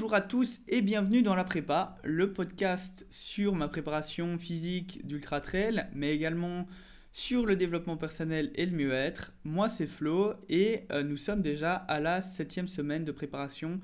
Bonjour 0.00 0.14
à 0.14 0.22
tous 0.22 0.60
et 0.66 0.80
bienvenue 0.80 1.20
dans 1.20 1.34
La 1.34 1.44
Prépa, 1.44 1.98
le 2.04 2.32
podcast 2.32 3.06
sur 3.10 3.54
ma 3.54 3.68
préparation 3.68 4.38
physique 4.38 5.06
d'Ultra 5.06 5.42
Trail, 5.42 5.88
mais 5.92 6.14
également 6.14 6.66
sur 7.12 7.44
le 7.44 7.54
développement 7.54 7.98
personnel 7.98 8.50
et 8.54 8.64
le 8.64 8.74
mieux-être. 8.74 9.34
Moi 9.44 9.68
c'est 9.68 9.86
Flo 9.86 10.32
et 10.48 10.86
euh, 10.90 11.02
nous 11.02 11.18
sommes 11.18 11.42
déjà 11.42 11.74
à 11.74 12.00
la 12.00 12.22
septième 12.22 12.66
semaine 12.66 13.04
de 13.04 13.12
préparation 13.12 13.78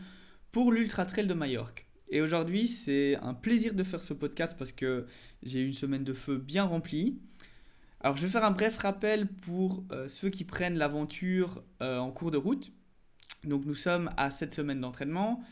pour 0.53 0.73
l'Ultra 0.73 1.05
Trail 1.05 1.27
de 1.27 1.35
Majorque. 1.35 1.87
Et 2.09 2.23
aujourd'hui 2.23 2.67
c'est 2.67 3.17
un 3.17 3.35
plaisir 3.35 3.75
de 3.75 3.83
faire 3.83 4.01
ce 4.01 4.15
podcast 4.15 4.57
parce 4.59 4.73
que 4.73 5.05
j'ai 5.43 5.61
une 5.61 5.75
semaine 5.75 6.03
de 6.03 6.15
feu 6.15 6.39
bien 6.39 6.65
remplie. 6.65 7.21
Alors 8.01 8.17
je 8.17 8.23
vais 8.23 8.33
faire 8.33 8.45
un 8.45 8.53
bref 8.53 8.79
rappel 8.79 9.27
pour 9.27 9.85
euh, 9.93 10.09
ceux 10.09 10.31
qui 10.31 10.45
prennent 10.45 10.79
l'aventure 10.79 11.63
euh, 11.83 11.99
en 11.99 12.11
cours 12.11 12.31
de 12.31 12.39
route. 12.39 12.73
Donc 13.45 13.67
nous 13.67 13.75
sommes 13.75 14.09
à 14.17 14.31
cette 14.31 14.55
semaine 14.55 14.81
d'entraînement 14.81 15.45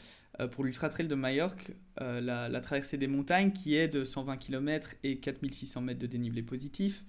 pour 0.53 0.65
l'Ultra 0.65 0.89
Trail 0.89 1.07
de 1.07 1.15
Majorque, 1.15 1.73
la, 1.99 2.49
la, 2.49 2.61
traversée 2.61 2.97
des 2.97 3.07
montagnes 3.07 3.53
qui 3.53 3.77
est 3.77 3.89
de 3.89 4.05
120 4.05 4.37
km 4.37 4.95
et 5.03 5.19
4600 5.19 5.81
mètres 5.83 6.01
de 6.01 6.07
dénivelé 6.07 6.43
positif. 6.43 7.05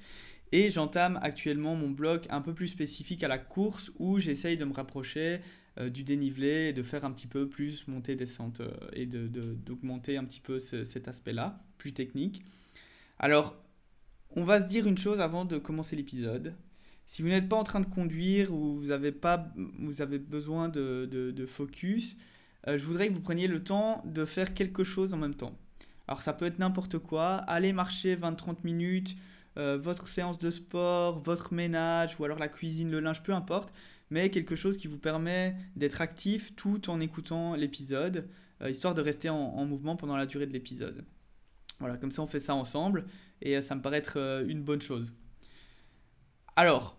Et 0.52 0.70
j'entame 0.70 1.20
actuellement 1.22 1.76
mon 1.76 1.90
bloc 1.90 2.28
un 2.30 2.42
peu 2.42 2.54
plus 2.54 2.68
spécifique 2.68 3.24
à 3.24 3.28
la 3.28 3.40
course 3.40 3.92
où 3.98 4.20
j'essaye 4.20 4.58
de 4.58 4.66
me 4.66 4.74
rapprocher 4.74 5.42
du 5.92 6.04
dénivelé 6.04 6.70
et 6.70 6.74
de 6.74 6.84
faire 6.84 7.04
un 7.04 7.12
petit 7.12 7.28
peu 7.28 7.50
plus 7.50 7.88
montée-descente 7.88 8.62
et 8.94 9.06
d'augmenter 9.06 10.14
de, 10.14 10.20
un 10.20 10.24
petit 10.24 10.40
peu 10.40 10.60
cet 10.60 11.08
aspect-là, 11.08 11.60
plus 11.78 11.94
technique. 11.94 12.44
Alors, 13.20 13.56
on 14.36 14.44
va 14.44 14.62
se 14.62 14.68
dire 14.68 14.88
une 14.88 14.98
chose 14.98 15.20
avant 15.20 15.46
de 15.46 15.58
commencer 15.58 15.96
l'épisode. 15.96 16.54
Si 17.08 17.22
vous 17.22 17.30
n'êtes 17.30 17.48
pas 17.48 17.56
en 17.56 17.64
train 17.64 17.80
de 17.80 17.86
conduire 17.86 18.54
ou 18.54 18.76
vous 18.76 18.92
avez, 18.92 19.12
pas, 19.12 19.52
vous 19.80 20.02
avez 20.02 20.20
besoin 20.20 20.70
de, 20.70 21.46
focus, 21.48 22.16
euh, 22.16 22.20
je 22.68 22.84
voudrais 22.84 23.10
que 23.10 23.14
vous 23.14 23.22
preniez 23.22 23.48
le 23.48 23.64
temps 23.64 24.04
de 24.06 24.26
faire 24.26 24.54
quelque 24.54 24.84
chose 24.84 25.14
en 25.14 25.18
même 25.18 25.36
temps. 25.36 25.58
Alors 26.08 26.22
ça 26.22 26.34
peut 26.34 26.46
être 26.46 26.60
n'importe 26.60 26.98
quoi, 27.00 27.36
aller 27.36 27.74
marcher 27.74 28.16
20-30 28.16 28.58
minutes, 28.64 29.16
euh, 29.58 29.78
votre 29.78 30.08
séance 30.08 30.40
de 30.40 30.52
sport, 30.52 31.22
votre 31.24 31.54
ménage 31.54 32.20
ou 32.20 32.26
alors 32.26 32.40
la 32.40 32.48
cuisine, 32.48 32.92
le 32.92 33.00
linge, 33.00 33.24
peu 33.24 33.34
importe, 33.34 33.74
mais 34.10 34.30
quelque 34.30 34.56
chose 34.56 34.78
qui 34.78 34.88
vous 34.88 35.00
permet 35.00 35.56
d'être 35.76 36.02
actif 36.02 36.56
tout 36.56 36.90
en 36.90 37.00
écoutant 37.00 37.56
l'épisode, 37.56 38.28
euh, 38.62 38.70
histoire 38.70 38.94
de 38.94 39.02
rester 39.02 39.30
en 39.30 39.66
mouvement 39.66 39.96
pendant 39.96 40.16
la 40.16 40.26
durée 40.26 40.46
de 40.46 40.54
l'épisode. 40.54 41.06
Voilà, 41.80 41.98
comme 41.98 42.12
ça 42.12 42.22
on 42.22 42.28
fait 42.28 42.40
ça 42.40 42.56
ensemble 42.56 43.06
et 43.42 43.58
euh, 43.58 43.62
ça 43.62 43.76
me 43.76 43.82
paraît 43.82 43.98
être 43.98 44.18
euh, 44.18 44.48
une 44.48 44.62
bonne 44.62 44.82
chose. 44.82 45.14
Alors, 46.56 46.98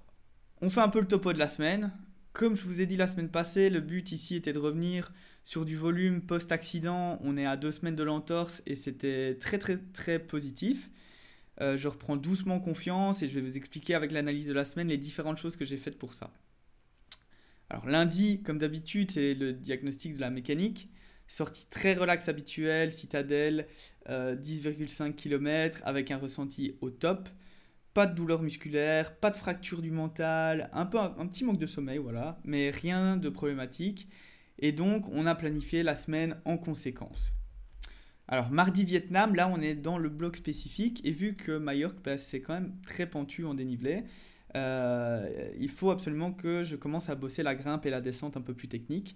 on 0.60 0.68
fait 0.68 0.80
un 0.80 0.88
peu 0.88 1.00
le 1.00 1.06
topo 1.06 1.32
de 1.32 1.38
la 1.38 1.48
semaine. 1.48 1.92
Comme 2.32 2.56
je 2.56 2.64
vous 2.64 2.80
ai 2.82 2.86
dit 2.86 2.96
la 2.96 3.08
semaine 3.08 3.30
passée, 3.30 3.70
le 3.70 3.80
but 3.80 4.12
ici 4.12 4.36
était 4.36 4.52
de 4.52 4.58
revenir 4.58 5.10
sur 5.46 5.64
du 5.64 5.76
volume 5.76 6.22
post-accident. 6.22 7.20
On 7.22 7.36
est 7.36 7.46
à 7.46 7.56
deux 7.56 7.70
semaines 7.70 7.94
de 7.94 8.02
l'entorse 8.02 8.62
et 8.66 8.74
c'était 8.74 9.36
très 9.38 9.58
très 9.58 9.78
très 9.78 10.18
positif. 10.18 10.90
Euh, 11.60 11.78
je 11.78 11.86
reprends 11.86 12.16
doucement 12.16 12.58
confiance 12.58 13.22
et 13.22 13.28
je 13.28 13.34
vais 13.36 13.40
vous 13.40 13.56
expliquer 13.56 13.94
avec 13.94 14.10
l'analyse 14.10 14.48
de 14.48 14.52
la 14.52 14.64
semaine 14.64 14.88
les 14.88 14.98
différentes 14.98 15.38
choses 15.38 15.54
que 15.54 15.64
j'ai 15.64 15.76
faites 15.76 15.98
pour 15.98 16.14
ça. 16.14 16.32
Alors 17.70 17.86
lundi, 17.86 18.42
comme 18.42 18.58
d'habitude, 18.58 19.12
c'est 19.12 19.34
le 19.34 19.52
diagnostic 19.52 20.16
de 20.16 20.20
la 20.20 20.30
mécanique. 20.30 20.90
Sortie 21.28 21.68
très 21.70 21.94
relax 21.94 22.28
habituelle, 22.28 22.90
citadelle, 22.90 23.68
10,5 24.08 25.14
km 25.14 25.80
avec 25.84 26.10
un 26.10 26.18
ressenti 26.18 26.74
au 26.80 26.90
top. 26.90 27.28
Pas 27.94 28.06
de 28.06 28.16
douleur 28.16 28.42
musculaire, 28.42 29.14
pas 29.14 29.30
de 29.30 29.36
fracture 29.36 29.80
du 29.80 29.92
mental, 29.92 30.70
un, 30.72 30.90
un, 30.92 31.26
petit 31.28 31.44
manque 31.44 31.58
de 31.58 31.66
sommeil, 31.66 31.98
voilà, 31.98 32.40
mais 32.44 32.70
rien 32.70 33.16
de 33.16 33.28
problématique. 33.28 34.08
Et 34.58 34.72
donc, 34.72 35.08
on 35.10 35.26
a 35.26 35.34
planifié 35.34 35.82
la 35.82 35.96
semaine 35.96 36.36
en 36.44 36.56
conséquence. 36.56 37.32
Alors, 38.28 38.50
mardi 38.50 38.84
Vietnam, 38.84 39.34
là, 39.34 39.48
on 39.48 39.60
est 39.60 39.74
dans 39.74 39.98
le 39.98 40.08
bloc 40.08 40.36
spécifique. 40.36 41.00
Et 41.04 41.12
vu 41.12 41.36
que 41.36 41.58
Majorque, 41.58 42.02
bah, 42.02 42.18
c'est 42.18 42.40
quand 42.40 42.54
même 42.54 42.74
très 42.82 43.08
pentu 43.08 43.44
en 43.44 43.54
dénivelé, 43.54 44.04
euh, 44.56 45.28
il 45.60 45.68
faut 45.68 45.90
absolument 45.90 46.32
que 46.32 46.64
je 46.64 46.76
commence 46.76 47.08
à 47.08 47.14
bosser 47.14 47.42
la 47.42 47.54
grimpe 47.54 47.86
et 47.86 47.90
la 47.90 48.00
descente 48.00 48.36
un 48.36 48.40
peu 48.40 48.54
plus 48.54 48.68
technique. 48.68 49.14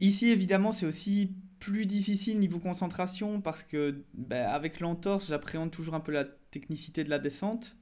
Ici, 0.00 0.28
évidemment, 0.28 0.72
c'est 0.72 0.86
aussi 0.86 1.32
plus 1.60 1.86
difficile 1.86 2.38
niveau 2.38 2.58
concentration 2.58 3.40
parce 3.40 3.62
que 3.62 4.04
ben, 4.12 4.46
avec 4.46 4.80
l'entorse, 4.80 5.28
j'appréhende 5.28 5.70
toujours 5.70 5.94
un 5.94 6.00
peu 6.00 6.12
la 6.12 6.24
technicité 6.24 7.04
de 7.04 7.10
la 7.10 7.18
descente. 7.18 7.76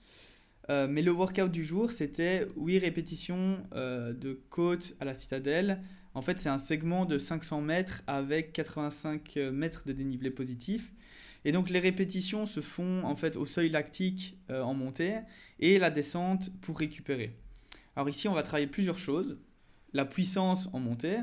Euh, 0.70 0.86
mais 0.88 1.02
le 1.02 1.10
workout 1.10 1.50
du 1.50 1.64
jour, 1.64 1.90
c'était 1.90 2.46
8 2.56 2.78
répétitions 2.78 3.58
euh, 3.74 4.12
de 4.12 4.40
côte 4.50 4.94
à 5.00 5.04
la 5.04 5.14
citadelle. 5.14 5.82
En 6.14 6.22
fait, 6.22 6.38
c'est 6.38 6.48
un 6.48 6.58
segment 6.58 7.04
de 7.04 7.18
500 7.18 7.60
mètres 7.60 8.02
avec 8.06 8.52
85 8.52 9.36
mètres 9.52 9.82
de 9.86 9.92
dénivelé 9.92 10.30
positif. 10.30 10.92
Et 11.44 11.52
donc, 11.52 11.70
les 11.70 11.80
répétitions 11.80 12.46
se 12.46 12.60
font 12.60 13.02
en 13.04 13.16
fait 13.16 13.36
au 13.36 13.46
seuil 13.46 13.68
lactique 13.70 14.38
euh, 14.50 14.62
en 14.62 14.74
montée 14.74 15.14
et 15.58 15.78
la 15.78 15.90
descente 15.90 16.50
pour 16.60 16.78
récupérer. 16.78 17.36
Alors 17.96 18.08
ici, 18.08 18.28
on 18.28 18.34
va 18.34 18.42
travailler 18.42 18.68
plusieurs 18.68 18.98
choses. 18.98 19.38
La 19.92 20.04
puissance 20.04 20.68
en 20.72 20.80
montée, 20.80 21.18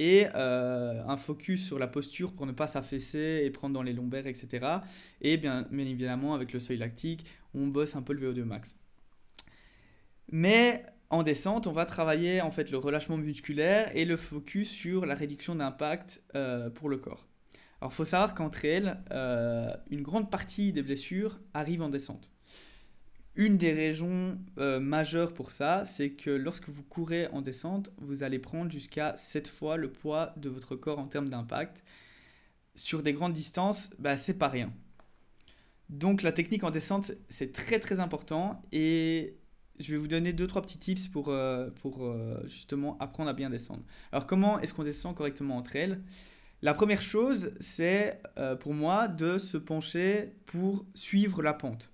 et 0.00 0.26
euh, 0.34 1.02
un 1.06 1.18
focus 1.18 1.66
sur 1.66 1.78
la 1.78 1.86
posture 1.86 2.32
pour 2.32 2.46
ne 2.46 2.52
pas 2.52 2.66
s'affaisser 2.66 3.42
et 3.44 3.50
prendre 3.50 3.74
dans 3.74 3.82
les 3.82 3.92
lombaires, 3.92 4.26
etc. 4.26 4.78
Et 5.20 5.36
bien, 5.36 5.66
bien 5.70 5.84
évidemment, 5.84 6.34
avec 6.34 6.54
le 6.54 6.58
seuil 6.58 6.78
lactique, 6.78 7.26
on 7.54 7.66
bosse 7.66 7.96
un 7.96 8.02
peu 8.02 8.14
le 8.14 8.32
VO2 8.32 8.44
max. 8.44 8.76
Mais 10.32 10.82
en 11.10 11.24
descente, 11.24 11.66
on 11.66 11.72
va 11.72 11.84
travailler 11.86 12.40
en 12.40 12.52
fait 12.52 12.70
le 12.70 12.78
relâchement 12.78 13.16
musculaire 13.16 13.94
et 13.96 14.04
le 14.04 14.16
focus 14.16 14.70
sur 14.70 15.06
la 15.06 15.14
réduction 15.14 15.56
d'impact 15.56 16.22
euh, 16.36 16.70
pour 16.70 16.88
le 16.88 16.98
corps. 16.98 17.26
Alors, 17.80 17.92
faut 17.92 18.04
savoir 18.04 18.34
qu'entre 18.34 18.64
elles, 18.64 19.02
euh, 19.10 19.68
une 19.90 20.02
grande 20.02 20.30
partie 20.30 20.72
des 20.72 20.82
blessures 20.82 21.40
arrivent 21.52 21.82
en 21.82 21.88
descente. 21.88 22.30
Une 23.34 23.56
des 23.56 23.72
raisons 23.72 24.38
euh, 24.58 24.80
majeures 24.80 25.32
pour 25.32 25.50
ça, 25.50 25.84
c'est 25.86 26.10
que 26.10 26.30
lorsque 26.30 26.68
vous 26.68 26.82
courez 26.82 27.26
en 27.28 27.42
descente, 27.42 27.90
vous 27.98 28.22
allez 28.22 28.38
prendre 28.38 28.70
jusqu'à 28.70 29.16
7 29.16 29.48
fois 29.48 29.76
le 29.76 29.90
poids 29.90 30.34
de 30.36 30.48
votre 30.48 30.76
corps 30.76 30.98
en 30.98 31.06
termes 31.06 31.30
d'impact. 31.30 31.82
Sur 32.74 33.02
des 33.02 33.12
grandes 33.12 33.32
distances, 33.32 33.90
bah, 33.98 34.16
c'est 34.16 34.34
pas 34.34 34.48
rien. 34.48 34.72
Donc 35.88 36.22
la 36.22 36.32
technique 36.32 36.62
en 36.64 36.70
descente, 36.70 37.12
c'est 37.28 37.52
très 37.52 37.80
très 37.80 37.98
important 37.98 38.62
et 38.72 39.36
je 39.80 39.92
vais 39.92 39.98
vous 39.98 40.08
donner 40.08 40.32
2-3 40.32 40.62
petits 40.62 40.78
tips 40.78 41.08
pour, 41.08 41.28
euh, 41.28 41.70
euh, 41.84 42.40
justement 42.46 42.96
apprendre 42.98 43.30
à 43.30 43.32
bien 43.32 43.50
descendre. 43.50 43.82
Alors 44.12 44.26
comment 44.26 44.60
est-ce 44.60 44.74
qu'on 44.74 44.84
descend 44.84 45.14
correctement 45.14 45.56
entre 45.56 45.76
elles? 45.76 46.02
La 46.62 46.74
première 46.74 47.00
chose, 47.00 47.52
c'est 47.58 48.20
pour 48.60 48.74
moi 48.74 49.08
de 49.08 49.38
se 49.38 49.56
pencher 49.56 50.34
pour 50.44 50.84
suivre 50.92 51.42
la 51.42 51.54
pente. 51.54 51.90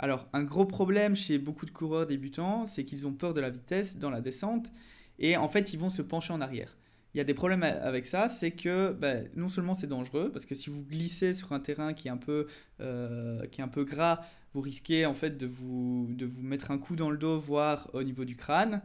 Alors, 0.00 0.28
un 0.32 0.42
gros 0.42 0.64
problème 0.64 1.14
chez 1.14 1.38
beaucoup 1.38 1.64
de 1.64 1.70
coureurs 1.70 2.06
débutants, 2.06 2.66
c'est 2.66 2.84
qu'ils 2.84 3.06
ont 3.06 3.12
peur 3.12 3.34
de 3.34 3.40
la 3.40 3.50
vitesse 3.50 3.96
dans 3.98 4.10
la 4.10 4.20
descente 4.20 4.72
et 5.20 5.36
en 5.36 5.48
fait, 5.48 5.72
ils 5.72 5.78
vont 5.78 5.90
se 5.90 6.02
pencher 6.02 6.32
en 6.32 6.40
arrière. 6.40 6.76
Il 7.14 7.18
y 7.18 7.20
a 7.20 7.24
des 7.24 7.34
problèmes 7.34 7.62
avec 7.62 8.06
ça, 8.06 8.26
c'est 8.28 8.50
que 8.50 8.92
ben, 8.92 9.28
non 9.36 9.48
seulement 9.48 9.74
c'est 9.74 9.86
dangereux, 9.86 10.30
parce 10.32 10.46
que 10.46 10.56
si 10.56 10.68
vous 10.68 10.82
glissez 10.84 11.32
sur 11.32 11.52
un 11.52 11.60
terrain 11.60 11.92
qui 11.94 12.08
est 12.08 12.10
un 12.10 12.16
peu, 12.16 12.48
euh, 12.80 13.46
qui 13.46 13.60
est 13.60 13.64
un 13.64 13.68
peu 13.68 13.84
gras, 13.84 14.22
vous 14.52 14.60
risquez 14.60 15.06
en 15.06 15.14
fait 15.14 15.36
de 15.36 15.46
vous, 15.46 16.08
de 16.10 16.26
vous 16.26 16.42
mettre 16.42 16.72
un 16.72 16.78
coup 16.78 16.96
dans 16.96 17.10
le 17.10 17.16
dos, 17.16 17.38
voire 17.38 17.88
au 17.94 18.02
niveau 18.02 18.24
du 18.24 18.34
crâne. 18.34 18.82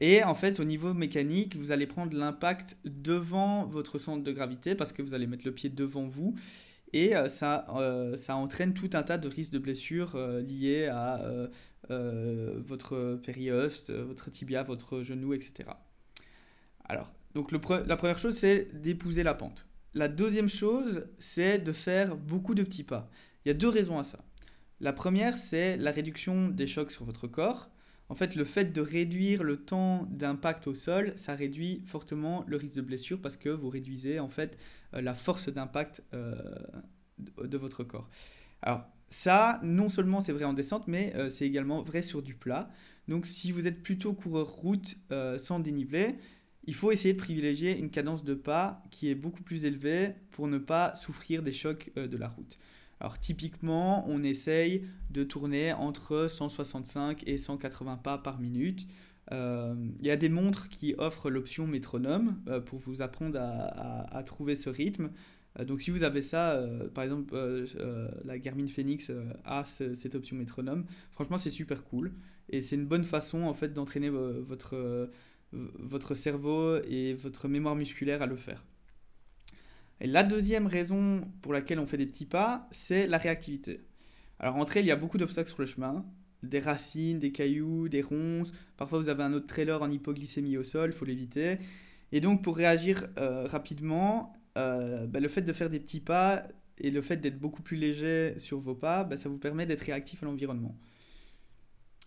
Et 0.00 0.24
en 0.24 0.34
fait, 0.34 0.58
au 0.58 0.64
niveau 0.64 0.94
mécanique, 0.94 1.56
vous 1.56 1.70
allez 1.70 1.86
prendre 1.86 2.16
l'impact 2.16 2.78
devant 2.86 3.66
votre 3.66 3.98
centre 3.98 4.24
de 4.24 4.32
gravité, 4.32 4.74
parce 4.74 4.92
que 4.92 5.02
vous 5.02 5.12
allez 5.12 5.26
mettre 5.26 5.44
le 5.44 5.52
pied 5.52 5.68
devant 5.68 6.06
vous. 6.06 6.34
Et 6.94 7.14
euh, 7.14 7.28
ça, 7.28 7.66
euh, 7.76 8.16
ça 8.16 8.36
entraîne 8.36 8.72
tout 8.72 8.90
un 8.94 9.02
tas 9.02 9.18
de 9.18 9.28
risques 9.28 9.52
de 9.52 9.58
blessures 9.58 10.16
liés 10.16 10.86
à 10.86 11.20
votre 11.90 13.16
périoste, 13.22 13.90
votre 13.90 14.30
tibia, 14.30 14.62
votre 14.62 15.02
genou, 15.02 15.34
etc. 15.34 15.68
Alors, 16.88 17.12
donc 17.36 17.52
la 17.52 17.96
première 17.96 18.18
chose, 18.18 18.34
c'est 18.34 18.80
d'épouser 18.80 19.22
la 19.22 19.34
pente. 19.34 19.66
La 19.92 20.08
deuxième 20.08 20.48
chose, 20.48 21.06
c'est 21.18 21.58
de 21.58 21.70
faire 21.70 22.16
beaucoup 22.16 22.54
de 22.54 22.62
petits 22.62 22.82
pas. 22.82 23.10
Il 23.44 23.48
y 23.48 23.50
a 23.50 23.54
deux 23.54 23.68
raisons 23.68 23.98
à 23.98 24.04
ça. 24.04 24.24
La 24.80 24.94
première, 24.94 25.36
c'est 25.36 25.76
la 25.76 25.90
réduction 25.90 26.48
des 26.48 26.66
chocs 26.66 26.90
sur 26.90 27.04
votre 27.04 27.26
corps. 27.26 27.68
En 28.08 28.14
fait, 28.14 28.36
le 28.36 28.44
fait 28.44 28.72
de 28.72 28.80
réduire 28.80 29.42
le 29.42 29.58
temps 29.58 30.08
d'impact 30.10 30.66
au 30.66 30.74
sol, 30.74 31.12
ça 31.16 31.34
réduit 31.34 31.82
fortement 31.84 32.42
le 32.46 32.56
risque 32.56 32.76
de 32.76 32.80
blessure 32.80 33.20
parce 33.20 33.36
que 33.36 33.50
vous 33.50 33.68
réduisez 33.68 34.18
en 34.18 34.28
fait 34.28 34.56
euh, 34.94 35.02
la 35.02 35.14
force 35.14 35.50
d'impact 35.50 36.02
euh, 36.14 36.34
de 37.18 37.58
votre 37.58 37.84
corps. 37.84 38.08
Alors 38.62 38.86
ça, 39.08 39.60
non 39.62 39.90
seulement 39.90 40.22
c'est 40.22 40.32
vrai 40.32 40.44
en 40.44 40.54
descente, 40.54 40.88
mais 40.88 41.12
euh, 41.16 41.28
c'est 41.28 41.44
également 41.44 41.82
vrai 41.82 42.00
sur 42.00 42.22
du 42.22 42.34
plat. 42.34 42.70
Donc 43.08 43.26
si 43.26 43.52
vous 43.52 43.66
êtes 43.66 43.82
plutôt 43.82 44.14
coureur 44.14 44.48
route 44.48 44.96
sans 45.38 45.60
dénivelé, 45.60 46.16
il 46.66 46.74
faut 46.74 46.90
essayer 46.90 47.14
de 47.14 47.18
privilégier 47.18 47.78
une 47.78 47.90
cadence 47.90 48.24
de 48.24 48.34
pas 48.34 48.82
qui 48.90 49.08
est 49.08 49.14
beaucoup 49.14 49.42
plus 49.42 49.64
élevée 49.64 50.14
pour 50.32 50.48
ne 50.48 50.58
pas 50.58 50.94
souffrir 50.94 51.42
des 51.42 51.52
chocs 51.52 51.92
de 51.96 52.16
la 52.16 52.28
route. 52.28 52.58
Alors 53.00 53.18
typiquement, 53.18 54.08
on 54.08 54.22
essaye 54.22 54.86
de 55.10 55.22
tourner 55.22 55.72
entre 55.72 56.28
165 56.28 57.22
et 57.26 57.38
180 57.38 57.98
pas 57.98 58.18
par 58.18 58.40
minute. 58.40 58.86
Il 59.30 60.06
y 60.06 60.10
a 60.10 60.16
des 60.16 60.28
montres 60.28 60.68
qui 60.68 60.94
offrent 60.98 61.30
l'option 61.30 61.66
métronome 61.66 62.36
pour 62.66 62.78
vous 62.78 63.02
apprendre 63.02 63.38
à, 63.40 64.22
trouver 64.24 64.56
ce 64.56 64.70
rythme. 64.70 65.10
donc 65.64 65.82
si 65.82 65.90
vous 65.90 66.04
avez 66.04 66.22
ça, 66.22 66.64
par 66.94 67.04
exemple 67.04 67.34
la 68.24 68.38
Garmin 68.38 68.68
Phoenix 68.68 69.10
a 69.44 69.64
cette 69.64 70.14
option 70.14 70.36
métronome, 70.36 70.86
franchement 71.12 71.38
c'est 71.38 71.50
super 71.50 71.84
cool 71.84 72.12
et 72.48 72.60
c'est 72.60 72.76
une 72.76 72.86
bonne 72.86 73.04
façon 73.04 73.42
en 73.42 73.54
fait 73.54 73.72
d'entraîner 73.72 74.08
votre, 74.08 75.10
votre 75.52 76.14
cerveau 76.14 76.82
et 76.88 77.14
votre 77.14 77.48
mémoire 77.48 77.76
musculaire 77.76 78.22
à 78.22 78.26
le 78.26 78.36
faire. 78.36 78.64
Et 80.00 80.06
la 80.06 80.22
deuxième 80.22 80.66
raison 80.66 81.22
pour 81.40 81.52
laquelle 81.52 81.78
on 81.78 81.86
fait 81.86 81.96
des 81.96 82.06
petits 82.06 82.26
pas, 82.26 82.68
c'est 82.70 83.06
la 83.06 83.18
réactivité. 83.18 83.80
Alors 84.38 84.56
en 84.56 84.64
trail, 84.64 84.82
il 84.82 84.88
y 84.88 84.92
a 84.92 84.96
beaucoup 84.96 85.16
d'obstacles 85.16 85.48
sur 85.48 85.60
le 85.60 85.66
chemin, 85.66 86.04
des 86.42 86.60
racines, 86.60 87.18
des 87.18 87.32
cailloux, 87.32 87.88
des 87.88 88.02
ronces. 88.02 88.52
Parfois, 88.76 88.98
vous 88.98 89.08
avez 89.08 89.22
un 89.22 89.32
autre 89.32 89.46
trailer 89.46 89.80
en 89.82 89.90
hypoglycémie 89.90 90.58
au 90.58 90.62
sol, 90.62 90.90
il 90.90 90.92
faut 90.92 91.06
l'éviter. 91.06 91.58
Et 92.12 92.20
donc, 92.20 92.42
pour 92.42 92.56
réagir 92.56 93.06
euh, 93.18 93.46
rapidement, 93.46 94.32
euh, 94.58 95.06
bah, 95.06 95.20
le 95.20 95.28
fait 95.28 95.42
de 95.42 95.52
faire 95.52 95.70
des 95.70 95.80
petits 95.80 96.00
pas 96.00 96.46
et 96.78 96.90
le 96.90 97.00
fait 97.00 97.16
d'être 97.16 97.38
beaucoup 97.38 97.62
plus 97.62 97.76
léger 97.76 98.34
sur 98.38 98.60
vos 98.60 98.74
pas, 98.74 99.04
bah, 99.04 99.16
ça 99.16 99.28
vous 99.28 99.38
permet 99.38 99.64
d'être 99.64 99.82
réactif 99.82 100.22
à 100.22 100.26
l'environnement. 100.26 100.76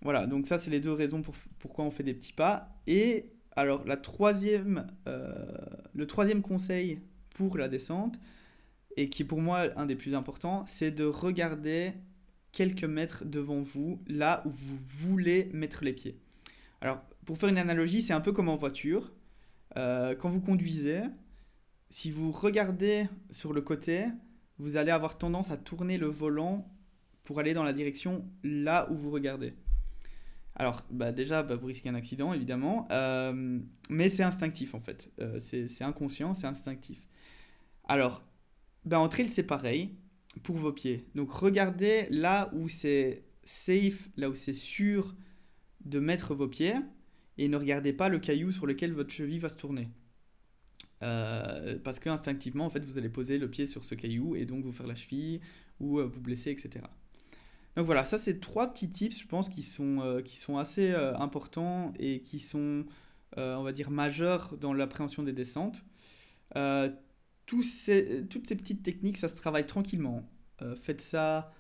Voilà, 0.01 0.27
donc 0.27 0.47
ça, 0.47 0.57
c'est 0.57 0.71
les 0.71 0.79
deux 0.79 0.93
raisons 0.93 1.21
pour, 1.21 1.35
pourquoi 1.59 1.85
on 1.85 1.91
fait 1.91 2.03
des 2.03 2.13
petits 2.13 2.33
pas. 2.33 2.69
Et 2.87 3.31
alors, 3.55 3.83
la 3.85 3.97
troisième, 3.97 4.87
euh, 5.07 5.33
le 5.93 6.07
troisième 6.07 6.41
conseil 6.41 7.01
pour 7.35 7.57
la 7.57 7.67
descente, 7.67 8.19
et 8.95 9.09
qui 9.09 9.23
est 9.23 9.25
pour 9.25 9.41
moi 9.41 9.67
un 9.75 9.85
des 9.85 9.95
plus 9.95 10.15
importants, 10.15 10.65
c'est 10.65 10.91
de 10.91 11.05
regarder 11.05 11.93
quelques 12.51 12.85
mètres 12.85 13.25
devant 13.25 13.61
vous, 13.61 14.01
là 14.07 14.41
où 14.45 14.49
vous 14.49 14.77
voulez 14.85 15.49
mettre 15.53 15.83
les 15.83 15.93
pieds. 15.93 16.17
Alors, 16.81 17.01
pour 17.25 17.37
faire 17.37 17.49
une 17.49 17.57
analogie, 17.57 18.01
c'est 18.01 18.13
un 18.13 18.21
peu 18.21 18.31
comme 18.31 18.49
en 18.49 18.55
voiture. 18.55 19.11
Euh, 19.77 20.15
quand 20.15 20.29
vous 20.29 20.41
conduisez, 20.41 21.01
si 21.89 22.11
vous 22.11 22.31
regardez 22.31 23.07
sur 23.31 23.53
le 23.53 23.61
côté, 23.61 24.05
vous 24.57 24.77
allez 24.77 24.91
avoir 24.91 25.17
tendance 25.17 25.51
à 25.51 25.57
tourner 25.57 25.97
le 25.97 26.07
volant 26.07 26.67
pour 27.23 27.39
aller 27.39 27.53
dans 27.53 27.63
la 27.63 27.73
direction 27.73 28.25
là 28.43 28.89
où 28.91 28.95
vous 28.95 29.11
regardez. 29.11 29.53
Alors, 30.59 30.81
bah 30.91 31.13
déjà, 31.13 31.41
bah, 31.41 31.55
vous 31.55 31.67
risquez 31.67 31.87
un 31.87 31.95
accident, 31.95 32.33
évidemment, 32.33 32.85
euh, 32.91 33.59
mais 33.89 34.09
c'est 34.09 34.23
instinctif 34.23 34.75
en 34.75 34.81
fait. 34.81 35.09
Euh, 35.21 35.39
c'est 35.39 35.83
inconscient, 35.83 36.33
c'est 36.33 36.47
instinctif. 36.47 37.07
Alors, 37.85 38.21
ben, 38.83 38.99
en 38.99 39.07
trail, 39.07 39.29
c'est 39.29 39.43
pareil 39.43 39.95
pour 40.43 40.57
vos 40.57 40.73
pieds. 40.73 41.07
Donc, 41.15 41.31
regardez 41.31 42.07
là 42.09 42.51
où 42.53 42.67
c'est 42.67 43.23
safe, 43.45 44.09
là 44.17 44.29
où 44.29 44.35
c'est 44.35 44.53
sûr 44.53 45.15
de 45.85 45.99
mettre 45.99 46.35
vos 46.35 46.49
pieds, 46.49 46.75
et 47.37 47.47
ne 47.47 47.55
regardez 47.55 47.93
pas 47.93 48.09
le 48.09 48.19
caillou 48.19 48.51
sur 48.51 48.67
lequel 48.67 48.91
votre 48.91 49.11
cheville 49.11 49.39
va 49.39 49.47
se 49.47 49.57
tourner. 49.57 49.87
Euh, 51.03 51.79
parce 51.85 51.99
que 51.99 52.09
instinctivement, 52.09 52.65
en 52.65 52.69
fait, 52.69 52.83
vous 52.83 52.97
allez 52.97 53.07
poser 53.07 53.37
le 53.37 53.49
pied 53.49 53.65
sur 53.65 53.85
ce 53.85 53.95
caillou 53.95 54.35
et 54.35 54.45
donc 54.45 54.65
vous 54.65 54.73
faire 54.73 54.87
la 54.87 54.95
cheville 54.95 55.39
ou 55.79 56.01
vous 56.01 56.19
blesser, 56.19 56.51
etc. 56.51 56.81
Donc 57.75 57.85
voilà, 57.85 58.05
ça 58.05 58.17
c'est 58.17 58.39
trois 58.39 58.73
petits 58.73 58.89
tips, 58.89 59.19
je 59.19 59.27
pense, 59.27 59.49
qui 59.49 59.61
sont, 59.61 60.01
euh, 60.01 60.21
qui 60.21 60.37
sont 60.37 60.57
assez 60.57 60.93
importants 60.93 61.93
et 61.99 62.21
qui 62.21 62.39
sont, 62.39 62.85
on 63.37 63.63
va 63.63 63.71
dire, 63.71 63.89
majeurs 63.91 64.57
dans 64.57 64.73
l'appréhension 64.73 65.23
des 65.23 65.33
descentes 65.33 65.85
ces, 67.63 68.25
toutes 68.29 68.47
ces 68.47 68.55
petites 68.55 68.83
techniques, 68.83 69.17
ça 69.17 69.27
se 69.27 69.35
travaille 69.35 69.65
tranquillement. 69.65 70.29
Euh, 70.61 70.75
faites 70.75 71.01
ça, 71.01 71.51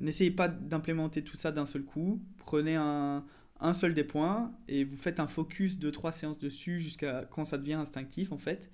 n'essayez 0.00 0.30
pas 0.30 0.48
d'implémenter 0.48 1.22
tout 1.22 1.36
ça 1.36 1.52
d'un 1.52 1.66
seul 1.66 1.84
coup. 1.84 2.22
Prenez 2.38 2.76
un, 2.76 3.24
un, 3.60 3.74
seul 3.74 3.94
des 3.94 4.04
points 4.04 4.52
et 4.68 4.84
vous 4.84 4.96
faites 4.96 5.20
un 5.20 5.26
focus 5.26 5.78
de 5.78 5.90
trois 5.90 6.12
séances 6.12 6.38
dessus 6.38 6.80
jusqu'à 6.80 7.24
quand 7.30 7.44
ça 7.44 7.58
devient 7.58 7.74
instinctif 7.74 8.32
en 8.32 8.38
fait. 8.38 8.70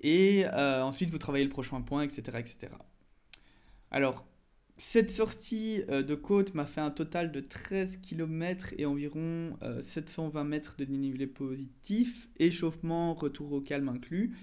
Et 0.00 0.44
euh, 0.46 0.82
ensuite 0.82 1.10
vous 1.10 1.18
travaillez 1.18 1.44
le 1.44 1.50
prochain 1.50 1.80
point, 1.80 2.02
etc. 2.02 2.22
etc. 2.38 2.72
Alors, 3.90 4.27
cette 4.78 5.10
sortie 5.10 5.82
euh, 5.90 6.02
de 6.02 6.14
côte 6.14 6.54
m'a 6.54 6.64
fait 6.66 6.80
un 6.80 6.90
total 6.90 7.32
de 7.32 7.40
13 7.40 7.98
km 7.98 8.72
et 8.78 8.86
environ 8.86 9.56
720 9.80 10.44
mètres 10.44 10.76
de 10.78 10.84
dénivelé 10.84 11.26
positif, 11.26 12.28
échauffement, 12.38 13.14
retour 13.14 13.52
au 13.52 13.60
calme 13.60 13.88
inclus. 13.88 14.34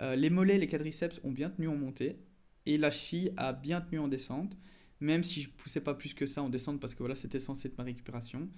Euh, 0.00 0.16
les 0.16 0.30
mollets 0.30 0.56
et 0.56 0.58
les 0.58 0.66
quadriceps 0.66 1.20
ont 1.24 1.30
bien 1.30 1.50
tenu 1.50 1.68
en 1.68 1.76
montée 1.76 2.18
et 2.66 2.76
la 2.78 2.90
cheville 2.90 3.32
a 3.36 3.52
bien 3.52 3.80
tenu 3.80 3.98
en 3.98 4.08
descente, 4.08 4.56
même 5.00 5.22
si 5.22 5.40
je 5.40 5.48
poussais 5.48 5.80
pas 5.80 5.94
plus 5.94 6.14
que 6.14 6.26
ça 6.26 6.42
en 6.42 6.48
descente 6.48 6.80
parce 6.80 6.94
que 6.94 6.98
voilà, 6.98 7.16
c'était 7.16 7.38
censé 7.38 7.68
être 7.68 7.78
ma 7.78 7.84
récupération. 7.84 8.48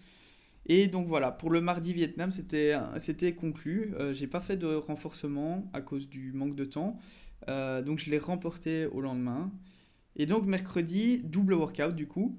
Et 0.66 0.88
donc 0.88 1.06
voilà, 1.06 1.30
pour 1.30 1.50
le 1.50 1.60
mardi 1.60 1.94
Vietnam, 1.94 2.30
c'était 2.30 3.34
conclu. 3.34 3.94
Euh, 3.94 4.12
j'ai 4.12 4.26
pas 4.26 4.40
fait 4.40 4.56
de 4.56 4.66
renforcement 4.66 5.70
à 5.72 5.80
cause 5.80 6.08
du 6.08 6.32
manque 6.32 6.56
de 6.56 6.64
temps. 6.64 6.98
Euh, 7.48 7.80
donc 7.82 8.00
je 8.00 8.10
l'ai 8.10 8.18
remporté 8.18 8.86
au 8.86 9.00
lendemain. 9.00 9.50
Et 10.18 10.26
donc 10.26 10.44
mercredi, 10.44 11.22
double 11.24 11.54
workout 11.54 11.94
du 11.94 12.06
coup, 12.06 12.38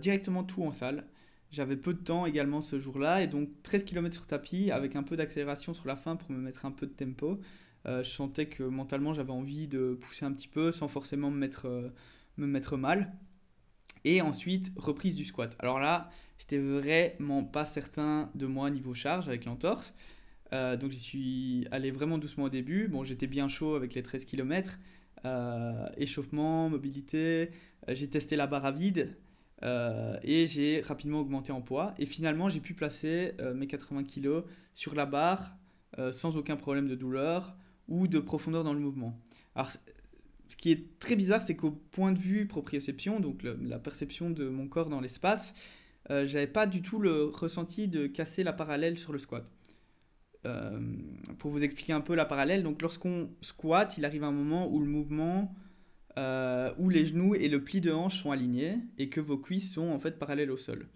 directement 0.00 0.44
tout 0.44 0.62
en 0.62 0.72
salle. 0.72 1.06
J'avais 1.50 1.76
peu 1.76 1.94
de 1.94 2.00
temps 2.00 2.26
également 2.26 2.60
ce 2.60 2.80
jour-là, 2.80 3.22
et 3.22 3.26
donc 3.26 3.48
13 3.62 3.84
km 3.84 4.14
sur 4.14 4.26
tapis 4.26 4.70
avec 4.70 4.96
un 4.96 5.02
peu 5.02 5.16
d'accélération 5.16 5.74
sur 5.74 5.86
la 5.86 5.96
fin 5.96 6.16
pour 6.16 6.30
me 6.30 6.38
mettre 6.38 6.66
un 6.66 6.70
peu 6.70 6.86
de 6.86 6.92
tempo. 6.92 7.40
Euh, 7.86 8.02
je 8.02 8.10
sentais 8.10 8.46
que 8.46 8.64
mentalement 8.64 9.14
j'avais 9.14 9.30
envie 9.30 9.68
de 9.68 9.96
pousser 10.00 10.24
un 10.24 10.32
petit 10.32 10.48
peu 10.48 10.72
sans 10.72 10.88
forcément 10.88 11.30
me 11.30 11.38
mettre, 11.38 11.66
euh, 11.66 11.88
me 12.36 12.46
mettre 12.46 12.76
mal. 12.76 13.12
Et 14.04 14.20
ensuite, 14.20 14.72
reprise 14.76 15.16
du 15.16 15.24
squat. 15.24 15.56
Alors 15.60 15.78
là, 15.78 16.10
j'étais 16.38 16.58
vraiment 16.58 17.44
pas 17.44 17.64
certain 17.64 18.30
de 18.34 18.46
moi 18.46 18.70
niveau 18.70 18.94
charge 18.94 19.28
avec 19.28 19.44
l'entorse. 19.44 19.94
Euh, 20.52 20.76
donc 20.76 20.90
j'y 20.92 20.98
suis 20.98 21.66
allé 21.70 21.90
vraiment 21.90 22.18
doucement 22.18 22.44
au 22.44 22.48
début. 22.50 22.88
Bon, 22.88 23.04
j'étais 23.04 23.26
bien 23.26 23.48
chaud 23.48 23.74
avec 23.74 23.94
les 23.94 24.02
13 24.02 24.24
km. 24.24 24.78
Échauffement, 25.96 26.68
mobilité. 26.68 27.50
j'ai 27.88 28.08
testé 28.08 28.36
la 28.36 28.46
barre 28.46 28.66
à 28.66 28.72
vide. 28.72 29.16
et 29.62 30.46
j'ai 30.46 30.82
rapidement 30.82 31.20
augmenté 31.20 31.52
en 31.52 31.60
poids. 31.60 31.94
Et 31.98 32.06
finalement, 32.06 32.48
j'ai 32.48 32.60
pu 32.60 32.74
placer 32.74 33.34
mes 33.54 33.66
80 33.66 34.04
kg 34.04 34.44
sur 34.74 34.94
la 34.94 35.06
barre 35.06 35.56
sans 36.12 36.36
aucun 36.36 36.56
problème 36.56 36.88
de 36.88 36.94
douleur 36.94 37.56
ou 37.88 38.08
de 38.08 38.18
profondeur 38.18 38.64
dans 38.64 38.74
le 38.74 38.80
mouvement. 38.80 39.18
Alors, 39.54 39.70
ce 39.70 40.56
qui 40.56 40.70
est 40.70 40.98
très 40.98 41.16
bizarre, 41.16 41.42
c'est 41.42 41.56
qu'au 41.56 41.70
point 41.70 42.12
de 42.12 42.18
vue 42.18 42.46
proprioception, 42.46 43.20
donc 43.20 43.42
la 43.42 43.78
perception 43.78 44.30
de 44.30 44.48
mon 44.48 44.68
corps 44.68 44.88
dans 44.88 45.00
l'espace, 45.00 45.54
euh, 46.10 46.26
j'avais 46.26 46.46
pas 46.46 46.66
du 46.66 46.82
tout 46.82 46.98
le 47.00 47.24
ressenti 47.24 47.88
de 47.88 48.06
casser 48.06 48.44
la 48.44 48.52
parallèle 48.52 48.98
sur 48.98 49.12
le 49.12 49.18
squat. 49.18 49.44
Euh, 50.46 50.78
pour 51.38 51.50
vous 51.50 51.64
expliquer 51.64 51.92
un 51.92 52.00
peu 52.00 52.14
la 52.14 52.24
parallèle, 52.24 52.62
donc 52.62 52.80
lorsqu'on 52.80 53.28
squat, 53.40 53.98
il 53.98 54.04
arrive 54.04 54.24
un 54.24 54.32
moment 54.32 54.70
où 54.70 54.80
le 54.80 54.86
mouvement, 54.86 55.54
euh, 56.18 56.72
où 56.78 56.88
les 56.88 57.04
genoux 57.04 57.34
et 57.34 57.48
le 57.48 57.62
pli 57.62 57.80
de 57.80 57.92
hanche 57.92 58.22
sont 58.22 58.30
alignés 58.30 58.78
et 58.96 59.08
que 59.08 59.20
vos 59.20 59.36
cuisses 59.36 59.72
sont 59.72 59.88
en 59.88 59.98
fait 59.98 60.18
parallèles 60.18 60.50
au 60.50 60.56
sol. 60.56 60.88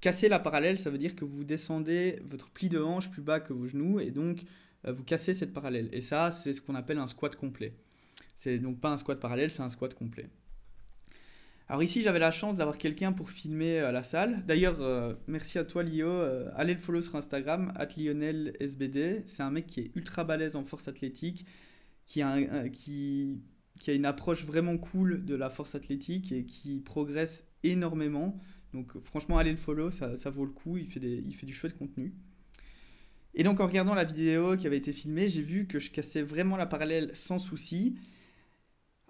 Casser 0.00 0.28
la 0.28 0.38
parallèle, 0.38 0.78
ça 0.78 0.90
veut 0.90 0.98
dire 0.98 1.16
que 1.16 1.24
vous 1.24 1.44
descendez 1.44 2.18
votre 2.28 2.50
pli 2.50 2.68
de 2.68 2.78
hanche 2.78 3.10
plus 3.10 3.22
bas 3.22 3.40
que 3.40 3.52
vos 3.52 3.66
genoux 3.66 4.00
et 4.00 4.10
donc 4.10 4.42
euh, 4.86 4.92
vous 4.92 5.04
cassez 5.04 5.34
cette 5.34 5.54
parallèle. 5.54 5.88
Et 5.92 6.00
ça, 6.00 6.30
c'est 6.30 6.52
ce 6.52 6.60
qu'on 6.60 6.74
appelle 6.74 6.98
un 6.98 7.06
squat 7.06 7.34
complet. 7.36 7.72
C'est 8.34 8.58
donc 8.58 8.80
pas 8.80 8.90
un 8.90 8.98
squat 8.98 9.18
parallèle, 9.18 9.50
c'est 9.50 9.62
un 9.62 9.70
squat 9.70 9.94
complet. 9.94 10.28
Alors 11.68 11.82
ici, 11.82 12.02
j'avais 12.02 12.20
la 12.20 12.30
chance 12.30 12.58
d'avoir 12.58 12.78
quelqu'un 12.78 13.12
pour 13.12 13.30
filmer 13.30 13.80
à 13.80 13.88
euh, 13.88 13.92
la 13.92 14.04
salle. 14.04 14.44
D'ailleurs, 14.46 14.80
euh, 14.80 15.14
merci 15.26 15.58
à 15.58 15.64
toi 15.64 15.82
Lio. 15.82 16.08
allez 16.54 16.74
le 16.74 16.80
follow 16.80 17.02
sur 17.02 17.16
Instagram, 17.16 17.72
LionelSBD. 17.96 19.24
C'est 19.26 19.42
un 19.42 19.50
mec 19.50 19.66
qui 19.66 19.80
est 19.80 19.96
ultra 19.96 20.22
balèze 20.22 20.54
en 20.54 20.64
force 20.64 20.86
athlétique, 20.86 21.44
qui 22.04 22.22
a, 22.22 22.68
qui, 22.68 23.40
qui 23.80 23.90
a 23.90 23.94
une 23.94 24.06
approche 24.06 24.44
vraiment 24.44 24.78
cool 24.78 25.24
de 25.24 25.34
la 25.34 25.50
force 25.50 25.74
athlétique 25.74 26.30
et 26.30 26.44
qui 26.44 26.78
progresse 26.78 27.44
énormément. 27.64 28.38
Donc 28.72 28.96
franchement, 29.00 29.38
allez 29.38 29.50
le 29.50 29.56
follow, 29.56 29.90
ça, 29.90 30.14
ça 30.14 30.30
vaut 30.30 30.44
le 30.44 30.52
coup. 30.52 30.76
Il 30.76 30.86
fait, 30.86 31.00
des, 31.00 31.22
il 31.26 31.34
fait 31.34 31.46
du 31.46 31.52
chouette 31.52 31.76
contenu. 31.76 32.14
Et 33.34 33.42
donc 33.42 33.60
en 33.60 33.66
regardant 33.66 33.94
la 33.94 34.04
vidéo 34.04 34.56
qui 34.56 34.66
avait 34.66 34.78
été 34.78 34.92
filmée, 34.92 35.28
j'ai 35.28 35.42
vu 35.42 35.66
que 35.66 35.78
je 35.78 35.90
cassais 35.90 36.22
vraiment 36.22 36.56
la 36.56 36.66
parallèle 36.66 37.10
sans 37.14 37.38
souci, 37.38 37.96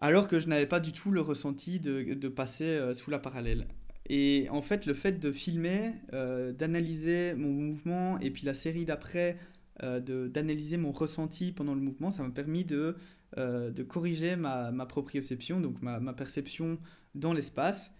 alors 0.01 0.29
que 0.29 0.41
je 0.41 0.49
n'avais 0.49 0.67
pas 0.67 0.81
du 0.81 0.93
tout 0.93 1.11
le 1.11 1.21
ressenti 1.21 1.81
de, 1.81 2.29
passer 2.29 2.65
euh, 2.65 2.95
sous 2.95 3.11
la 3.11 3.19
parallèle. 3.19 3.67
Et 4.09 4.47
en 4.51 4.63
fait, 4.63 4.87
le 4.87 4.95
fait 4.95 5.19
de 5.19 5.33
filmer, 5.33 5.93
euh, 6.13 6.53
d'analyser 6.53 7.35
mon 7.35 7.51
mouvement 7.51 8.19
et 8.21 8.31
puis 8.31 8.45
la 8.47 8.55
série 8.55 8.85
d'après, 8.85 9.39
euh, 9.83 10.01
d'analyser 10.29 10.77
mon 10.77 10.93
ressenti 10.93 11.53
pendant 11.53 11.75
le 11.75 11.81
mouvement, 11.81 12.11
ça 12.11 12.23
m'a 12.23 12.31
permis 12.31 12.65
de, 12.65 12.97
de 13.37 13.83
corriger 13.83 14.37
ma, 14.37 14.71
ma, 14.71 14.87
proprioception, 14.87 15.61
donc 15.61 15.83
ma, 15.83 15.99
ma 15.99 16.13
perception 16.13 16.79
dans 17.15 17.33
l'espace, 17.33 17.91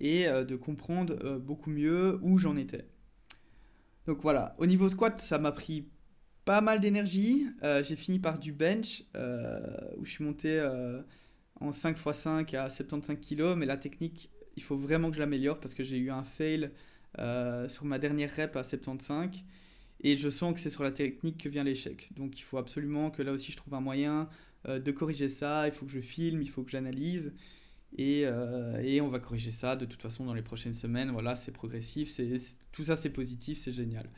et 0.00 0.24
de 0.26 0.56
comprendre 0.56 1.38
beaucoup 1.38 1.70
mieux 1.70 2.18
où 2.22 2.38
j'en 2.38 2.56
étais. 2.56 2.88
Donc 4.06 4.20
voilà, 4.22 4.56
au 4.58 4.66
niveau 4.66 4.88
squat, 4.88 5.20
ça 5.20 5.38
m'a 5.38 5.52
pris 5.52 5.86
pas 6.44 6.60
mal 6.60 6.80
d'énergie. 6.80 7.46
J'ai 7.82 7.94
fini 7.94 8.18
par 8.18 8.40
du 8.40 8.52
bench, 8.52 9.04
où 9.14 10.04
je 10.04 10.10
suis 10.10 10.24
monté 10.24 10.60
en 11.62 11.70
5x5 11.70 12.56
à 12.56 12.70
75 12.70 13.16
kg, 13.18 13.54
mais 13.56 13.66
la 13.66 13.76
technique, 13.76 14.30
il 14.56 14.62
faut 14.62 14.76
vraiment 14.76 15.10
que 15.10 15.16
je 15.16 15.20
l'améliore 15.20 15.60
parce 15.60 15.74
que 15.74 15.82
j'ai 15.82 15.96
eu 15.96 16.10
un 16.10 16.24
fail 16.24 16.70
sur 17.68 17.84
ma 17.84 17.98
dernière 17.98 18.34
rep 18.34 18.56
à 18.56 18.62
75. 18.62 19.30
Et 20.04 20.16
je 20.16 20.28
sens 20.30 20.52
que 20.52 20.60
c'est 20.60 20.70
sur 20.70 20.82
la 20.82 20.90
technique 20.90 21.38
que 21.38 21.48
vient 21.48 21.62
l'échec. 21.62 22.10
Donc 22.16 22.38
il 22.38 22.42
faut 22.42 22.58
absolument 22.58 23.10
que 23.10 23.22
là 23.22 23.32
aussi 23.32 23.52
je 23.52 23.56
trouve 23.56 23.74
un 23.74 23.80
moyen 23.80 24.28
de 24.66 24.90
corriger 24.90 25.28
ça. 25.28 25.68
Il 25.68 25.72
faut 25.72 25.86
que 25.86 25.92
je 25.92 26.00
filme, 26.00 26.42
il 26.42 26.50
faut 26.50 26.62
que 26.62 26.70
j'analyse. 26.70 27.32
Et, 27.96 28.22
et, 28.82 29.00
on 29.00 29.08
va 29.08 29.20
corriger 29.20 29.50
ça 29.50 29.76
de 29.76 29.84
toute 29.84 30.02
façon 30.02 30.24
dans 30.24 30.34
les 30.34 30.42
prochaines 30.42 30.72
semaines. 30.72 31.10
Voilà, 31.10 31.36
c'est 31.36 31.52
progressif, 31.52 32.10
c'est, 32.10 32.36
tout 32.72 32.84
ça 32.84 32.96
c'est 32.96 33.10
positif, 33.10 33.58
c'est 33.58 33.72
génial. 33.72 34.08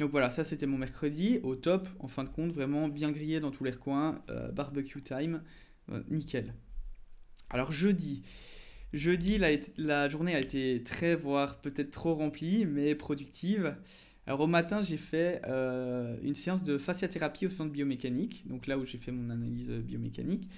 Donc 0.00 0.12
voilà, 0.12 0.30
ça 0.30 0.44
c'était 0.44 0.66
mon 0.66 0.78
mercredi, 0.78 1.40
au 1.42 1.54
top, 1.54 1.86
en 1.98 2.08
fin 2.08 2.24
de 2.24 2.30
compte, 2.30 2.52
vraiment 2.52 2.88
bien 2.88 3.12
grillé 3.12 3.38
dans 3.38 3.50
tous 3.50 3.64
les 3.64 3.70
recoins, 3.70 4.22
euh, 4.30 4.50
barbecue 4.50 5.02
time, 5.02 5.42
euh, 5.90 6.02
nickel. 6.08 6.54
Alors 7.50 7.72
jeudi, 7.72 8.22
jeudi 8.92 9.38
la, 9.76 10.08
journée 10.08 10.36
a 10.36 10.40
été 10.40 10.82
très, 10.84 11.16
voire 11.16 11.60
peut-être 11.60 11.90
trop 11.90 12.14
remplie, 12.14 12.64
mais 12.64 12.94
productive. 12.94 13.74
Alors 14.26 14.40
au 14.40 14.46
matin, 14.46 14.82
j'ai 14.82 14.96
fait 14.96 15.42
euh, 15.46 16.16
une 16.22 16.36
séance 16.36 16.62
de 16.62 16.78
fasciathérapie 16.78 17.46
au 17.46 17.50
centre 17.50 17.72
biomécanique, 17.72 18.46
donc 18.46 18.68
là 18.68 18.78
où 18.78 18.84
j'ai 18.86 18.98
fait 18.98 19.10
mon 19.10 19.30
analyse 19.30 19.70
biomécanique. 19.70 20.48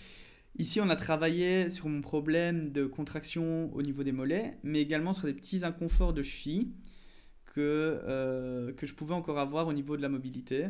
Ici, 0.58 0.82
on 0.82 0.90
a 0.90 0.96
travaillé 0.96 1.70
sur 1.70 1.88
mon 1.88 2.02
problème 2.02 2.72
de 2.72 2.84
contraction 2.84 3.74
au 3.74 3.80
niveau 3.80 4.02
des 4.04 4.12
mollets, 4.12 4.58
mais 4.62 4.82
également 4.82 5.14
sur 5.14 5.26
des 5.26 5.32
petits 5.32 5.64
inconforts 5.64 6.12
de 6.12 6.22
cheville 6.22 6.68
que, 7.46 8.00
euh, 8.04 8.72
que 8.74 8.86
je 8.86 8.92
pouvais 8.92 9.14
encore 9.14 9.38
avoir 9.38 9.66
au 9.66 9.72
niveau 9.72 9.96
de 9.96 10.02
la 10.02 10.10
mobilité. 10.10 10.66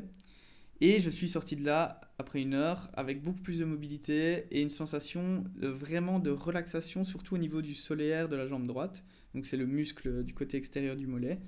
Et 0.84 1.00
je 1.00 1.10
suis 1.10 1.28
sorti 1.28 1.54
de 1.54 1.64
là 1.64 2.00
après 2.18 2.42
une 2.42 2.54
heure 2.54 2.90
avec 2.94 3.22
beaucoup 3.22 3.40
plus 3.40 3.60
de 3.60 3.64
mobilité 3.64 4.46
et 4.50 4.62
une 4.62 4.68
sensation 4.68 5.44
vraiment 5.54 6.18
de 6.18 6.30
relaxation, 6.30 7.04
surtout 7.04 7.36
au 7.36 7.38
niveau 7.38 7.62
du 7.62 7.72
solaire 7.72 8.28
de 8.28 8.34
la 8.34 8.48
jambe 8.48 8.66
droite. 8.66 9.04
Donc 9.32 9.46
c'est 9.46 9.56
le 9.56 9.66
muscle 9.66 10.24
du 10.24 10.34
côté 10.34 10.56
extérieur 10.56 10.96
du 10.96 11.06
mollet. 11.06 11.38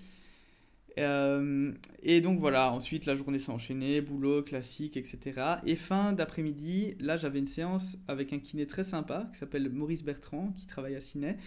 Euh, 1.01 1.73
et 2.05 2.21
donc 2.21 2.39
voilà, 2.39 2.73
ensuite 2.73 3.07
la 3.07 3.17
journée 3.17 3.41
s'est 3.41 3.51
enchaînée, 3.51 4.01
boulot 4.03 4.45
classique, 4.45 4.97
etc. 4.97 5.57
Et 5.67 5.75
fin 5.75 6.13
d'après-midi, 6.13 6.95
là 7.01 7.17
j'avais 7.17 7.41
une 7.41 7.47
séance 7.47 7.97
avec 8.07 8.33
un 8.33 8.39
kiné 8.39 8.69
très 8.69 8.85
sympa 8.85 9.29
qui 9.33 9.41
s'appelle 9.41 9.69
Maurice 9.69 10.05
Bertrand, 10.05 10.53
qui 10.57 10.69
travaille 10.69 10.95
à 10.95 11.01
Ciné. 11.01 11.39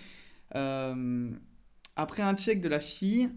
Euh, 0.56 1.32
après 1.96 2.22
un 2.22 2.36
check 2.36 2.60
de 2.60 2.67
la 2.67 2.82
cheville, 2.82 3.29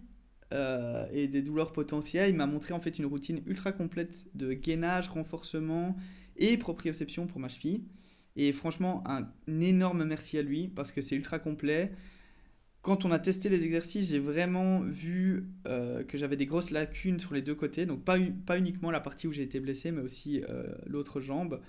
euh, 0.52 1.07
et 1.12 1.28
des 1.28 1.42
douleurs 1.42 1.73
potentielles. 1.73 2.30
Il 2.30 2.37
m'a 2.37 2.47
montré 2.47 2.75
en 2.75 2.80
fait 2.80 2.99
une 2.99 3.07
routine 3.07 3.40
ultra 3.47 3.71
complète 3.71 4.25
de 4.35 4.52
gainage, 4.52 5.09
renforcement 5.09 5.97
et 6.37 6.57
proprioception 6.57 7.28
pour 7.28 7.40
ma 7.40 7.49
cheville. 7.49 7.85
Et 8.35 8.52
franchement, 8.52 9.04
un 9.07 9.28
énorme 9.61 10.04
merci 10.04 10.38
à 10.38 10.42
lui 10.42 10.66
parce 10.66 10.90
que 10.90 11.02
c'est 11.02 11.14
ultra 11.14 11.38
complet. 11.38 11.92
Quand 12.83 13.04
on 13.04 13.12
a 13.12 13.19
testé 13.19 13.49
les 13.49 13.64
exercices, 13.64 14.09
j'ai 14.09 14.19
vraiment 14.19 14.80
vu 14.80 15.45
euh, 15.69 16.02
que 16.02 16.19
j'avais 16.19 16.37
des 16.37 16.47
grosses 16.47 16.71
lacunes 16.71 17.21
sur 17.21 17.33
les 17.33 17.42
deux 17.42 17.54
côtés. 17.54 17.87
Donc 17.87 18.04
pas, 18.04 18.59
uniquement 18.59 18.90
la 18.90 19.00
partie 19.00 19.28
où 19.28 19.33
j'ai 19.33 19.42
été 19.42 19.61
blessé, 19.61 19.92
mais 19.92 20.00
aussi 20.00 20.42
euh, 20.49 20.64
l'autre 20.87 21.21
jambe. 21.21 21.61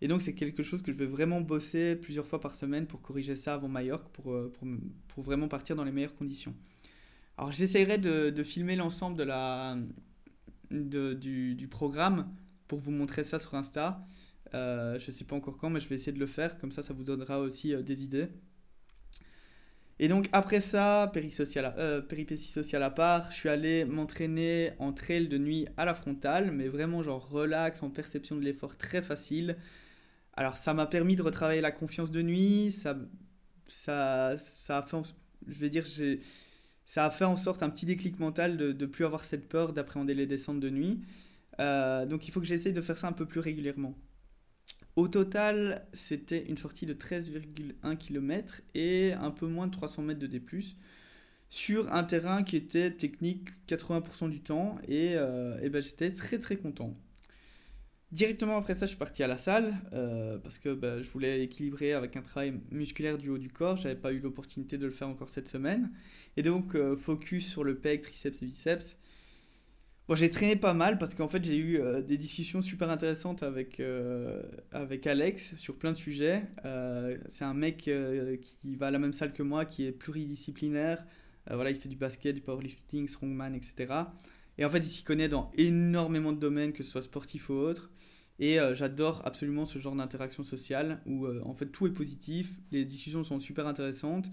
Et 0.00 0.08
donc 0.08 0.22
c'est 0.22 0.34
quelque 0.34 0.64
chose 0.64 0.82
que 0.82 0.90
je 0.90 0.96
vais 0.96 1.06
vraiment 1.06 1.40
bosser 1.40 1.94
plusieurs 1.94 2.26
fois 2.26 2.40
par 2.40 2.56
semaine 2.56 2.86
pour 2.86 3.00
corriger 3.00 3.36
ça 3.36 3.54
avant 3.54 3.70
pour, 4.12 4.36
pour, 4.50 4.68
pour 5.06 5.22
vraiment 5.22 5.46
partir 5.46 5.76
dans 5.76 5.84
les 5.84 5.92
meilleures 5.92 6.16
conditions. 6.16 6.54
Alors 7.36 7.52
j'essaierai 7.52 7.98
de, 7.98 8.30
de, 8.30 8.42
filmer 8.42 8.76
l'ensemble 8.76 9.16
de 9.16 9.24
la, 9.24 9.76
de, 10.70 11.14
du, 11.14 11.54
du, 11.54 11.66
programme 11.66 12.32
pour 12.68 12.78
vous 12.78 12.92
montrer 12.92 13.24
ça 13.24 13.38
sur 13.38 13.54
Insta. 13.54 14.06
Euh, 14.54 14.98
je 15.00 15.06
ne 15.06 15.10
sais 15.10 15.24
pas 15.24 15.34
encore 15.34 15.56
quand, 15.56 15.68
mais 15.68 15.80
je 15.80 15.88
vais 15.88 15.96
essayer 15.96 16.12
de 16.12 16.20
le 16.20 16.26
faire. 16.26 16.58
Comme 16.58 16.70
ça, 16.70 16.82
ça 16.82 16.94
vous 16.94 17.02
donnera 17.02 17.40
aussi 17.40 17.74
euh, 17.74 17.82
des 17.82 18.04
idées. 18.04 18.28
Et 20.00 20.08
donc 20.08 20.28
après 20.32 20.60
ça, 20.60 21.10
euh, 21.14 22.00
péripétie 22.00 22.48
sociale 22.48 22.82
à 22.82 22.90
part, 22.90 23.30
je 23.30 23.36
suis 23.36 23.48
allé 23.48 23.84
m'entraîner 23.84 24.72
en 24.80 24.92
trail 24.92 25.28
de 25.28 25.38
nuit 25.38 25.68
à 25.76 25.84
la 25.84 25.94
frontale, 25.94 26.50
mais 26.50 26.66
vraiment 26.66 27.02
genre 27.02 27.28
relax, 27.28 27.82
en 27.82 27.90
perception 27.90 28.36
de 28.36 28.40
l'effort 28.40 28.76
très 28.76 29.02
facile. 29.02 29.56
Alors 30.34 30.56
ça 30.56 30.74
m'a 30.74 30.86
permis 30.86 31.14
de 31.14 31.22
retravailler 31.22 31.60
la 31.60 31.70
confiance 31.70 32.10
de 32.10 32.22
nuit, 32.22 32.72
ça, 32.72 32.96
ça, 33.68 34.36
ça 34.36 34.78
a 34.78 34.82
fait, 34.82 34.96
je 35.46 35.58
vais 35.60 35.68
dire, 35.68 35.84
j'ai 35.86 36.20
ça 36.86 37.06
a 37.06 37.10
fait 37.10 37.24
en 37.24 37.36
sorte 37.36 37.62
un 37.62 37.70
petit 37.70 37.86
déclic 37.86 38.18
mental 38.20 38.56
de 38.56 38.72
ne 38.72 38.86
plus 38.86 39.04
avoir 39.04 39.24
cette 39.24 39.48
peur 39.48 39.72
d'appréhender 39.72 40.14
les 40.14 40.26
descentes 40.26 40.60
de 40.60 40.70
nuit. 40.70 41.00
Euh, 41.60 42.06
donc 42.06 42.28
il 42.28 42.30
faut 42.30 42.40
que 42.40 42.46
j'essaye 42.46 42.72
de 42.72 42.80
faire 42.80 42.98
ça 42.98 43.08
un 43.08 43.12
peu 43.12 43.26
plus 43.26 43.40
régulièrement. 43.40 43.94
Au 44.96 45.08
total, 45.08 45.86
c'était 45.92 46.44
une 46.46 46.56
sortie 46.56 46.86
de 46.86 46.94
13,1 46.94 47.96
km 47.96 48.62
et 48.74 49.12
un 49.12 49.30
peu 49.30 49.46
moins 49.46 49.66
de 49.66 49.72
300 49.72 50.02
mètres 50.02 50.20
de 50.20 50.26
D+, 50.28 50.40
sur 51.50 51.92
un 51.92 52.04
terrain 52.04 52.42
qui 52.42 52.56
était 52.56 52.90
technique 52.92 53.48
80% 53.68 54.30
du 54.30 54.40
temps 54.40 54.76
et, 54.88 55.14
euh, 55.16 55.58
et 55.62 55.68
ben 55.68 55.82
j'étais 55.82 56.12
très 56.12 56.38
très 56.38 56.56
content. 56.56 56.96
Directement 58.14 58.56
après 58.58 58.74
ça, 58.74 58.86
je 58.86 58.90
suis 58.90 58.96
parti 58.96 59.24
à 59.24 59.26
la 59.26 59.38
salle 59.38 59.74
euh, 59.92 60.38
parce 60.38 60.60
que 60.60 60.72
bah, 60.72 61.00
je 61.00 61.10
voulais 61.10 61.42
équilibrer 61.42 61.94
avec 61.94 62.16
un 62.16 62.22
travail 62.22 62.54
musculaire 62.70 63.18
du 63.18 63.28
haut 63.28 63.38
du 63.38 63.48
corps. 63.48 63.76
J'avais 63.76 63.96
pas 63.96 64.12
eu 64.12 64.20
l'opportunité 64.20 64.78
de 64.78 64.86
le 64.86 64.92
faire 64.92 65.08
encore 65.08 65.30
cette 65.30 65.48
semaine. 65.48 65.90
Et 66.36 66.44
donc, 66.44 66.76
euh, 66.76 66.94
focus 66.94 67.50
sur 67.50 67.64
le 67.64 67.74
pec, 67.76 68.02
triceps 68.02 68.40
et 68.40 68.46
biceps. 68.46 68.96
Bon, 70.06 70.14
j'ai 70.14 70.30
traîné 70.30 70.54
pas 70.54 70.74
mal 70.74 70.96
parce 70.96 71.12
qu'en 71.12 71.26
fait, 71.26 71.42
j'ai 71.42 71.56
eu 71.56 71.80
euh, 71.80 72.02
des 72.02 72.16
discussions 72.16 72.62
super 72.62 72.88
intéressantes 72.88 73.42
avec, 73.42 73.82
avec 74.70 75.08
Alex 75.08 75.56
sur 75.56 75.74
plein 75.74 75.90
de 75.90 75.96
sujets. 75.96 76.44
c'est 77.26 77.44
un 77.44 77.54
mec 77.54 77.90
qui 78.40 78.76
va 78.76 78.86
à 78.86 78.90
la 78.92 79.00
même 79.00 79.12
salle 79.12 79.32
que 79.32 79.42
moi, 79.42 79.64
qui 79.64 79.86
est 79.86 79.92
pluridisciplinaire. 79.92 81.04
voilà, 81.50 81.70
il 81.70 81.76
fait 81.76 81.88
du 81.88 81.96
basket, 81.96 82.36
du 82.36 82.42
powerlifting, 82.42 83.08
strongman, 83.08 83.56
etc. 83.56 84.04
Et 84.56 84.64
en 84.64 84.70
fait, 84.70 84.78
il 84.78 84.84
s'y 84.84 85.02
connaît 85.02 85.28
dans 85.28 85.50
énormément 85.56 86.32
de 86.32 86.38
domaines, 86.38 86.72
que 86.72 86.84
ce 86.84 86.92
soit 86.92 87.02
sportif 87.02 87.50
ou 87.50 87.54
autre. 87.54 87.90
Et 88.38 88.58
euh, 88.58 88.74
j'adore 88.74 89.22
absolument 89.24 89.64
ce 89.64 89.78
genre 89.78 89.94
d'interaction 89.94 90.42
sociale 90.42 91.00
où 91.06 91.26
euh, 91.26 91.40
en 91.44 91.54
fait 91.54 91.66
tout 91.66 91.86
est 91.86 91.92
positif, 91.92 92.58
les 92.72 92.84
discussions 92.84 93.22
sont 93.22 93.38
super 93.38 93.66
intéressantes 93.66 94.26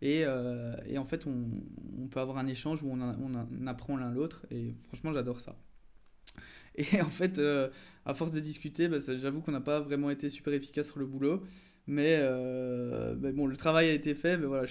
et, 0.00 0.22
euh, 0.24 0.76
et 0.86 0.96
en 0.96 1.04
fait 1.04 1.26
on, 1.26 1.50
on, 1.98 2.06
peut 2.06 2.20
avoir 2.20 2.38
un 2.38 2.46
échange 2.46 2.84
où 2.84 2.90
on, 2.92 3.00
on 3.00 3.66
apprend 3.66 3.96
l'un 3.96 4.10
l'autre 4.12 4.46
et 4.52 4.76
franchement 4.84 5.12
j'adore 5.12 5.40
ça. 5.40 5.56
Et 6.76 7.02
en 7.02 7.08
fait, 7.08 7.40
à 8.06 8.14
force 8.14 8.30
de 8.30 8.38
discuter, 8.38 8.86
bah, 8.86 8.98
j'avoue 9.00 9.40
qu'on 9.40 9.50
n'a 9.50 9.60
pas 9.60 9.80
vraiment 9.80 10.10
été 10.10 10.28
super 10.28 10.54
efficace 10.54 10.86
sur 10.86 11.00
le 11.00 11.06
boulot. 11.06 11.42
Mais, 11.88 12.22
bon, 13.32 13.46
le 13.46 13.56
travail 13.56 13.88
a 13.88 13.92
été 13.92 14.14
fait. 14.14 14.38
Mais 14.38 14.46
voilà, 14.46 14.64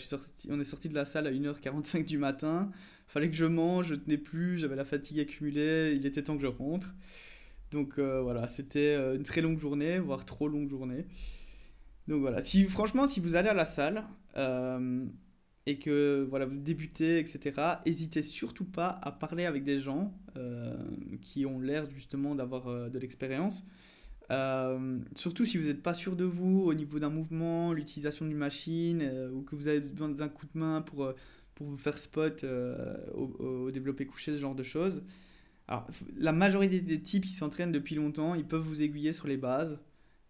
on 0.49 0.57
est 0.57 0.63
sorti 0.63 0.87
de 0.87 0.93
la 0.93 1.03
salle 1.03 1.27
à 1.27 1.31
1h45 1.31 2.05
du 2.05 2.17
matin. 2.17 2.71
Fallait 3.09 3.29
que 3.29 3.35
je 3.35 3.43
mange, 3.43 3.87
je 3.87 3.95
tenais 3.95 4.17
plus, 4.17 4.57
j'avais 4.57 4.77
la 4.77 4.85
fatigue 4.85 5.19
accumulée. 5.19 5.95
Il 5.97 6.05
était 6.05 6.23
temps 6.23 6.37
que 6.37 6.43
je 6.43 6.47
rentre. 6.47 6.95
Donc 7.71 7.99
euh, 7.99 8.21
voilà, 8.21 8.47
c'était 8.47 8.95
euh, 8.95 9.15
une 9.15 9.23
très 9.23 9.41
longue 9.41 9.59
journée, 9.59 9.99
voire 9.99 10.25
trop 10.25 10.47
longue 10.47 10.69
journée. 10.69 11.05
Donc 12.07 12.21
voilà, 12.21 12.41
si, 12.41 12.63
franchement, 12.65 13.07
si 13.07 13.19
vous 13.19 13.35
allez 13.35 13.49
à 13.49 13.53
la 13.53 13.65
salle 13.65 14.05
euh, 14.37 15.05
et 15.65 15.77
que 15.77 16.25
voilà, 16.29 16.45
vous 16.45 16.55
débutez, 16.55 17.19
etc., 17.19 17.79
n'hésitez 17.85 18.21
surtout 18.21 18.63
pas 18.63 18.87
à 19.01 19.11
parler 19.11 19.45
avec 19.45 19.63
des 19.63 19.79
gens 19.79 20.13
qui 21.23 21.47
ont 21.47 21.59
l'air 21.59 21.89
justement 21.89 22.35
d'avoir 22.35 22.91
de 22.91 22.99
l'expérience. 22.99 23.63
surtout 25.15 25.45
si 25.45 25.57
vous 25.57 25.65
n'êtes 25.65 25.81
pas 25.81 25.95
sûr 25.95 26.15
de 26.15 26.25
vous 26.25 26.61
au 26.61 26.75
niveau 26.75 26.99
d'un 26.99 27.09
mouvement, 27.09 27.73
l'utilisation 27.73 28.25
d'une 28.25 28.37
machine, 28.37 29.29
ou 29.33 29.41
que 29.41 29.55
vous 29.55 29.67
avez 29.67 29.79
besoin 29.79 30.09
d'un 30.09 30.29
coup 30.29 30.45
de 30.45 30.59
main 30.59 30.83
pour, 30.83 31.11
pour 31.55 31.65
vous 31.65 31.75
faire 31.75 31.97
spot 31.97 32.45
au, 33.15 33.23
au 33.39 33.71
développé 33.71 34.05
couché, 34.05 34.33
ce 34.33 34.39
genre 34.39 34.55
de 34.55 34.63
choses. 34.63 35.01
Alors, 35.67 35.85
la 36.15 36.31
majorité 36.31 36.79
des 36.79 37.01
types 37.01 37.25
qui 37.25 37.33
s'entraînent 37.33 37.73
depuis 37.73 37.95
longtemps, 37.95 38.35
ils 38.35 38.47
peuvent 38.47 38.61
vous 38.61 38.83
aiguiller 38.83 39.11
sur 39.11 39.27
les 39.27 39.37
bases. 39.37 39.79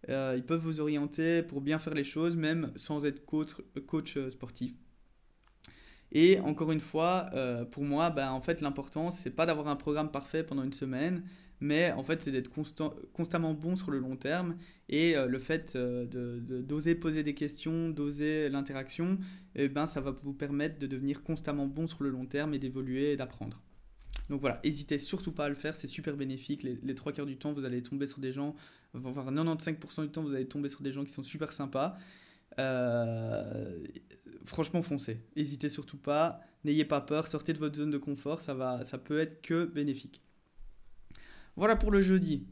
Euh, 0.08 0.34
ils 0.36 0.44
peuvent 0.44 0.60
vous 0.60 0.80
orienter 0.80 1.42
pour 1.42 1.60
bien 1.60 1.78
faire 1.78 1.94
les 1.94 2.04
choses, 2.04 2.36
même 2.36 2.72
sans 2.76 3.04
être 3.04 3.24
coach, 3.24 4.16
euh, 4.16 4.30
sportif. 4.30 4.72
Et 6.10 6.40
encore 6.40 6.72
une 6.72 6.80
fois, 6.80 7.26
euh, 7.34 7.64
pour 7.64 7.84
moi, 7.84 8.10
ben, 8.10 8.30
en 8.30 8.40
fait, 8.40 8.62
l'important, 8.62 9.10
c'est 9.10 9.30
pas 9.30 9.46
d'avoir 9.46 9.68
un 9.68 9.76
programme 9.76 10.10
parfait 10.10 10.42
pendant 10.42 10.64
une 10.64 10.72
semaine, 10.72 11.22
mais 11.60 11.92
en 11.92 12.02
fait, 12.02 12.22
c'est 12.22 12.32
d'être 12.32 12.50
constamment 13.12 13.52
bon 13.52 13.76
sur 13.76 13.90
le 13.90 13.98
long 13.98 14.16
terme. 14.16 14.56
Et 14.88 15.16
le 15.16 15.38
fait 15.38 15.76
d'oser 15.76 16.94
poser 16.94 17.24
des 17.24 17.34
questions, 17.34 17.90
d'oser 17.90 18.48
l'interaction, 18.48 19.18
eh 19.56 19.68
ben, 19.68 19.86
ça 19.86 20.00
va 20.00 20.12
vous 20.12 20.32
permettre 20.32 20.78
de 20.78 20.86
devenir 20.86 21.22
constamment 21.22 21.66
bon 21.66 21.88
sur 21.88 22.04
le 22.04 22.10
long 22.10 22.26
terme 22.26 22.54
et 22.54 22.58
d'évoluer 22.58 23.12
et 23.12 23.16
d'apprendre. 23.16 23.60
Donc 24.28 24.40
voilà, 24.40 24.60
hésitez 24.62 24.98
surtout 24.98 25.32
pas 25.32 25.46
à 25.46 25.48
le 25.48 25.54
faire, 25.54 25.74
c'est 25.74 25.86
super 25.86 26.16
bénéfique. 26.16 26.62
Les, 26.62 26.94
trois 26.94 27.12
quarts 27.12 27.26
du 27.26 27.38
temps, 27.38 27.52
vous 27.52 27.64
allez 27.64 27.82
tomber 27.82 28.06
sur 28.06 28.18
des 28.18 28.32
gens, 28.32 28.54
voire 28.92 29.32
95% 29.32 30.02
du 30.02 30.10
temps, 30.10 30.22
vous 30.22 30.34
allez 30.34 30.46
tomber 30.46 30.68
sur 30.68 30.82
des 30.82 30.92
gens 30.92 31.04
qui 31.04 31.12
sont 31.12 31.22
super 31.22 31.52
sympas. 31.52 31.96
Euh, 32.58 33.86
franchement, 34.44 34.82
foncez. 34.82 35.22
Hésitez 35.34 35.68
surtout 35.68 35.96
pas, 35.96 36.40
n'ayez 36.64 36.84
pas 36.84 37.00
peur, 37.00 37.26
sortez 37.26 37.54
de 37.54 37.58
votre 37.58 37.76
zone 37.76 37.90
de 37.90 37.98
confort, 37.98 38.40
ça, 38.40 38.52
va, 38.52 38.84
ça 38.84 38.98
peut 38.98 39.18
être 39.18 39.40
que 39.40 39.64
bénéfique. 39.64 40.22
Voilà 41.56 41.76
pour 41.76 41.90
le 41.90 42.02
jeudi. 42.02 42.46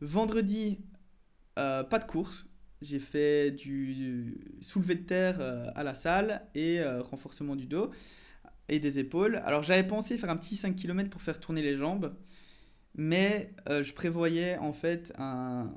Vendredi, 0.00 0.78
euh, 1.58 1.82
pas 1.82 1.98
de 1.98 2.04
course. 2.04 2.46
J'ai 2.80 3.00
fait 3.00 3.50
du 3.50 4.38
soulevé 4.60 4.94
de 4.94 5.02
terre 5.02 5.38
euh, 5.40 5.64
à 5.74 5.82
la 5.82 5.94
salle 5.94 6.46
et 6.54 6.80
renforcement 7.00 7.56
du 7.56 7.66
dos. 7.66 7.90
Des 8.78 8.98
épaules. 8.98 9.36
Alors 9.44 9.62
j'avais 9.62 9.86
pensé 9.86 10.18
faire 10.18 10.30
un 10.30 10.36
petit 10.36 10.56
5 10.56 10.76
km 10.76 11.08
pour 11.08 11.22
faire 11.22 11.40
tourner 11.40 11.62
les 11.62 11.76
jambes, 11.76 12.14
mais 12.94 13.54
euh, 13.68 13.82
je 13.82 13.94
prévoyais 13.94 14.58
en 14.58 14.74
fait 14.74 15.12
un, 15.18 15.70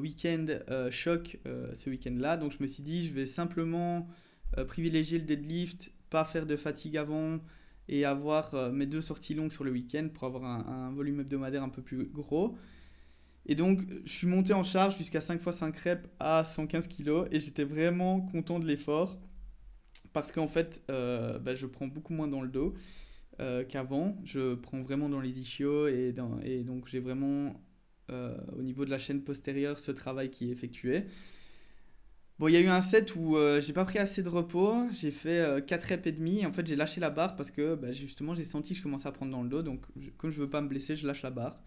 week-end 0.00 0.46
euh, 0.68 0.90
choc 0.90 1.38
euh, 1.46 1.72
ce 1.74 1.88
week-end-là. 1.88 2.36
Donc 2.36 2.52
je 2.52 2.60
me 2.60 2.66
suis 2.66 2.82
dit, 2.82 3.06
je 3.06 3.12
vais 3.12 3.26
simplement 3.26 4.08
privilégier 4.68 5.18
le 5.18 5.24
deadlift, 5.24 5.92
pas 6.10 6.26
faire 6.26 6.44
de 6.44 6.56
fatigue 6.56 6.98
avant 6.98 7.38
et 7.88 8.04
avoir 8.04 8.70
mes 8.70 8.84
deux 8.84 9.00
sorties 9.00 9.32
longues 9.32 9.50
sur 9.50 9.64
le 9.64 9.70
week-end 9.70 10.08
pour 10.12 10.24
avoir 10.24 10.44
un, 10.44 10.88
un, 10.88 10.90
volume 10.92 11.20
hebdomadaire 11.20 11.62
un 11.62 11.70
peu 11.70 11.80
plus 11.80 12.04
gros. 12.04 12.58
Et 13.46 13.54
donc 13.54 13.80
je 14.04 14.12
suis 14.12 14.26
monté 14.26 14.52
en 14.52 14.62
charge 14.62 14.98
jusqu'à 14.98 15.22
5 15.22 15.40
x 15.40 15.56
5 15.56 15.76
reps 15.78 16.08
à 16.20 16.44
115 16.44 16.86
kg 16.88 17.24
et 17.30 17.40
j'étais 17.40 17.64
vraiment 17.64 18.20
content 18.20 18.58
de 18.58 18.66
l'effort 18.66 19.18
parce 20.12 20.32
qu'en 20.32 20.48
fait, 20.48 20.82
euh, 20.90 21.38
bah, 21.38 21.54
je 21.54 21.66
prends 21.66 21.86
beaucoup 21.86 22.12
moins 22.12 22.28
dans 22.28 22.42
le 22.42 22.48
dos 22.48 22.74
euh, 23.40 23.64
qu'avant. 23.64 24.16
Je 24.24 24.54
prends 24.54 24.80
vraiment 24.80 25.08
dans 25.08 25.20
les 25.20 25.40
ischios 25.40 25.88
et, 25.88 26.12
donc 26.12 26.88
j'ai 26.88 27.00
vraiment 27.00 27.54
euh, 28.10 28.36
au 28.56 28.62
niveau 28.62 28.84
de 28.84 28.90
la 28.90 28.98
chaîne 28.98 29.22
postérieure 29.22 29.78
ce 29.78 29.92
travail 29.92 30.30
qui 30.30 30.48
est 30.48 30.52
effectué. 30.52 31.04
Bon, 32.38 32.48
il 32.48 32.54
y 32.54 32.56
a 32.56 32.60
eu 32.60 32.68
un 32.68 32.82
set 32.82 33.14
où 33.14 33.36
j'ai 33.60 33.72
pas 33.72 33.84
pris 33.84 33.98
assez 33.98 34.22
de 34.22 34.28
repos, 34.28 34.74
j'ai 34.92 35.12
fait 35.12 35.64
4 35.64 35.82
reps 35.84 36.06
et 36.08 36.12
demi, 36.12 36.44
en 36.44 36.52
fait 36.52 36.66
j'ai 36.66 36.74
lâché 36.74 37.00
la 37.00 37.10
barre 37.10 37.36
parce 37.36 37.52
que 37.52 37.76
bah, 37.76 37.92
justement 37.92 38.34
j'ai 38.34 38.42
senti 38.42 38.72
que 38.72 38.78
je 38.78 38.82
commençais 38.82 39.06
à 39.06 39.12
prendre 39.12 39.30
dans 39.30 39.42
le 39.42 39.48
dos, 39.48 39.62
donc 39.62 39.84
comme 40.16 40.30
je 40.32 40.40
veux 40.40 40.50
pas 40.50 40.60
me 40.60 40.66
blesser, 40.66 40.96
je 40.96 41.06
lâche 41.06 41.22
la 41.22 41.30
barre. 41.30 41.60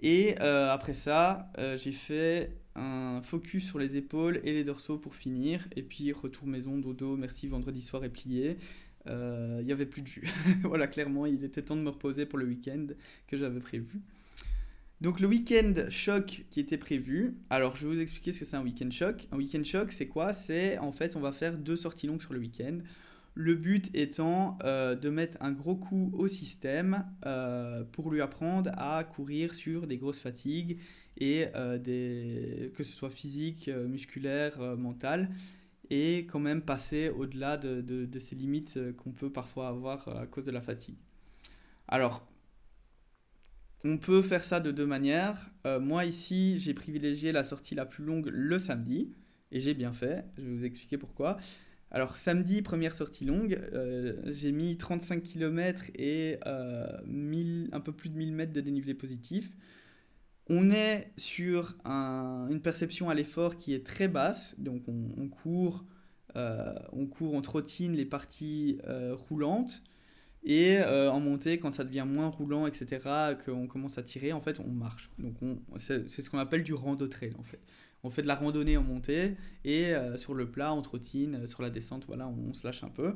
Et 0.00 0.38
après 0.38 0.94
ça, 0.94 1.50
j'ai 1.76 1.92
fait 1.92 2.61
un 2.74 3.20
focus 3.22 3.66
sur 3.66 3.78
les 3.78 3.96
épaules 3.96 4.40
et 4.44 4.52
les 4.52 4.64
dorsaux 4.64 4.98
pour 4.98 5.14
finir. 5.14 5.66
Et 5.76 5.82
puis 5.82 6.12
retour 6.12 6.46
maison, 6.46 6.78
dodo, 6.78 7.16
merci, 7.16 7.48
vendredi 7.48 7.82
soir 7.82 8.04
est 8.04 8.08
plié. 8.08 8.56
Euh, 9.08 9.58
il 9.60 9.66
n'y 9.66 9.72
avait 9.72 9.86
plus 9.86 10.02
de 10.02 10.06
jus. 10.06 10.28
voilà, 10.62 10.86
clairement, 10.86 11.26
il 11.26 11.44
était 11.44 11.62
temps 11.62 11.76
de 11.76 11.82
me 11.82 11.90
reposer 11.90 12.26
pour 12.26 12.38
le 12.38 12.46
week-end 12.46 12.86
que 13.26 13.36
j'avais 13.36 13.60
prévu. 13.60 14.00
Donc 15.00 15.18
le 15.18 15.26
week-end 15.26 15.74
choc 15.90 16.44
qui 16.48 16.60
était 16.60 16.78
prévu, 16.78 17.34
alors 17.50 17.74
je 17.74 17.84
vais 17.84 17.92
vous 17.92 18.00
expliquer 18.00 18.30
ce 18.30 18.38
que 18.38 18.44
c'est 18.44 18.56
un 18.56 18.62
week-end 18.62 18.90
choc. 18.90 19.26
Un 19.32 19.36
week-end 19.36 19.64
choc, 19.64 19.90
c'est 19.90 20.06
quoi? 20.06 20.32
C'est 20.32 20.78
en 20.78 20.92
fait, 20.92 21.16
on 21.16 21.20
va 21.20 21.32
faire 21.32 21.58
deux 21.58 21.74
sorties 21.74 22.06
longues 22.06 22.20
sur 22.20 22.32
le 22.32 22.38
week-end. 22.38 22.78
Le 23.34 23.54
but 23.54 23.90
étant 23.96 24.58
euh, 24.62 24.94
de 24.94 25.08
mettre 25.08 25.38
un 25.40 25.50
gros 25.50 25.74
coup 25.74 26.12
au 26.14 26.28
système 26.28 27.04
euh, 27.26 27.82
pour 27.90 28.12
lui 28.12 28.20
apprendre 28.20 28.70
à 28.76 29.02
courir 29.02 29.54
sur 29.54 29.88
des 29.88 29.96
grosses 29.96 30.20
fatigues 30.20 30.78
et 31.18 31.46
euh, 31.54 32.70
que 32.74 32.82
ce 32.82 32.92
soit 32.92 33.10
physique, 33.10 33.68
euh, 33.68 33.86
musculaire, 33.86 34.60
euh, 34.60 34.76
mental, 34.76 35.30
et 35.90 36.26
quand 36.30 36.38
même 36.38 36.62
passer 36.62 37.10
au-delà 37.10 37.56
de, 37.56 37.80
de, 37.82 38.18
ces 38.18 38.34
limites 38.34 38.78
qu'on 38.96 39.12
peut 39.12 39.30
parfois 39.30 39.68
avoir 39.68 40.08
à 40.16 40.26
cause 40.26 40.46
de 40.46 40.50
la 40.50 40.62
fatigue. 40.62 40.96
Alors, 41.86 42.26
on 43.84 43.98
peut 43.98 44.22
faire 44.22 44.42
ça 44.42 44.60
de 44.60 44.70
deux 44.70 44.86
manières. 44.86 45.50
moi 45.82 46.06
ici, 46.06 46.58
j'ai 46.58 46.72
privilégié 46.72 47.30
la 47.30 47.44
sortie 47.44 47.74
la 47.74 47.84
plus 47.84 48.04
longue 48.04 48.30
le 48.32 48.58
samedi, 48.58 49.12
et 49.50 49.60
j'ai 49.60 49.74
bien 49.74 49.92
fait, 49.92 50.24
je 50.38 50.44
vais 50.44 50.54
vous 50.54 50.64
expliquer 50.64 50.96
pourquoi. 50.96 51.36
Alors 51.90 52.16
samedi, 52.16 52.62
première 52.62 52.94
sortie 52.94 53.26
longue, 53.26 53.60
j'ai 54.28 54.52
mis 54.52 54.78
35 54.78 55.22
km 55.22 55.90
et 55.94 56.38
un 56.46 57.80
peu 57.80 57.92
plus 57.92 58.08
de 58.08 58.16
1000 58.16 58.32
mètres 58.32 58.52
de 58.54 58.62
dénivelé 58.62 58.94
positif. 58.94 59.52
On 60.48 60.70
est 60.70 61.12
sur 61.16 61.74
une 61.84 62.60
perception 62.62 63.08
à 63.08 63.14
l'effort 63.14 63.56
qui 63.56 63.74
est 63.74 63.86
très 63.86 64.08
basse, 64.08 64.54
donc 64.58 64.82
on, 64.88 65.28
court, 65.28 65.84
euh, 66.36 66.74
on 66.92 67.06
court, 67.06 67.34
on 67.34 67.42
trottine 67.42 67.92
les 67.92 68.04
parties 68.04 68.78
euh, 68.88 69.14
roulantes, 69.14 69.82
et 70.44 70.78
euh, 70.78 71.12
en 71.12 71.20
montée, 71.20 71.58
quand 71.58 71.70
ça 71.70 71.84
devient 71.84 72.04
moins 72.06 72.26
roulant, 72.26 72.66
etc., 72.66 73.36
qu'on 73.44 73.68
commence 73.68 73.98
à 73.98 74.02
tirer, 74.02 74.32
en 74.32 74.40
fait, 74.40 74.58
on 74.58 74.68
marche. 74.68 75.10
Donc 75.18 75.36
c'est 75.76 76.08
ce 76.08 76.28
qu'on 76.28 76.38
appelle 76.38 76.64
du 76.64 76.74
rando 76.74 77.06
trail, 77.06 77.34
en 77.38 77.44
fait. 77.44 77.60
On 78.02 78.10
fait 78.10 78.22
de 78.22 78.26
la 78.26 78.34
randonnée 78.34 78.76
en 78.76 78.82
montée, 78.82 79.36
et 79.64 79.94
sur 80.16 80.34
le 80.34 80.50
plat, 80.50 80.74
on 80.74 80.82
trottine, 80.82 81.46
sur 81.46 81.62
la 81.62 81.70
descente, 81.70 82.06
voilà, 82.08 82.26
on, 82.26 82.52
se 82.52 82.66
lâche 82.66 82.82
un 82.82 82.88
peu. 82.88 83.14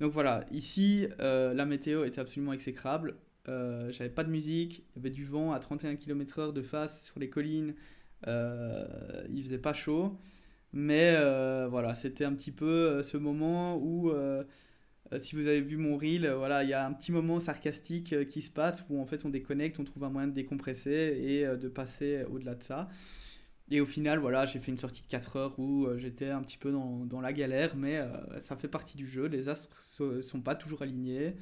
Donc 0.00 0.12
voilà, 0.12 0.46
ici, 0.50 1.06
la 1.18 1.66
météo 1.66 2.04
était 2.04 2.22
absolument 2.22 2.54
exécrable. 2.54 3.16
Euh, 3.48 3.90
j'avais 3.92 4.10
pas 4.10 4.24
de 4.24 4.30
musique, 4.30 4.84
il 4.94 4.96
y 4.96 4.98
avait 5.00 5.10
du 5.10 5.24
vent 5.24 5.52
à 5.52 5.58
31 5.58 5.96
km/h 5.96 6.52
de 6.52 6.62
face 6.62 7.04
sur 7.04 7.18
les 7.18 7.30
collines, 7.30 7.74
euh, 8.26 8.86
il 9.30 9.42
faisait 9.42 9.58
pas 9.58 9.72
chaud, 9.72 10.18
mais 10.72 11.14
euh, 11.16 11.66
voilà, 11.68 11.94
c'était 11.94 12.24
un 12.24 12.34
petit 12.34 12.52
peu 12.52 13.02
ce 13.02 13.16
moment 13.16 13.78
où, 13.78 14.12
si 15.18 15.34
vous 15.34 15.46
avez 15.46 15.62
vu 15.62 15.76
mon 15.78 15.96
reel, 15.96 16.28
voilà, 16.36 16.62
il 16.64 16.70
y 16.70 16.74
a 16.74 16.84
un 16.86 16.92
petit 16.92 17.12
moment 17.12 17.40
sarcastique 17.40 18.28
qui 18.28 18.42
se 18.42 18.50
passe 18.50 18.84
où 18.90 19.00
en 19.00 19.06
fait 19.06 19.24
on 19.24 19.30
déconnecte, 19.30 19.78
on 19.80 19.84
trouve 19.84 20.04
un 20.04 20.10
moyen 20.10 20.28
de 20.28 20.34
décompresser 20.34 21.18
et 21.22 21.46
de 21.56 21.68
passer 21.68 22.24
au-delà 22.30 22.54
de 22.54 22.62
ça. 22.62 22.88
Et 23.70 23.80
au 23.82 23.86
final, 23.86 24.18
voilà, 24.18 24.46
j'ai 24.46 24.58
fait 24.58 24.70
une 24.70 24.78
sortie 24.78 25.02
de 25.02 25.08
4 25.08 25.36
heures 25.36 25.58
où 25.58 25.86
j'étais 25.96 26.28
un 26.30 26.42
petit 26.42 26.58
peu 26.58 26.72
dans, 26.72 27.04
dans 27.06 27.20
la 27.20 27.32
galère, 27.32 27.76
mais 27.76 28.02
ça 28.40 28.56
fait 28.56 28.68
partie 28.68 28.96
du 28.98 29.06
jeu. 29.06 29.26
Les 29.26 29.48
astres 29.48 29.82
sont 29.82 30.40
pas 30.42 30.54
toujours 30.54 30.82
alignés. 30.82 31.34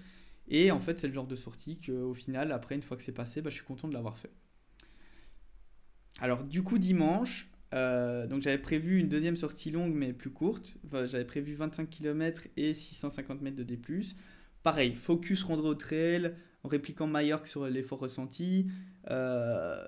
Et 0.49 0.71
en 0.71 0.81
fait, 0.81 0.99
c'est 0.99 1.09
le 1.09 1.15
genre 1.15 1.27
de 1.27 1.37
sortie 1.37 1.79
qu'au 1.79 2.15
final, 2.15 2.53
après, 2.53 2.75
une 2.75 2.83
fois 2.83 2.97
que 2.97 3.03
c'est 3.03 3.13
passé, 3.13 3.43
bah, 3.43 3.51
je 3.51 3.57
suis 3.57 3.65
content 3.65 3.89
de 3.89 3.95
l'avoir 3.95 4.17
fait. 4.17 4.31
Alors, 6.21 6.45
du 6.45 6.63
coup, 6.63 6.79
dimanche, 6.79 7.49
euh, 7.75 8.27
donc 8.27 8.43
j'avais 8.43 8.59
prévu 8.59 9.01
une 9.01 9.09
deuxième 9.09 9.37
sortie 9.37 9.71
longue 9.71 9.93
mais 9.93 10.13
plus 10.13 10.31
courte. 10.31 10.77
j'avais 10.93 11.25
prévu 11.25 11.55
25 11.55 11.91
km 11.91 12.47
et 12.57 12.75
650 12.75 13.43
mètres 13.43 13.57
de 13.57 13.65
D. 13.65 13.79
Pareil, 14.63 14.95
focus 14.95 15.43
rendre 15.43 15.65
au 15.65 15.75
trail 15.75 16.35
en 16.63 16.69
répliquant 16.69 17.07
Mallorca 17.07 17.47
sur 17.47 17.67
l'effort 17.67 17.99
ressenti. 17.99 18.69
Euh, 19.11 19.85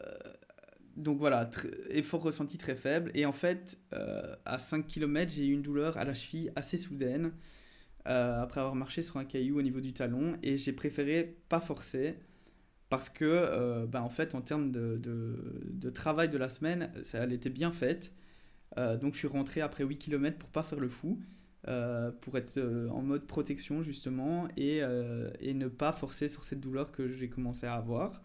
donc 0.96 1.18
voilà, 1.18 1.48
effort 1.90 2.22
ressenti 2.22 2.58
très 2.58 2.76
faible. 2.76 3.10
Et 3.14 3.24
en 3.24 3.32
fait, 3.32 3.78
euh, 3.92 4.34
à 4.44 4.58
5 4.58 4.86
km, 4.86 5.32
j'ai 5.32 5.46
eu 5.46 5.52
une 5.52 5.62
douleur 5.62 5.96
à 5.96 6.04
la 6.04 6.14
cheville 6.14 6.52
assez 6.56 6.76
soudaine. 6.76 7.32
Euh, 8.08 8.42
après 8.42 8.60
avoir 8.60 8.74
marché 8.74 9.02
sur 9.02 9.18
un 9.18 9.24
caillou 9.24 9.58
au 9.58 9.62
niveau 9.62 9.80
du 9.80 9.92
talon 9.92 10.38
et 10.42 10.56
j'ai 10.56 10.72
préféré 10.72 11.36
pas 11.50 11.60
forcer 11.60 12.14
parce 12.88 13.10
que 13.10 13.24
euh, 13.26 13.86
bah, 13.86 14.02
en 14.02 14.08
fait 14.08 14.34
en 14.34 14.40
termes 14.40 14.70
de, 14.70 14.96
de, 14.96 15.90
travail 15.90 16.30
de 16.30 16.38
la 16.38 16.48
semaine 16.48 16.90
ça, 17.02 17.18
elle 17.18 17.34
était 17.34 17.50
bien 17.50 17.70
faite. 17.70 18.12
Euh, 18.78 18.96
donc 18.96 19.12
je 19.12 19.18
suis 19.18 19.28
rentré 19.28 19.60
après 19.60 19.84
8 19.84 19.98
km 19.98 20.38
pour 20.38 20.48
pas 20.48 20.62
faire 20.62 20.80
le 20.80 20.88
fou 20.88 21.20
pour 22.22 22.38
être 22.38 22.58
en 22.90 23.02
mode 23.02 23.26
protection 23.26 23.82
justement 23.82 24.48
et, 24.56 24.78
et, 25.40 25.52
ne 25.52 25.68
pas 25.68 25.92
forcer 25.92 26.28
sur 26.28 26.44
cette 26.44 26.60
douleur 26.60 26.92
que 26.92 27.08
j'ai 27.08 27.28
commencé 27.28 27.66
à 27.66 27.74
avoir 27.74 28.22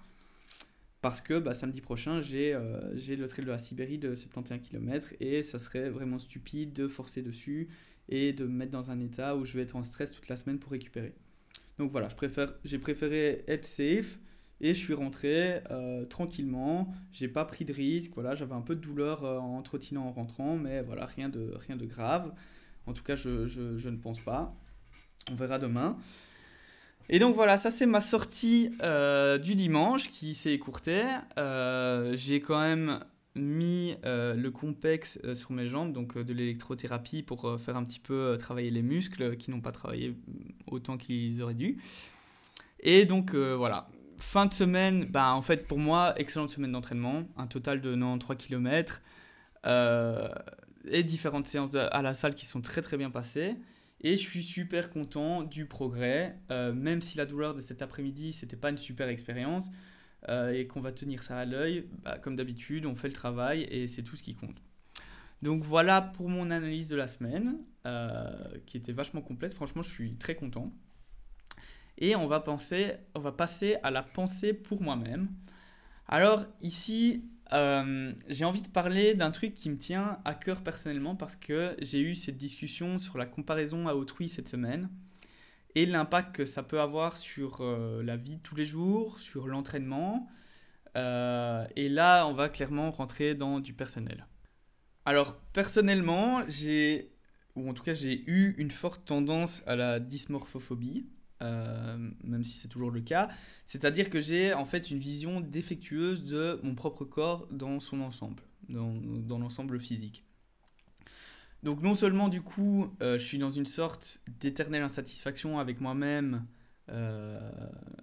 parce 1.04 1.20
que 1.20 1.38
bah, 1.38 1.54
samedi 1.54 1.82
prochain 1.82 2.22
j'ai 2.22 2.54
le 2.54 3.28
trail 3.28 3.44
de 3.44 3.52
la 3.52 3.60
Sibérie 3.60 3.98
de 3.98 4.16
71 4.16 4.62
km 4.62 5.14
et 5.20 5.44
ça 5.44 5.60
serait 5.60 5.90
vraiment 5.90 6.18
stupide 6.18 6.72
de 6.72 6.88
forcer 6.88 7.22
dessus 7.22 7.68
et 8.08 8.32
de 8.32 8.46
me 8.46 8.54
mettre 8.54 8.72
dans 8.72 8.90
un 8.90 9.02
état 9.02 9.36
où 9.36 9.44
je 9.44 9.54
vais 9.54 9.64
être 9.64 9.76
en 9.76 9.84
stress 9.84 10.14
toute 10.14 10.30
la 10.30 10.38
semaine 10.38 10.60
pour 10.60 10.72
récupérer. 10.72 11.14
Donc 11.78 11.92
voilà, 11.92 12.08
j'ai 12.64 12.80
préféré 12.80 13.44
être 13.48 13.66
safe 13.66 14.18
et 14.62 14.74
je 14.74 14.80
suis 14.80 14.94
rentré 14.94 15.60
euh, 15.72 16.06
tranquillement. 16.06 16.94
J'ai 17.12 17.28
pas 17.28 17.44
pris 17.44 17.66
de 17.66 17.74
risque. 17.74 18.12
Voilà, 18.14 18.34
j'avais 18.34 18.56
un 18.56 18.62
peu 18.62 18.76
de 18.76 18.82
douleur 18.82 19.26
euh, 19.26 19.40
en 19.40 19.62
trottinant 19.62 20.06
en 20.06 20.12
rentrant, 20.14 20.56
mais 20.56 20.84
voilà, 20.84 21.06
rien 21.06 21.28
de, 21.28 21.52
rien 21.68 21.76
de 21.76 21.86
grave. 21.86 22.32
En 22.86 22.94
tout 22.94 23.04
cas, 23.04 23.18
je 23.18 23.90
ne 23.90 23.98
pense 23.98 24.22
pas. 24.22 24.56
On 25.32 25.36
verra 25.36 25.60
demain. 25.60 25.98
Et 27.10 27.20
donc 27.20 27.36
voilà, 27.36 27.58
ça 27.58 27.70
c'est 27.70 27.86
ma 27.86 28.02
sortie 28.02 28.72
euh, 28.82 29.38
du 29.38 29.56
dimanche 29.56 30.10
qui 30.10 30.36
s'est 30.36 30.54
écourtée. 30.54 31.04
j'ai 32.16 32.42
quand 32.42 32.60
même 32.60 33.00
mis 33.36 33.96
euh, 34.06 34.36
le 34.36 34.52
Compex 34.52 35.20
euh, 35.24 35.36
sur 35.36 35.52
mes 35.52 35.68
jambes, 35.68 35.92
donc 35.92 36.16
euh, 36.18 36.24
de 36.24 36.34
l'électrothérapie 36.34 37.24
pour 37.24 37.60
faire 37.60 37.78
un 37.78 37.84
petit 37.84 38.00
peu 38.00 38.38
travailler 38.40 38.70
les 38.70 38.82
muscles 38.82 39.38
qui 39.38 39.52
n'ont 39.52 39.62
pas 39.62 39.72
travaillé 39.72 40.16
autant 40.68 40.98
qu'ils 40.98 41.42
auraient 41.42 41.54
dû. 41.54 41.82
Et 42.80 43.06
donc 43.06 43.34
voilà, 43.34 43.88
fin 44.18 44.46
de 44.46 44.54
semaine, 44.54 45.06
bah, 45.06 45.34
en 45.34 45.42
fait 45.42 45.68
pour 45.68 45.80
moi, 45.80 46.14
excellente 46.18 46.50
semaine 46.50 46.74
d'entraînement, 46.74 47.24
un 47.38 47.48
total 47.48 47.82
de 47.82 47.96
93 47.96 48.38
km 48.38 49.02
et 49.66 51.04
différentes 51.04 51.48
séances 51.48 51.74
à 51.76 52.02
la 52.02 52.14
salle 52.14 52.36
qui 52.36 52.46
sont 52.46 52.62
très 52.62 52.82
très 52.82 52.98
bien 52.98 53.10
passées. 53.10 53.56
Et 54.04 54.18
je 54.18 54.22
suis 54.22 54.44
super 54.44 54.90
content 54.90 55.44
du 55.44 55.66
progrès, 55.66 56.38
même 56.50 57.02
si 57.02 57.18
la 57.18 57.26
douleur 57.26 57.54
de 57.54 57.62
cet 57.62 57.82
après-midi, 57.82 58.34
c'était 58.34 58.58
pas 58.58 58.70
une 58.70 58.78
super 58.78 59.08
expérience. 59.08 59.70
Euh, 60.30 60.54
et 60.54 60.68
qu'on 60.68 60.80
va 60.80 60.94
tenir 60.94 61.22
ça 61.22 61.38
à 61.38 61.46
l'œil, 61.46 61.86
bah, 62.04 62.18
comme 62.18 62.38
d'habitude, 62.38 62.86
on 62.86 62.96
fait 62.96 63.10
le 63.10 63.14
travail 63.14 63.64
et 63.64 63.88
c'est 63.88 64.04
tout 64.04 64.16
ce 64.16 64.24
qui 64.24 64.36
compte. 64.36 64.56
Donc 65.42 65.64
voilà 65.64 66.02
pour 66.02 66.30
mon 66.30 66.50
analyse 66.50 66.88
de 66.88 66.96
la 66.96 67.10
semaine, 67.10 67.58
euh, 67.86 68.32
qui 68.66 68.78
était 68.78 68.94
vachement 68.94 69.22
complète. 69.22 69.54
Franchement, 69.54 69.82
je 69.82 69.90
suis 69.90 70.16
très 70.16 70.36
content. 70.36 70.72
Et 71.98 72.16
on 72.16 72.28
va, 72.28 72.40
penser, 72.40 72.94
on 73.16 73.20
va 73.20 73.34
passer 73.34 73.76
à 73.84 73.92
la 73.92 74.02
pensée 74.02 74.54
pour 74.54 74.82
moi-même. 74.82 75.28
Alors 76.08 76.46
ici, 76.62 77.26
euh, 77.54 78.14
j'ai 78.30 78.46
envie 78.46 78.62
de 78.62 78.68
parler 78.68 79.14
d'un 79.14 79.32
truc 79.32 79.54
qui 79.56 79.70
me 79.70 79.78
tient 79.78 80.20
à 80.26 80.34
cœur 80.34 80.62
personnellement 80.62 81.16
parce 81.16 81.36
que 81.36 81.76
j'ai 81.80 82.00
eu 82.02 82.16
cette 82.16 82.38
discussion 82.38 82.98
sur 82.98 83.18
la 83.18 83.26
comparaison 83.26 83.88
à 83.88 83.94
autrui 83.94 84.30
cette 84.30 84.48
semaine. 84.48 84.90
et 85.76 85.86
l'impact 85.88 86.36
que 86.36 86.46
ça 86.46 86.64
peut 86.64 86.80
avoir 86.82 87.18
sur 87.18 87.62
euh, 87.62 88.04
la 88.04 88.16
vie 88.18 88.38
de 88.38 88.42
tous 88.42 88.56
les 88.56 88.66
jours, 88.66 89.18
sur 89.20 89.48
l'entraînement. 89.48 90.30
Euh, 90.96 91.66
et 91.76 91.90
là, 91.90 92.28
on 92.28 92.34
va 92.34 92.50
clairement 92.50 92.92
rentrer 92.92 93.36
dans 93.36 93.60
du 93.60 93.74
personnel. 93.74 94.28
Alors, 95.06 95.36
personnellement, 95.54 96.44
j'ai, 96.48 97.12
ou 97.56 97.70
en 97.70 97.74
tout 97.74 97.84
cas, 97.84 97.96
j'ai 97.96 98.24
eu 98.30 98.56
une 98.58 98.72
forte 98.72 99.06
tendance 99.06 99.64
à 99.68 99.76
la 99.76 100.00
dysmorphophobie, 100.00 101.08
euh, 101.44 101.98
même 102.24 102.44
si 102.44 102.58
c'est 102.58 102.68
toujours 102.68 102.92
le 102.92 103.02
cas. 103.02 103.30
C'est-à-dire 103.66 104.10
que 104.10 104.22
j'ai 104.22 104.54
en 104.54 104.66
fait 104.66 104.90
une 104.90 105.00
vision 105.00 105.42
défectueuse 105.42 106.24
de 106.24 106.60
mon 106.64 106.74
propre 106.74 107.06
corps 107.06 107.48
dans 107.52 107.80
son 107.80 108.02
ensemble, 108.02 108.44
dans, 108.70 109.40
l'ensemble 109.40 109.80
physique. 109.80 110.24
Donc 111.62 111.82
non 111.82 111.96
seulement 111.96 112.30
du 112.30 112.42
coup, 112.42 112.94
euh, 113.02 113.18
je 113.18 113.24
suis 113.24 113.38
dans 113.38 113.52
une 113.52 113.66
sorte 113.66 114.20
d'éternelle 114.40 114.84
insatisfaction 114.84 115.60
avec 115.60 115.82
moi-même 115.82 116.46
euh, 116.90 117.40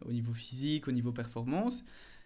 au 0.05 0.13
niveau 0.13 0.33
physique, 0.33 0.89
au 0.89 0.93
niveau 0.93 1.13
performance, 1.13 1.85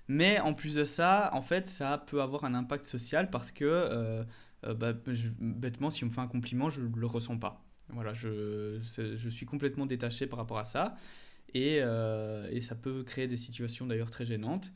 mais 0.09 0.41
en 0.41 0.53
plus 0.53 0.75
de 0.75 0.85
ça, 0.85 1.31
en 1.33 1.43
fait, 1.43 1.67
ça 1.67 2.05
peut 2.07 2.23
avoir 2.23 2.45
un 2.45 2.55
impact 2.55 2.85
social 2.85 3.31
parce 3.31 3.51
que, 3.51 4.25
bah, 4.63 4.93
bêtement, 5.41 5.91
si 5.91 6.05
on 6.05 6.09
me 6.09 6.13
fait 6.13 6.21
un 6.21 6.29
compliment, 6.29 6.71
je 6.71 6.83
ne 6.83 6.97
le 6.97 7.07
ressens 7.07 7.39
pas. 7.39 7.64
Voilà, 7.91 8.15
je, 8.15 8.81
je, 8.81 9.29
suis 9.29 9.47
complètement 9.47 9.87
détaché 9.87 10.27
par 10.27 10.39
rapport 10.39 10.59
à 10.59 10.65
ça. 10.65 10.97
Et, 11.53 11.77
et 11.77 12.63
ça 12.63 12.75
peut 12.75 13.05
créer 13.05 13.29
des 13.29 13.37
situations 13.37 13.87
d'ailleurs 13.87 14.11
très 14.11 14.25
gênantes. 14.25 14.73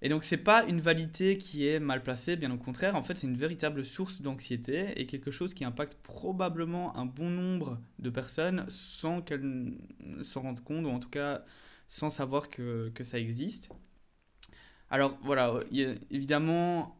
Et 0.00 0.08
donc, 0.08 0.22
c'est 0.22 0.36
pas 0.36 0.64
une 0.66 0.80
validité 0.80 1.38
qui 1.38 1.66
est 1.66 1.80
mal 1.80 2.02
placée, 2.02 2.36
bien 2.36 2.52
au 2.52 2.56
contraire. 2.56 2.94
En 2.94 3.02
fait, 3.02 3.18
c'est 3.18 3.26
une 3.26 3.36
véritable 3.36 3.84
source 3.84 4.22
d'anxiété 4.22 4.92
et 4.96 5.06
quelque 5.06 5.32
chose 5.32 5.54
qui 5.54 5.64
impacte 5.64 5.94
probablement 6.02 6.96
un 6.96 7.04
bon 7.04 7.30
nombre 7.30 7.80
de 7.98 8.08
personnes 8.08 8.64
sans 8.68 9.22
qu'elles 9.22 9.72
s'en 10.22 10.42
rendent 10.42 10.62
compte, 10.62 10.84
ou 10.86 10.90
en 10.90 11.00
tout 11.00 11.08
cas 11.08 11.44
sans 11.88 12.10
savoir 12.10 12.48
que, 12.48 12.90
que 12.94 13.02
ça 13.02 13.18
existe. 13.18 13.70
Alors, 14.88 15.18
voilà, 15.22 15.54
évidemment, 16.10 16.96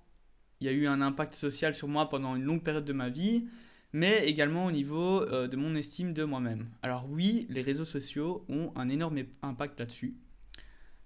il 0.61 0.67
y 0.67 0.71
a 0.71 0.73
eu 0.73 0.87
un 0.89 1.01
impact 1.01 1.35
social 1.35 1.75
sur 1.77 1.87
moi 1.87 2.09
pendant 2.09 2.35
une 2.35 2.43
longue 2.43 2.65
période 2.65 2.85
de 2.85 2.93
ma 2.93 3.11
vie, 3.11 3.47
mais 3.93 4.29
également 4.29 4.67
au 4.67 4.71
niveau 4.71 5.23
euh, 5.23 5.49
de 5.49 5.57
mon 5.57 5.75
estime 5.75 6.13
de 6.13 6.25
moi-même. 6.25 6.69
Alors, 6.83 7.07
oui, 7.09 7.47
les 7.49 7.63
réseaux 7.63 7.85
sociaux 7.85 8.45
ont 8.49 8.73
un 8.77 8.89
énorme 8.89 9.23
impact 9.43 9.79
là-dessus. 9.79 10.17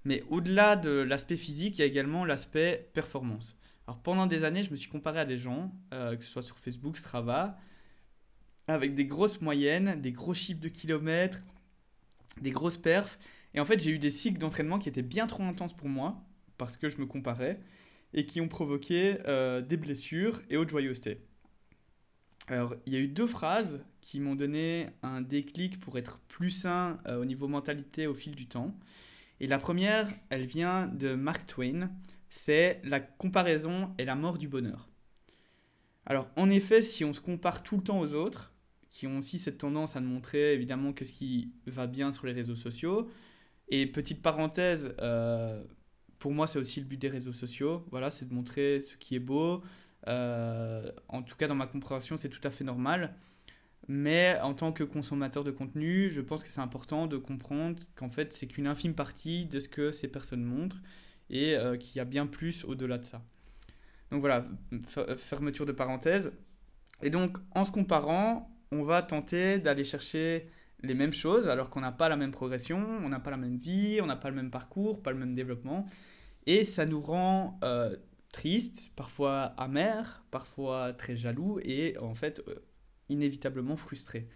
Mais 0.05 0.25
au-delà 0.29 0.77
de 0.77 0.91
l'aspect 0.91 1.37
physique, 1.37 1.79
il 1.79 1.81
y 1.81 1.85
a 1.85 1.87
également 1.87 2.25
l'aspect 2.25 2.91
performance. 2.93 3.57
Alors 3.87 4.01
pendant 4.01 4.27
des 4.27 4.45
années, 4.45 4.63
je 4.63 4.71
me 4.71 4.77
suis 4.77 4.89
comparé 4.89 5.21
à 5.21 5.25
des 5.25 5.39
gens, 5.39 5.73
euh, 5.93 6.17
que 6.17 6.25
ce 6.25 6.31
soit 6.31 6.43
sur 6.43 6.59
Facebook, 6.59 6.97
Strava, 6.97 7.59
avec 8.69 8.95
des 8.95 9.05
grosses 9.05 9.41
moyennes, 9.41 10.01
des 10.01 10.13
gros 10.13 10.35
chiffres 10.35 10.61
de 10.61 10.69
kilomètres, 10.69 11.43
des 12.41 12.51
grosses 12.51 12.79
perfs. 12.79 13.19
Et 13.55 13.61
en 13.61 13.65
fait, 13.65 13.81
j'ai 13.81 13.91
eu 13.91 13.99
des 13.99 14.11
cycles 14.11 14.39
d'entraînement 14.39 14.79
qui 14.79 14.89
étaient 14.89 15.03
bien 15.03 15.27
trop 15.27 15.43
intenses 15.43 15.77
pour 15.77 15.89
moi, 15.89 16.25
parce 16.59 16.77
que 16.77 16.89
je 16.89 16.99
me 16.99 17.07
comparais, 17.07 17.61
et 18.15 18.25
qui 18.25 18.41
ont 18.41 18.49
provoqué 18.49 19.19
euh, 19.27 19.61
des 19.61 19.77
blessures 19.77 20.43
et 20.49 20.57
autre 20.57 20.71
joyeuseté. 20.71 21.21
Alors, 22.49 22.75
il 22.87 22.93
y 22.93 22.97
a 22.97 23.01
eu 23.01 23.09
deux 23.09 23.27
phrases 23.27 23.85
qui 24.01 24.21
m'ont 24.21 24.35
donné 24.35 24.89
un 25.03 25.21
déclic 25.21 25.79
pour 25.81 25.97
être 25.97 26.19
plus 26.29 26.51
sain 26.51 26.99
euh, 27.07 27.21
au 27.21 27.25
niveau 27.25 27.49
mentalité 27.49 28.07
au 28.07 28.15
fil 28.15 28.35
du 28.35 28.47
temps. 28.47 28.77
Et 29.41 29.47
la 29.47 29.59
première, 29.59 30.09
elle 30.29 30.47
vient 30.47 30.87
de 30.87 31.15
Mark 31.15 31.47
Twain, 31.47 31.91
c'est 32.29 32.81
la 32.85 33.01
comparaison 33.01 33.95
est 33.99 34.05
la 34.05 34.15
mort 34.15 34.39
du 34.39 34.49
bonheur. 34.49 34.89
Alors 36.07 36.29
en 36.37 36.51
effet, 36.51 36.83
si 36.83 37.05
on 37.05 37.13
se 37.13 37.21
compare 37.21 37.63
tout 37.63 37.77
le 37.77 37.83
temps 37.83 38.01
aux 38.01 38.13
autres, 38.13 38.53
qui 38.89 39.07
ont 39.07 39.19
aussi 39.19 39.39
cette 39.39 39.59
tendance 39.59 39.97
à 39.97 40.01
montrer 40.01 40.55
évidemment 40.55 40.93
que 40.93 41.05
ce 41.05 41.13
qui 41.13 41.53
va 41.67 41.87
bien 41.87 42.13
sur 42.13 42.27
les 42.27 42.33
réseaux 42.33 42.57
sociaux, 42.57 43.09
et 43.69 43.87
petite 43.87 44.23
parenthèse, 44.23 44.95
euh, 45.01 45.63
pour 46.19 46.33
moi 46.33 46.47
c'est 46.47 46.59
aussi 46.59 46.81
le 46.81 46.87
but 46.87 47.01
des 47.01 47.09
réseaux 47.09 47.33
sociaux, 47.33 47.87
voilà, 47.91 48.11
c'est 48.11 48.29
de 48.29 48.35
montrer 48.35 48.81
ce 48.81 48.97
qui 48.97 49.15
est 49.15 49.21
beau, 49.21 49.63
en 50.07 51.23
tout 51.23 51.37
cas 51.37 51.49
dans 51.49 51.55
ma 51.55 51.67
compréhension 51.67 52.17
c'est 52.17 52.29
tout 52.29 52.41
à 52.45 52.51
fait 52.51 52.65
normal, 52.65 53.15
mais 53.89 54.39
en 54.43 54.55
tant 54.55 54.73
que 54.73 54.85
consommateur 54.85 55.43
de 55.43 55.51
contenu, 55.51 56.11
je 56.11 56.21
pense 56.21 56.45
que 56.45 56.51
c'est 56.51 56.61
important 56.61 57.07
de 57.07 57.17
comprendre 57.17 57.81
qu'en 57.97 58.09
fait, 58.09 58.33
c'est 58.33 58.47
qu'une 58.47 58.67
infime 58.67 58.95
partie 58.95 59.47
de 59.47 59.59
ce 59.59 59.69
que 59.69 59.91
ces 59.91 60.09
personnes 60.09 60.45
montrent 60.45 60.81
et 61.31 61.57
euh, 61.57 61.77
qu'il 61.77 61.97
y 61.97 62.01
a 62.01 62.05
bien 62.05 62.27
plus 62.27 62.65
au-delà 62.65 62.99
de 62.99 63.05
ça. 63.05 63.23
Donc 64.11 64.21
voilà, 64.21 64.45
fermeture 65.17 65.67
de 65.67 65.73
parenthèse. 65.73 66.33
Et 67.03 67.11
donc, 67.11 67.39
en 67.53 67.65
se 67.65 67.73
comparant, 67.73 68.51
on 68.71 68.83
va 68.83 69.03
tenter 69.03 69.59
d'aller 69.59 69.85
chercher 69.85 70.49
les 70.83 70.95
mêmes 70.95 71.13
choses 71.13 71.49
alors 71.49 71.71
qu'on 71.71 71.81
n'a 71.81 71.93
pas 71.93 72.09
la 72.09 72.17
même 72.17 72.33
progression, 72.33 72.85
on 73.03 73.09
n'a 73.09 73.21
pas 73.21 73.31
la 73.31 73.37
même 73.37 73.57
vie, 73.57 74.01
on 74.01 74.07
n'a 74.07 74.17
pas 74.17 74.31
le 74.31 74.37
même 74.37 74.51
parcours, 74.51 75.03
pas 75.03 75.11
le 75.11 75.19
même 75.19 75.35
développement. 75.35 75.87
Et 76.47 76.65
ça 76.65 76.87
nous 76.87 77.01
rend 77.01 77.59
euh, 77.65 77.97
tristes, 78.33 78.91
parfois 78.97 79.55
amers, 79.59 80.25
parfois 80.31 80.93
très 80.95 81.17
jaloux 81.17 81.61
et 81.63 81.97
en 81.99 82.15
fait 82.15 82.43
euh, 82.49 82.57
inévitablement 83.09 83.77
frustré. 83.77 84.27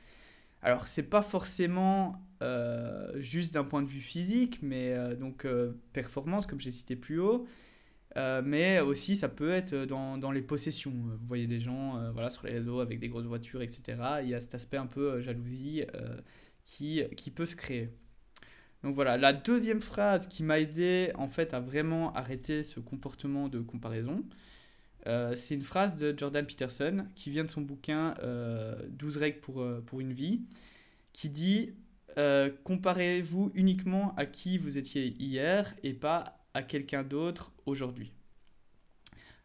Alors, 0.62 0.88
c'est 0.88 1.02
pas 1.02 1.22
forcément 1.22 2.26
euh, 2.42 3.12
juste 3.20 3.54
d'un 3.54 3.64
point 3.64 3.82
de 3.82 3.88
vue 3.88 4.00
physique, 4.00 4.60
mais 4.62 4.92
euh, 4.92 5.14
donc 5.14 5.46
performance, 5.92 6.46
comme 6.46 6.60
j'ai 6.60 6.70
cité 6.70 6.96
plus 6.96 7.18
haut, 7.18 7.46
mais 8.44 8.80
aussi 8.80 9.14
ça 9.14 9.28
peut 9.28 9.50
être 9.50 9.74
dans, 9.84 10.16
dans, 10.16 10.30
les 10.30 10.40
possessions. 10.40 10.90
Vous 10.90 11.26
voyez 11.26 11.46
des 11.46 11.60
gens 11.60 12.00
voilà, 12.12 12.30
sur 12.30 12.46
les 12.46 12.52
réseaux 12.52 12.80
avec 12.80 12.98
des 12.98 13.08
grosses 13.08 13.26
voitures, 13.26 13.60
etc. 13.60 13.98
Il 14.22 14.30
y 14.30 14.34
a 14.34 14.40
cet 14.40 14.54
aspect 14.54 14.78
un 14.78 14.86
peu 14.86 15.20
jalousie 15.20 15.84
qui, 16.64 17.02
qui 17.14 17.30
peut 17.30 17.44
se 17.44 17.56
créer. 17.56 17.90
Donc 18.86 18.94
voilà, 18.94 19.16
la 19.16 19.32
deuxième 19.32 19.80
phrase 19.80 20.28
qui 20.28 20.44
m'a 20.44 20.60
aidé 20.60 21.10
en 21.16 21.26
fait 21.26 21.54
à 21.54 21.58
vraiment 21.58 22.12
arrêter 22.12 22.62
ce 22.62 22.78
comportement 22.78 23.48
de 23.48 23.58
comparaison, 23.58 24.22
euh, 25.08 25.34
c'est 25.34 25.56
une 25.56 25.62
phrase 25.62 25.96
de 25.96 26.16
Jordan 26.16 26.46
Peterson 26.46 27.04
qui 27.16 27.30
vient 27.30 27.42
de 27.42 27.50
son 27.50 27.62
bouquin 27.62 28.14
12 28.20 28.20
euh, 28.22 29.18
règles 29.18 29.40
pour, 29.40 29.60
euh, 29.60 29.82
pour 29.84 30.00
une 30.00 30.12
vie, 30.12 30.42
qui 31.12 31.28
dit 31.30 31.74
comparez-vous 32.62 33.50
uniquement 33.56 34.14
à 34.16 34.24
qui 34.24 34.56
vous 34.56 34.78
étiez 34.78 35.16
hier 35.18 35.74
et 35.82 35.92
pas 35.92 36.46
à 36.54 36.62
quelqu'un 36.62 37.02
d'autre 37.02 37.52
aujourd'hui. 37.66 38.12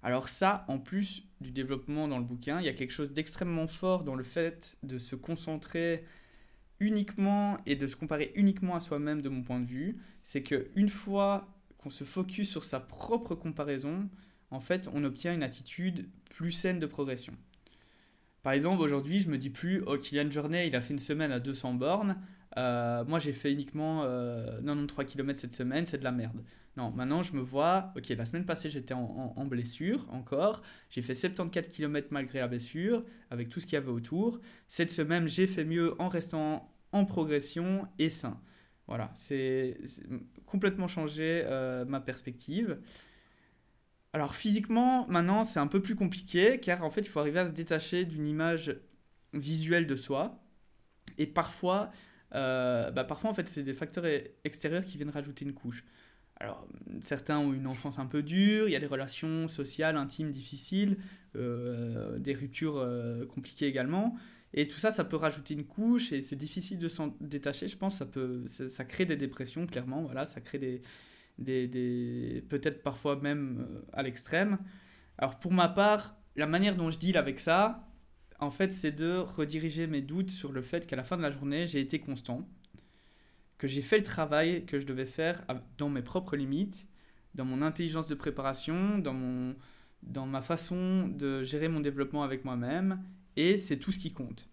Alors 0.04 0.30
ça, 0.30 0.66
en 0.68 0.78
plus 0.78 1.24
du 1.42 1.52
développement 1.52 2.08
dans 2.08 2.20
le 2.20 2.26
bouquin, 2.26 2.60
il 2.60 2.68
y 2.68 2.70
a 2.70 2.74
quelque 2.74 2.94
chose 2.94 3.12
d'extrêmement 3.12 3.68
fort 3.68 4.04
dans 4.04 4.16
le 4.16 4.24
fait 4.24 4.78
de 4.84 5.00
se 5.00 5.16
concentrer 5.16 6.06
uniquement 6.82 7.58
et 7.66 7.76
de 7.78 7.88
se 7.88 7.96
comparer 7.96 8.34
uniquement 8.36 8.76
à 8.76 8.82
soi-même 8.82 9.22
de 9.22 9.30
mon 9.30 9.44
point 9.44 9.62
de 9.62 9.66
vue. 9.66 9.98
C'est 10.24 10.44
qu'une 10.44 10.90
fois 10.90 11.48
qu'on 11.78 11.92
se 11.92 12.04
focus 12.04 12.50
sur 12.50 12.66
sa 12.66 12.82
propre 12.82 13.36
comparaison, 13.36 14.10
en 14.50 14.60
fait, 14.60 14.90
on 14.94 15.04
obtient 15.06 15.34
une 15.34 15.44
attitude 15.44 16.10
plus 16.30 16.52
saine 16.52 16.80
de 16.80 16.88
progression. 16.88 17.34
Par 18.44 18.54
exemple, 18.54 18.82
aujourd'hui, 18.82 19.22
je 19.22 19.30
me 19.30 19.38
dis 19.38 19.52
plus, 19.52 19.84
oh, 19.86 19.98
Kylian 19.98 20.30
Jornet, 20.32 20.68
il 20.68 20.76
a 20.76 20.82
fait 20.82 20.94
une 20.94 21.00
semaine 21.00 21.32
à 21.32 21.40
200 21.40 21.76
bornes. 21.76 22.18
Euh, 22.58 23.06
moi, 23.06 23.20
j'ai 23.20 23.34
fait 23.34 23.54
uniquement 23.54 24.02
93 24.64 25.06
euh, 25.06 25.10
km 25.10 25.40
cette 25.40 25.54
semaine, 25.54 25.86
c'est 25.86 26.00
de 26.00 26.04
la 26.04 26.12
merde. 26.12 26.44
Non, 26.78 26.90
maintenant, 26.92 27.22
je 27.22 27.34
me 27.34 27.42
vois, 27.42 27.94
ok, 27.98 28.10
la 28.10 28.26
semaine 28.26 28.46
passée, 28.46 28.70
j'étais 28.70 28.94
en, 28.94 29.46
blessure 29.46 30.08
encore. 30.10 30.62
J'ai 30.90 31.02
fait 31.02 31.14
74 31.14 31.68
km 31.68 32.08
malgré 32.12 32.40
la 32.40 32.48
blessure, 32.48 33.04
avec 33.30 33.50
tout 33.50 33.60
ce 33.60 33.66
qu'il 33.66 33.74
y 33.74 33.78
avait 33.78 33.92
autour. 33.92 34.40
Cette 34.68 34.92
semaine, 34.92 35.28
j'ai 35.28 35.48
fait 35.48 35.66
mieux 35.66 35.94
en 36.02 36.08
restant 36.08 36.71
en 36.92 37.06
progression 37.06 37.88
et 38.00 38.10
sain. 38.10 38.40
Voilà, 38.88 39.10
c'est 39.16 39.78
complètement 40.46 40.88
changé 40.88 41.44
euh, 41.46 41.86
ma 41.86 42.02
perspective. 42.02 42.78
Alors 44.14 44.36
physiquement, 44.36 45.08
maintenant, 45.08 45.46
c'est 45.46 45.60
un 45.60 45.68
peu 45.68 45.82
plus 45.82 45.96
compliqué, 45.96 46.60
car 46.60 46.84
en 46.84 46.90
fait, 46.90 47.02
il 47.02 47.08
faut 47.08 47.22
arriver 47.22 47.40
à 47.40 47.48
se 47.48 47.54
détacher 47.54 48.04
d'une 48.04 48.28
image 48.28 48.76
visuelle 49.34 49.88
de 49.88 49.96
soi. 49.96 50.44
Et 51.18 51.26
parfois, 51.26 51.92
euh, 52.36 52.92
bah 52.92 53.06
parfois 53.06 53.30
en 53.30 53.34
fait, 53.34 53.48
c'est 53.48 53.64
des 53.64 53.74
facteurs 53.74 54.06
extérieurs 54.44 54.84
qui 54.84 54.98
viennent 54.98 55.10
rajouter 55.10 55.46
une 55.46 55.54
couche. 55.54 55.86
Alors, 56.36 56.68
certains 57.04 57.40
ont 57.40 57.54
une 57.54 57.68
enfance 57.68 57.98
un 57.98 58.08
peu 58.08 58.24
dure, 58.24 58.68
il 58.68 58.72
y 58.72 58.76
a 58.76 58.80
des 58.80 58.88
relations 58.88 59.48
sociales, 59.48 59.96
intimes, 59.96 60.32
difficiles, 60.32 60.98
euh, 61.38 62.18
des 62.18 62.34
ruptures 62.34 62.86
compliquées 63.30 63.68
également. 63.68 64.18
Et 64.54 64.68
tout 64.68 64.78
ça, 64.80 64.92
ça 64.92 65.04
peut 65.06 65.16
rajouter 65.16 65.54
une 65.54 65.66
couche 65.66 66.12
et 66.12 66.22
c'est 66.24 66.36
difficile 66.36 66.78
de 66.78 66.90
s'en 66.90 67.16
détacher. 67.22 67.68
Je 67.68 67.78
pense 67.78 67.98
ça 67.98 68.06
peut, 68.06 68.44
ça, 68.48 68.86
crée 68.86 69.06
des 69.06 69.16
dépressions, 69.16 69.66
clairement. 69.66 70.02
Voilà, 70.04 70.26
ça 70.26 70.42
crée 70.42 70.60
des, 70.60 70.82
des, 71.68 72.44
peut-être 72.50 72.84
parfois 72.84 73.16
même 73.16 73.66
euh, 73.70 73.82
à 73.94 74.04
l'extrême. 74.04 74.58
Alors 75.18 75.40
pour 75.40 75.54
ma 75.54 75.70
part, 75.70 76.18
la 76.36 76.48
manière 76.48 76.76
dont 76.76 76.90
je 76.92 77.00
deal 77.00 77.18
avec 77.18 77.40
ça, 77.40 77.88
en 78.40 78.52
fait, 78.52 78.74
c'est 78.74 78.92
de 78.92 79.18
rediriger 79.18 79.88
mes 79.88 80.02
doutes 80.02 80.32
sur 80.32 80.52
le 80.52 80.62
fait 80.62 80.88
qu'à 80.88 80.96
la 80.96 81.04
fin 81.04 81.16
de 81.16 81.22
la 81.22 81.32
journée, 81.32 81.68
j'ai 81.68 81.80
été 81.80 82.00
constant, 82.00 82.50
que 83.58 83.68
j'ai 83.68 83.84
fait 83.84 83.98
le 83.98 84.04
travail 84.04 84.66
que 84.66 84.80
je 84.80 84.86
devais 84.86 85.06
faire 85.06 85.46
dans 85.78 85.90
mes 85.90 86.02
propres 86.02 86.36
limites, 86.36 86.88
dans 87.36 87.46
mon 87.46 87.62
intelligence 87.62 88.08
de 88.08 88.16
préparation, 88.16 88.98
dans, 88.98 89.14
mon, 89.14 89.56
dans 90.02 90.26
ma 90.26 90.42
façon 90.42 91.08
de 91.08 91.44
gérer 91.44 91.68
mon 91.68 91.80
développement 91.80 92.24
avec 92.24 92.44
moi-même, 92.44 93.04
et 93.36 93.58
c'est 93.58 93.78
tout 93.78 93.92
ce 93.92 94.00
qui 94.00 94.12
compte. 94.12 94.48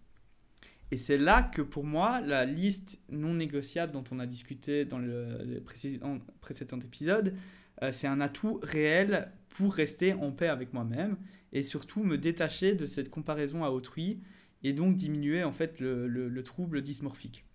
Et 0.91 0.97
c'est 0.97 1.17
là 1.17 1.43
que 1.43 1.61
pour 1.61 1.83
moi, 1.83 2.19
la 2.21 2.45
liste 2.45 2.99
non 3.09 3.35
négociable 3.35 3.93
dont 3.93 4.03
on 4.11 4.19
a 4.19 4.25
discuté 4.25 4.85
dans 4.85 4.97
le, 4.97 5.61
précédent, 5.63 6.79
épisode, 6.79 7.35
euh, 7.83 7.91
c'est 7.91 8.07
un 8.07 8.21
atout 8.21 8.59
réel 8.63 9.31
pour 9.49 9.73
rester 9.73 10.13
en 10.13 10.31
paix 10.31 10.47
avec 10.47 10.73
moi-même 10.73 11.17
et 11.53 11.61
surtout 11.61 12.03
me 12.03 12.17
détacher 12.17 12.73
de 12.73 12.85
cette 12.85 13.09
comparaison 13.09 13.63
à 13.63 13.69
autrui 13.69 14.19
et 14.63 14.73
donc 14.73 14.95
diminuer 14.95 15.43
en 15.43 15.51
fait 15.51 15.79
le, 15.79 16.07
le, 16.07 16.43
trouble 16.43 16.81
dysmorphique. 16.81 17.45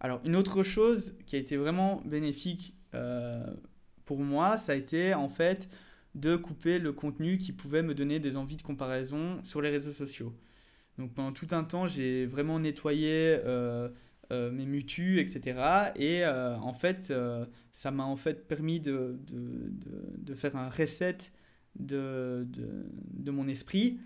Alors 0.00 0.20
une 0.24 0.36
autre 0.36 0.62
chose 0.62 1.14
qui 1.26 1.36
a 1.36 1.38
été 1.38 1.56
vraiment 1.56 2.02
bénéfique 2.04 2.74
euh, 2.94 3.44
pour 4.04 4.18
moi, 4.18 4.58
ça 4.58 4.72
a 4.72 4.74
été 4.74 5.14
en 5.14 5.28
fait 5.28 5.68
de 6.14 6.36
couper 6.36 6.78
le 6.78 6.92
contenu 6.92 7.38
qui 7.38 7.52
pouvait 7.52 7.82
me 7.82 7.94
donner 7.94 8.18
des 8.18 8.36
envies 8.36 8.56
de 8.56 8.62
comparaison 8.62 9.42
sur 9.44 9.60
les 9.62 9.70
réseaux 9.70 9.92
sociaux. 9.92 10.34
Donc 10.98 11.14
pendant 11.14 11.32
tout 11.32 11.48
un 11.52 11.64
temps, 11.64 11.86
j'ai 11.86 12.26
vraiment 12.26 12.58
nettoyé 12.58 13.38
euh, 13.44 13.88
euh, 14.32 14.50
mes 14.50 14.66
mutus, 14.66 15.20
etc. 15.20 15.92
Et 15.96 16.24
euh, 16.24 16.56
en 16.58 16.74
fait, 16.74 17.12
ça 17.72 17.90
m'a 17.90 18.04
en 18.04 18.16
fait 18.16 18.46
permis 18.46 18.80
de, 18.80 19.18
de, 19.26 19.72
de, 20.18 20.34
faire 20.34 20.56
un 20.56 20.68
reset 20.68 21.18
de, 21.78 22.46
de, 22.52 23.30
mon 23.30 23.48
esprit. 23.48 23.98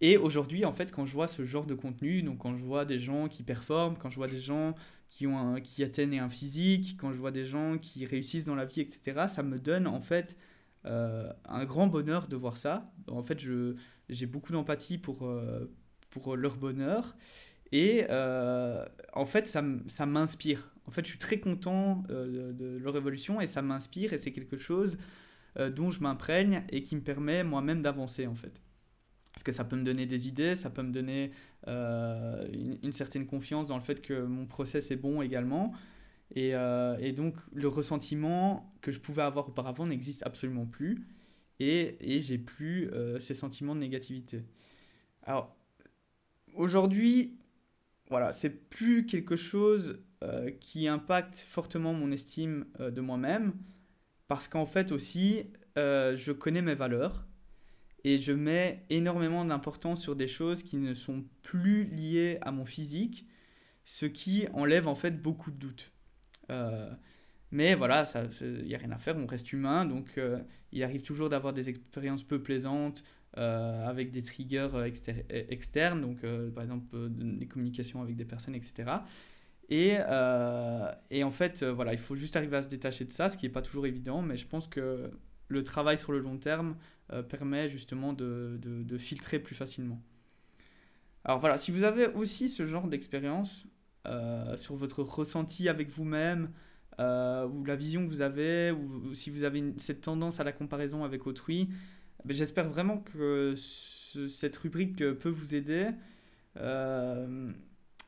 Et 0.00 0.16
aujourd'hui, 0.16 0.64
en 0.64 0.72
fait, 0.72 0.92
quand 0.92 1.06
je 1.06 1.12
vois 1.12 1.28
ce 1.28 1.44
genre 1.44 1.66
de 1.66 1.74
contenu, 1.74 2.22
donc 2.22 2.38
quand 2.38 2.56
je 2.56 2.62
vois 2.62 2.84
des 2.84 2.98
gens 2.98 3.28
qui 3.28 3.42
performent, 3.42 3.96
quand 3.96 4.10
je 4.10 4.16
vois 4.16 4.28
des 4.28 4.38
gens 4.38 4.74
qui, 5.10 5.26
ont 5.26 5.54
qui 5.60 5.82
atteignent 5.82 6.20
un 6.20 6.28
physique, 6.28 6.96
quand 7.00 7.12
je 7.12 7.18
vois 7.18 7.30
des 7.30 7.44
gens 7.44 7.78
qui 7.78 8.04
réussissent 8.06 8.44
dans 8.44 8.54
la 8.54 8.66
vie, 8.66 8.80
etc., 8.80 9.26
ça 9.28 9.42
me 9.42 9.58
donne 9.58 9.86
en 9.86 10.00
fait 10.00 10.36
un 10.84 11.64
grand 11.64 11.86
bonheur 11.86 12.28
de 12.28 12.36
voir 12.36 12.56
ça. 12.56 12.92
En 13.08 13.22
fait, 13.22 13.38
j'ai 14.08 14.26
beaucoup 14.26 14.52
d'empathie 14.52 14.98
pour, 14.98 15.30
pour 16.10 16.36
leur 16.36 16.56
bonheur. 16.56 17.16
Et 17.72 18.06
euh, 18.10 18.84
en 19.12 19.26
fait, 19.26 19.46
ça, 19.46 19.62
ça 19.88 20.06
m'inspire. 20.06 20.72
En 20.86 20.90
fait, 20.90 21.04
je 21.04 21.10
suis 21.10 21.18
très 21.18 21.38
content 21.38 22.02
euh, 22.10 22.52
de, 22.52 22.78
leur 22.78 22.96
évolution 22.96 23.40
et 23.40 23.46
ça 23.46 23.62
m'inspire 23.62 24.12
et 24.12 24.18
c'est 24.18 24.32
quelque 24.32 24.56
chose 24.56 24.96
euh, 25.58 25.70
dont 25.70 25.90
je 25.90 26.00
m'imprègne 26.00 26.62
et 26.70 26.82
qui 26.82 26.96
me 26.96 27.02
permet 27.02 27.44
moi-même 27.44 27.82
d'avancer 27.82 28.26
en 28.26 28.34
fait. 28.34 28.60
Parce 29.32 29.42
que 29.42 29.52
ça 29.52 29.64
peut 29.64 29.76
me 29.76 29.84
donner 29.84 30.06
des 30.06 30.28
idées, 30.28 30.56
ça 30.56 30.70
peut 30.70 30.82
me 30.82 30.90
donner 30.90 31.30
une, 31.66 32.78
une, 32.82 32.92
certaine 32.92 33.26
confiance 33.26 33.68
dans 33.68 33.76
le 33.76 33.82
fait 33.82 34.00
que 34.00 34.24
mon 34.24 34.46
process 34.46 34.90
est 34.90 34.96
bon 34.96 35.22
également. 35.22 35.72
Et, 36.34 36.50
et 37.00 37.12
donc, 37.12 37.36
le 37.52 37.68
ressentiment 37.68 38.74
que 38.80 38.92
je 38.92 38.98
pouvais 38.98 39.22
avoir 39.22 39.48
auparavant 39.48 39.86
n'existe 39.86 40.22
absolument 40.24 40.66
plus. 40.66 41.06
Et, 41.58 41.96
et 42.00 42.20
j'ai 42.20 42.38
plus 42.38 42.90
ces 43.18 43.34
sentiments 43.34 43.74
de 43.74 43.80
négativité. 43.80 44.44
Alors, 45.22 45.56
aujourd'hui, 46.54 47.38
voilà, 48.10 48.32
c'est 48.32 48.50
plus 48.50 49.06
quelque 49.06 49.36
chose 49.36 50.00
euh, 50.24 50.50
qui 50.50 50.88
impacte 50.88 51.36
fortement 51.38 51.92
mon 51.92 52.10
estime 52.10 52.66
euh, 52.80 52.90
de 52.90 53.00
moi-même, 53.00 53.52
parce 54.26 54.48
qu'en 54.48 54.66
fait 54.66 54.92
aussi, 54.92 55.44
euh, 55.76 56.16
je 56.16 56.32
connais 56.32 56.62
mes 56.62 56.74
valeurs 56.74 57.26
et 58.04 58.18
je 58.18 58.32
mets 58.32 58.84
énormément 58.90 59.44
d'importance 59.44 60.02
sur 60.02 60.16
des 60.16 60.28
choses 60.28 60.62
qui 60.62 60.76
ne 60.76 60.94
sont 60.94 61.24
plus 61.42 61.84
liées 61.84 62.38
à 62.40 62.50
mon 62.50 62.64
physique, 62.64 63.26
ce 63.84 64.06
qui 64.06 64.46
enlève 64.54 64.88
en 64.88 64.94
fait 64.94 65.22
beaucoup 65.22 65.50
de 65.50 65.56
doutes. 65.56 65.92
Mais 67.50 67.74
voilà, 67.74 68.04
il 68.40 68.64
n'y 68.64 68.74
a 68.74 68.78
rien 68.78 68.90
à 68.90 68.98
faire, 68.98 69.16
on 69.16 69.26
reste 69.26 69.52
humain, 69.52 69.84
donc 69.84 70.20
il 70.72 70.82
arrive 70.82 71.02
toujours 71.02 71.28
d'avoir 71.28 71.52
des 71.52 71.68
expériences 71.68 72.22
peu 72.22 72.42
plaisantes, 72.42 73.04
euh, 73.36 73.86
avec 73.86 74.10
des 74.10 74.22
triggers 74.22 74.68
euh, 74.72 74.90
externes, 75.30 76.00
donc 76.00 76.24
euh, 76.24 76.50
par 76.50 76.64
exemple 76.64 76.96
des 77.10 77.46
communications 77.46 78.00
avec 78.00 78.16
des 78.16 78.24
personnes, 78.24 78.54
etc. 78.54 78.90
Et, 79.68 79.98
et 81.10 81.24
en 81.24 81.30
fait, 81.30 81.62
voilà, 81.62 81.92
il 81.92 81.98
faut 81.98 82.16
juste 82.16 82.36
arriver 82.36 82.56
à 82.56 82.62
se 82.62 82.68
détacher 82.68 83.04
de 83.04 83.12
ça, 83.12 83.28
ce 83.28 83.36
qui 83.36 83.44
n'est 83.44 83.52
pas 83.52 83.60
toujours 83.60 83.86
évident, 83.86 84.22
mais 84.22 84.38
je 84.38 84.46
pense 84.46 84.66
que 84.66 85.10
le 85.48 85.62
travail 85.62 85.98
sur 85.98 86.10
le 86.10 86.20
long 86.20 86.38
terme 86.38 86.74
permet 87.28 87.68
justement 87.68 88.14
de, 88.14 88.58
de, 88.62 88.98
filtrer 88.98 89.38
plus 89.38 89.54
facilement. 89.54 90.00
Alors 91.24 91.38
voilà, 91.38 91.58
si 91.58 91.70
vous 91.70 91.84
avez 91.84 92.06
aussi 92.06 92.48
ce 92.48 92.64
genre 92.64 92.88
d'expérience 92.88 93.66
sur 94.56 94.74
votre 94.74 95.02
ressenti 95.02 95.68
avec 95.68 95.90
vous-même, 95.90 96.50
ou 96.98 97.64
la 97.64 97.76
vision 97.76 98.04
que 98.04 98.10
vous 98.10 98.20
avez, 98.20 98.72
ou, 98.72 99.14
si 99.14 99.30
vous 99.30 99.42
avez 99.42 99.74
cette 99.76 100.00
tendance 100.00 100.40
à 100.40 100.44
la 100.44 100.52
comparaison 100.52 101.04
avec 101.04 101.26
autrui, 101.26 101.68
J'espère 102.26 102.68
vraiment 102.68 102.98
que 102.98 103.54
cette 103.56 104.56
rubrique 104.56 104.96
peut 104.96 105.28
vous 105.28 105.54
aider. 105.54 105.88
Euh, 106.56 107.50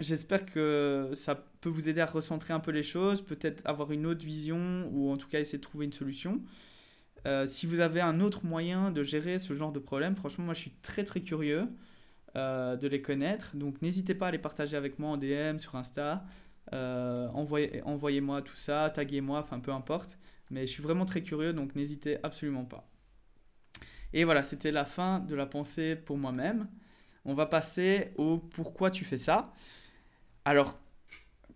j'espère 0.00 0.46
que 0.46 1.10
ça 1.14 1.46
peut 1.60 1.68
vous 1.68 1.88
aider 1.88 2.00
à 2.00 2.06
recentrer 2.06 2.52
un 2.52 2.60
peu 2.60 2.70
les 2.70 2.82
choses, 2.82 3.22
peut-être 3.22 3.62
avoir 3.64 3.92
une 3.92 4.06
autre 4.06 4.24
vision 4.24 4.88
ou 4.92 5.10
en 5.10 5.16
tout 5.16 5.28
cas 5.28 5.40
essayer 5.40 5.58
de 5.58 5.62
trouver 5.62 5.84
une 5.84 5.92
solution. 5.92 6.42
Euh, 7.26 7.46
si 7.46 7.66
vous 7.66 7.80
avez 7.80 8.00
un 8.00 8.20
autre 8.20 8.44
moyen 8.44 8.90
de 8.90 9.02
gérer 9.02 9.38
ce 9.38 9.54
genre 9.54 9.72
de 9.72 9.78
problème, 9.78 10.16
franchement, 10.16 10.46
moi 10.46 10.54
je 10.54 10.60
suis 10.60 10.74
très 10.82 11.04
très 11.04 11.20
curieux 11.20 11.68
euh, 12.36 12.76
de 12.76 12.88
les 12.88 13.02
connaître. 13.02 13.56
Donc 13.56 13.82
n'hésitez 13.82 14.14
pas 14.14 14.28
à 14.28 14.30
les 14.30 14.38
partager 14.38 14.76
avec 14.76 14.98
moi 14.98 15.10
en 15.10 15.16
DM 15.16 15.58
sur 15.58 15.74
Insta. 15.76 16.24
envoyez, 16.72 17.82
envoyez-moi 17.82 18.42
tout 18.42 18.56
ça, 18.56 18.90
taguez-moi, 18.90 19.40
enfin 19.40 19.60
peu 19.60 19.72
importe. 19.72 20.18
Mais 20.50 20.66
je 20.66 20.72
suis 20.72 20.82
vraiment 20.82 21.04
très 21.04 21.22
curieux, 21.22 21.52
donc 21.52 21.76
n'hésitez 21.76 22.18
absolument 22.22 22.64
pas. 22.64 22.90
Et 24.12 24.24
voilà, 24.24 24.42
c'était 24.42 24.72
la 24.72 24.84
fin 24.84 25.20
de 25.20 25.34
la 25.34 25.46
pensée 25.46 25.96
pour 25.96 26.18
moi-même. 26.18 26.68
On 27.24 27.34
va 27.34 27.46
passer 27.46 28.12
au 28.16 28.38
pourquoi 28.38 28.90
tu 28.90 29.04
fais 29.04 29.18
ça. 29.18 29.52
Alors, 30.44 30.78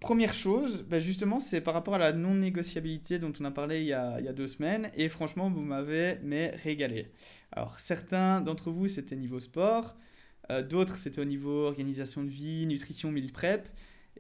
première 0.01 0.35
chose, 0.35 0.83
ben 0.83 1.01
justement, 1.01 1.41
c'est 1.41 1.61
par 1.61 1.75
rapport 1.75 1.95
à 1.95 1.99
la 1.99 2.13
non-négociabilité 2.13 3.19
dont 3.19 3.33
on 3.41 3.45
a 3.45 3.51
parlé 3.51 3.81
il 3.81 3.87
y 3.87 3.93
a, 3.93 4.21
il 4.21 4.27
y 4.27 4.29
a 4.29 4.33
deux 4.33 4.47
semaines. 4.47 4.91
Et 4.95 5.09
franchement, 5.09 5.51
vous 5.51 5.63
m'avez 5.63 6.19
mais 6.23 6.55
régalé. 6.63 7.11
Alors, 7.51 7.81
certains 7.81 8.41
d'entre 8.41 8.71
vous, 8.71 8.87
c'était 8.87 9.17
niveau 9.17 9.41
sport. 9.41 9.97
Euh, 10.51 10.63
d'autres, 10.63 10.97
c'était 10.97 11.21
au 11.21 11.25
niveau 11.25 11.65
organisation 11.67 12.23
de 12.23 12.29
vie, 12.29 12.67
nutrition, 12.67 13.11
meal 13.11 13.33
prep. 13.33 13.69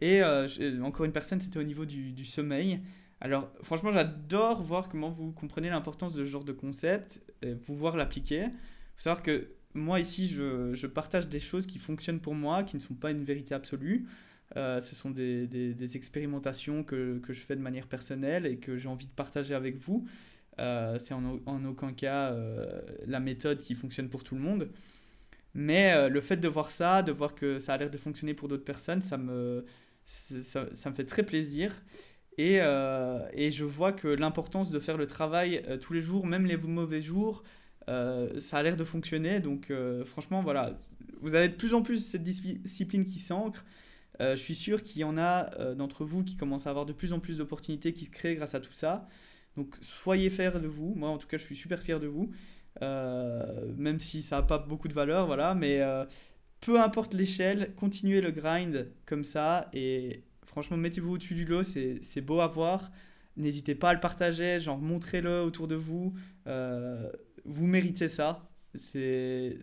Et 0.01 0.23
euh, 0.23 0.49
encore 0.83 1.07
une 1.07 1.13
personne, 1.13 1.41
c'était 1.41 1.59
au 1.59 1.63
niveau 1.63 1.85
du, 1.85 2.13
du 2.13 2.25
sommeil. 2.25 2.81
Alors, 3.21 3.51
franchement, 3.63 3.91
j'adore 3.91 4.63
voir 4.63 4.89
comment 4.89 5.09
vous 5.09 5.33
comprenez 5.33 5.71
l'importance 5.71 6.15
de 6.15 6.25
ce 6.25 6.31
genre 6.31 6.45
de 6.45 6.53
concept, 6.53 7.21
et 7.43 7.55
vous 7.55 7.75
voir 7.75 7.97
l'appliquer. 7.97 8.45
Faut 8.97 9.03
savoir 9.03 9.23
que 9.23 9.49
moi, 9.75 10.01
ici, 10.01 10.29
je, 10.29 10.73
je, 10.75 10.87
partage 10.87 11.29
des 11.29 11.41
choses 11.41 11.67
qui 11.67 11.79
fonctionnent 11.79 12.21
pour 12.21 12.35
moi, 12.35 12.63
qui 12.63 12.77
ne 12.77 12.81
sont 12.81 12.95
pas 12.95 13.11
une 13.11 13.25
vérité 13.25 13.55
absolue. 13.55 14.07
Euh, 14.57 14.81
ce 14.81 14.95
sont 14.95 15.11
des, 15.11 15.47
des, 15.47 15.97
expérimentations 15.97 16.85
que, 16.85 17.19
que, 17.19 17.33
je 17.33 17.41
fais 17.41 17.57
de 17.57 17.61
manière 17.61 17.89
personnelle 17.89 18.47
et 18.47 18.59
que 18.59 18.77
j'ai 18.77 18.89
envie 18.89 19.07
de 19.07 19.13
partager 19.13 19.55
avec 19.55 19.77
vous. 19.77 20.07
Euh, 20.61 20.99
c'est 21.01 21.15
en, 21.15 21.65
aucun 21.65 21.93
cas 21.93 22.31
euh, 22.33 22.81
la 23.07 23.19
méthode 23.19 23.63
qui 23.63 23.75
fonctionne 23.75 24.09
pour 24.09 24.23
tout 24.23 24.37
le 24.37 24.41
monde. 24.41 24.71
Mais 25.55 25.93
euh, 25.95 26.09
le 26.09 26.21
fait 26.21 26.37
de 26.37 26.49
voir 26.49 26.71
ça, 26.71 27.03
de 27.03 27.13
voir 27.13 27.35
que 27.35 27.59
ça 27.59 27.75
a 27.75 27.77
l'air 27.77 27.91
de 27.91 27.97
fonctionner 27.97 28.35
pour 28.35 28.49
d'autres 28.49 28.65
personnes, 28.65 29.03
ça 29.03 29.17
me, 29.17 29.65
ça, 30.05 30.67
me 30.91 30.95
fait 30.95 31.05
très 31.05 31.23
plaisir. 31.23 31.83
Et, 32.37 32.59
euh, 32.61 33.21
et, 33.33 33.53
je 33.53 33.65
vois 33.65 33.93
que 33.93 34.09
l'importance 34.09 34.71
de 34.73 34.81
faire 34.81 34.97
le 34.97 35.07
travail 35.07 35.63
euh, 35.69 35.77
tous 35.79 35.93
les 35.93 36.01
jours, 36.01 36.27
même 36.27 36.47
les 36.47 36.57
mauvais 36.57 37.01
jours, 37.01 37.45
ça 37.87 38.59
a 38.59 38.63
l'air 38.63 38.77
de 38.77 38.85
fonctionner. 38.85 39.41
Donc 39.41 39.71
franchement, 40.07 40.43
voilà, 40.43 40.77
vous 41.21 41.35
avez 41.35 41.49
de 41.49 41.55
plus 41.55 41.75
en 41.75 41.83
plus 41.83 42.05
cette 42.05 42.23
discipline 42.23 43.05
qui 43.05 43.19
s'ancre. 43.19 43.63
je 44.21 44.37
suis 44.37 44.55
sûr 44.55 44.83
qu'il 44.83 45.03
y 45.03 45.05
en 45.05 45.19
a 45.19 45.75
d'entre 45.75 46.07
vous 46.07 46.25
qui 46.25 46.37
commencent 46.37 46.67
à 46.67 46.71
avoir 46.71 46.87
de 46.87 46.95
plus 46.95 47.13
en 47.13 47.21
plus 47.21 47.37
d'opportunités 47.37 47.93
qui 47.93 48.07
se 48.07 48.11
créent 48.11 48.37
grâce 48.37 48.55
à 48.55 48.61
tout 48.61 48.73
ça. 48.73 49.07
Donc 49.57 49.75
soyez 49.83 50.31
fiers 50.31 50.59
de 50.61 50.67
vous. 50.67 50.95
Moi, 50.95 51.11
en 51.11 51.19
tout 51.19 51.29
cas, 51.29 51.37
je 51.37 51.43
suis 51.43 51.57
super 51.57 51.83
fier 51.83 52.01
de 52.01 52.07
vous. 52.07 52.31
Même 52.81 53.99
si 53.99 54.23
ça 54.23 54.37
n'a 54.37 54.43
pas 54.43 54.59
beaucoup 54.59 54.89
de 54.89 54.95
valeur, 54.95 55.27
voilà. 55.27 55.55
Mais 55.55 55.81
peu 56.61 56.81
importe 56.81 57.15
l'échelle, 57.15 57.75
continuez 57.75 58.21
le 58.21 58.31
grind 58.31 58.91
comme 59.07 59.25
ça 59.25 59.69
et 59.73 60.25
Franchement, 60.55 60.77
mettez-vous 60.77 61.15
au-dessus 61.15 61.35
du 61.35 61.45
lot, 61.45 61.65
c'est 61.65 62.21
beau 62.21 62.39
à 62.39 62.47
voir. 62.47 62.93
N'hésitez 63.37 63.75
pas 63.75 63.91
à 63.91 63.95
le 63.95 63.99
partager, 63.99 64.61
genre 64.61 64.79
montrez-le 64.79 65.41
autour 65.43 65.67
de 65.67 65.75
vous. 65.75 66.15
Euh, 66.47 67.11
vous 67.45 67.67
méritez 67.67 68.07
ça. 68.07 68.49
C'est 68.77 69.59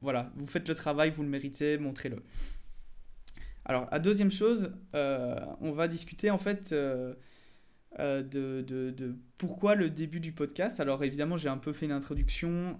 voilà, 0.00 0.32
vous 0.36 0.46
faites 0.46 0.68
le 0.68 0.74
travail, 0.74 1.10
vous 1.10 1.22
le 1.22 1.28
méritez, 1.28 1.76
montrez-le. 1.76 2.22
Alors, 3.66 3.88
la 3.92 3.98
deuxième 3.98 4.30
chose, 4.30 4.72
euh, 4.94 5.36
on 5.60 5.72
va 5.72 5.86
discuter 5.86 6.30
en 6.30 6.38
fait 6.38 6.72
euh, 6.72 7.12
de, 7.98 8.22
de, 8.22 8.90
de, 8.90 9.16
pourquoi 9.38 9.74
le 9.74 9.90
début 9.90 10.20
du 10.20 10.32
podcast. 10.32 10.80
Alors, 10.80 11.02
évidemment, 11.04 11.36
j'ai 11.36 11.48
un 11.48 11.58
peu 11.58 11.72
fait 11.72 11.86
une 11.86 11.92
introduction 11.92 12.78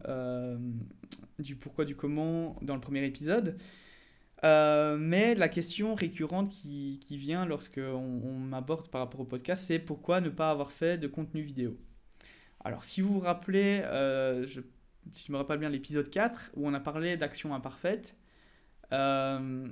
du 1.38 1.56
pourquoi, 1.56 1.84
du 1.84 1.96
comment 1.96 2.56
dans 2.62 2.74
le 2.74 2.80
premier 2.80 3.04
épisode. 3.04 3.56
Euh, 4.44 4.96
mais 4.98 5.34
la 5.34 5.48
question 5.48 5.94
récurrente 5.94 6.50
qui, 6.50 7.00
qui 7.00 7.16
vient 7.16 7.46
lorsque 7.46 7.80
on, 7.80 8.38
m'aborde 8.38 8.88
par 8.88 9.00
rapport 9.00 9.20
au 9.20 9.24
podcast, 9.24 9.64
c'est 9.66 9.78
pourquoi 9.78 10.20
ne 10.20 10.28
pas 10.28 10.50
avoir 10.50 10.72
fait 10.72 10.98
de 10.98 11.06
contenu 11.06 11.42
vidéo? 11.42 11.78
Alors, 12.64 12.84
si 12.84 13.00
vous 13.00 13.14
vous 13.14 13.20
rappelez, 13.20 13.80
euh, 13.84 14.46
je, 14.46 14.60
si 15.12 15.26
je 15.26 15.32
me 15.32 15.38
rappelle 15.38 15.58
bien 15.58 15.68
l'épisode 15.68 16.10
4, 16.10 16.52
où 16.54 16.66
on 16.68 16.74
a 16.74 16.80
parlé 16.80 17.16
d'action 17.16 17.54
imparfaite, 17.54 18.16
euh, 18.92 19.68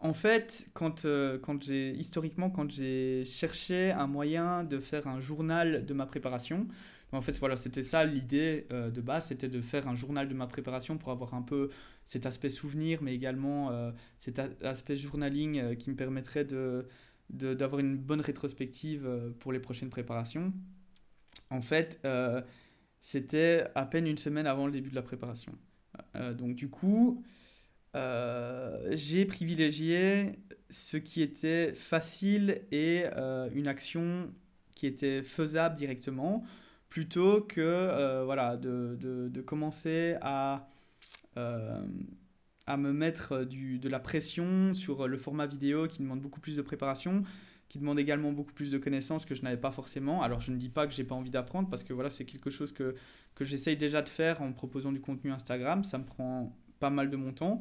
en 0.00 0.12
fait, 0.12 0.68
quand, 0.74 1.04
euh, 1.04 1.38
quand 1.38 1.62
j'ai 1.62 1.90
historiquement, 1.90 2.50
quand 2.50 2.70
j'ai 2.70 3.24
cherché 3.24 3.90
un 3.90 4.06
moyen 4.06 4.62
de 4.62 4.78
faire 4.78 5.08
un 5.08 5.20
journal 5.20 5.84
de 5.84 5.94
ma 5.94 6.06
préparation, 6.06 6.68
en 7.10 7.20
fait, 7.20 7.32
voilà, 7.38 7.56
c'était 7.56 7.82
ça 7.82 8.04
l'idée 8.04 8.66
euh, 8.70 8.90
de 8.90 9.00
base, 9.00 9.26
c'était 9.26 9.48
de 9.48 9.60
faire 9.60 9.88
un 9.88 9.94
journal 9.94 10.28
de 10.28 10.34
ma 10.34 10.46
préparation 10.46 10.98
pour 10.98 11.10
avoir 11.10 11.34
un 11.34 11.42
peu 11.42 11.68
cet 12.04 12.26
aspect 12.26 12.48
souvenir, 12.48 13.02
mais 13.02 13.14
également 13.14 13.70
euh, 13.70 13.90
cet 14.18 14.40
aspect 14.62 14.96
journaling 14.96 15.76
qui 15.76 15.90
me 15.90 15.96
permettrait 15.96 16.44
de, 16.44 16.86
d'avoir 17.30 17.80
une 17.80 17.96
bonne 17.96 18.20
rétrospective 18.20 19.08
pour 19.40 19.52
les 19.52 19.58
prochaines 19.58 19.90
préparations. 19.90 20.52
En 21.50 21.60
fait, 21.60 22.00
c'était 23.00 23.64
à 23.74 23.84
peine 23.84 24.06
une 24.06 24.18
semaine 24.18 24.46
avant 24.46 24.66
le 24.66 24.72
début 24.72 24.90
de 24.90 24.94
la 24.94 25.02
préparation. 25.02 25.52
donc 26.38 26.54
du 26.54 26.70
coup, 26.70 27.22
j'ai 28.90 29.24
privilégié 29.24 30.32
ce 30.70 30.96
qui 30.96 31.22
était 31.22 31.74
facile 31.74 32.60
et 32.70 33.04
euh, 33.16 33.48
une 33.54 33.68
action 33.68 34.30
qui 34.74 34.86
était 34.86 35.22
faisable 35.22 35.74
directement 35.76 36.44
plutôt 36.88 37.40
que 37.42 37.60
euh, 37.60 38.24
voilà, 38.24 38.56
de, 38.56 38.96
de, 39.00 39.28
de, 39.28 39.40
commencer 39.40 40.16
à, 40.20 40.68
à 41.36 42.76
me 42.76 42.92
mettre 42.92 43.44
du, 43.44 43.78
de 43.78 43.88
la 43.88 44.00
pression 44.00 44.74
sur 44.74 45.06
le 45.06 45.16
format 45.16 45.46
vidéo 45.46 45.86
qui 45.86 46.02
demande 46.02 46.20
beaucoup 46.20 46.40
plus 46.40 46.56
de 46.56 46.62
préparation 46.62 47.22
qui 47.68 47.78
demande 47.78 47.98
également 47.98 48.32
beaucoup 48.32 48.52
plus 48.52 48.70
de 48.70 48.78
connaissances 48.78 49.24
que 49.24 49.34
je 49.34 49.42
n'avais 49.42 49.58
pas 49.58 49.72
forcément. 49.72 50.22
Alors 50.22 50.40
je 50.40 50.50
ne 50.50 50.56
dis 50.56 50.70
pas 50.70 50.86
que 50.86 50.94
j'ai 50.94 51.04
pas 51.04 51.14
envie 51.14 51.30
d'apprendre 51.30 51.68
parce 51.68 51.84
que 51.84 51.92
voilà, 51.92 52.10
c'est 52.10 52.24
quelque 52.24 52.50
chose 52.50 52.72
que, 52.72 52.94
que 53.34 53.44
j'essaye 53.44 53.76
déjà 53.76 54.02
de 54.02 54.08
faire 54.08 54.42
en 54.42 54.52
proposant 54.52 54.92
du 54.92 55.00
contenu 55.00 55.30
Instagram. 55.30 55.84
Ça 55.84 55.98
me 55.98 56.04
prend 56.04 56.56
pas 56.80 56.90
mal 56.90 57.10
de 57.10 57.16
mon 57.16 57.32
temps. 57.32 57.60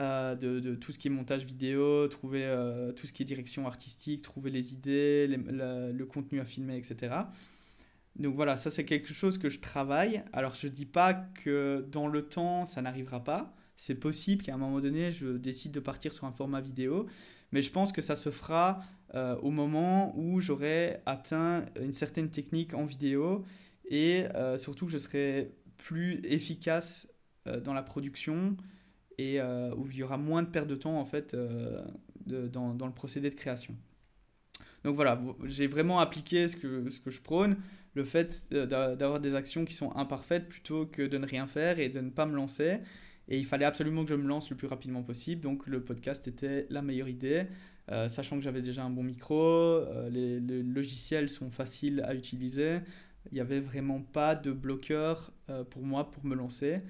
Euh, 0.00 0.34
de, 0.34 0.74
tout 0.76 0.92
ce 0.92 0.98
qui 0.98 1.08
est 1.08 1.10
montage 1.10 1.44
vidéo, 1.44 2.08
trouver 2.08 2.44
euh, 2.44 2.90
tout 2.92 3.06
ce 3.06 3.12
qui 3.12 3.22
est 3.22 3.26
direction 3.26 3.66
artistique, 3.66 4.22
trouver 4.22 4.50
les 4.50 4.72
idées, 4.72 5.26
le 5.28 6.04
contenu 6.04 6.40
à 6.40 6.46
filmer, 6.46 6.78
etc. 6.78 7.14
Donc 8.16 8.34
voilà, 8.34 8.56
ça 8.56 8.70
c'est 8.70 8.86
quelque 8.86 9.12
chose 9.12 9.36
que 9.36 9.50
je 9.50 9.60
travaille. 9.60 10.22
Alors 10.32 10.54
je 10.54 10.68
ne 10.68 10.72
dis 10.72 10.86
pas 10.86 11.12
que 11.12 11.86
dans 11.92 12.06
le 12.06 12.22
temps 12.22 12.64
ça 12.64 12.80
n'arrivera 12.80 13.22
pas. 13.24 13.54
C'est 13.76 13.94
possible 13.94 14.42
qu'à 14.42 14.54
un 14.54 14.56
moment 14.56 14.80
donné 14.80 15.12
je 15.12 15.36
décide 15.36 15.72
de 15.72 15.80
partir 15.80 16.14
sur 16.14 16.24
un 16.24 16.32
format 16.32 16.62
vidéo. 16.62 17.06
Mais 17.52 17.60
je 17.60 17.70
pense 17.70 17.92
que 17.92 18.00
ça 18.00 18.16
se 18.16 18.30
fera 18.30 18.80
euh, 19.14 19.36
au 19.42 19.50
moment 19.50 20.16
où 20.16 20.40
j'aurai 20.40 20.98
atteint 21.04 21.66
une 21.78 21.92
certaine 21.92 22.30
technique 22.30 22.72
en 22.72 22.86
vidéo 22.86 23.44
et 23.84 24.24
surtout 24.56 24.86
que 24.86 24.92
je 24.92 24.98
serai 24.98 25.52
plus 25.76 26.20
efficace 26.24 27.06
dans 27.64 27.74
la 27.74 27.82
production 27.82 28.56
et 29.20 29.38
euh, 29.38 29.74
où 29.76 29.86
il 29.90 29.98
y 29.98 30.02
aura 30.02 30.16
moins 30.16 30.42
de 30.42 30.48
perte 30.48 30.66
de 30.66 30.74
temps 30.74 30.98
en 30.98 31.04
fait 31.04 31.34
euh, 31.34 31.84
dans, 32.26 32.74
dans, 32.74 32.86
le 32.86 32.92
procédé 32.92 33.28
de 33.28 33.34
création. 33.34 33.76
Donc 34.82 34.94
voilà, 34.94 35.20
j'ai 35.44 35.66
vraiment 35.66 36.00
appliqué 36.00 36.48
ce 36.48 36.56
que, 36.56 36.88
ce 36.88 37.00
que 37.00 37.10
je 37.10 37.20
prône, 37.20 37.56
le 37.94 38.04
fait 38.04 38.48
euh, 38.54 38.66
d'avoir 38.96 39.20
des 39.20 39.34
actions 39.34 39.66
qui 39.66 39.74
sont 39.74 39.94
imparfaites 39.94 40.48
plutôt 40.48 40.86
que 40.86 41.02
de 41.02 41.18
ne 41.18 41.26
rien 41.26 41.46
faire 41.46 41.78
et 41.78 41.90
de 41.90 42.00
ne 42.00 42.08
pas 42.08 42.24
me 42.24 42.34
lancer. 42.34 42.78
Et 43.28 43.38
il 43.38 43.44
fallait 43.44 43.66
absolument 43.66 44.04
que 44.04 44.10
je 44.10 44.14
me 44.14 44.26
lance 44.26 44.48
le 44.48 44.56
plus 44.56 44.68
rapidement 44.68 45.02
possible. 45.02 45.42
Donc 45.42 45.66
le 45.66 45.84
podcast 45.84 46.26
était 46.26 46.66
la 46.70 46.80
meilleure 46.80 47.08
idée, 47.08 47.46
sachant 48.08 48.36
que 48.36 48.42
j'avais 48.42 48.62
déjà 48.62 48.82
un 48.82 48.90
bon 48.90 49.04
micro, 49.04 49.84
les, 50.10 50.40
les, 50.40 50.62
logiciels 50.64 51.28
sont 51.28 51.50
faciles 51.50 52.02
à 52.04 52.14
utiliser. 52.14 52.78
Il 53.30 53.34
n'y 53.34 53.40
avait 53.40 53.60
vraiment 53.60 54.00
pas 54.00 54.34
de 54.34 54.50
bloqueur 54.50 55.32
pour 55.70 55.82
moi 55.82 56.10
pour 56.10 56.24
me 56.24 56.34
lancer. 56.34 56.80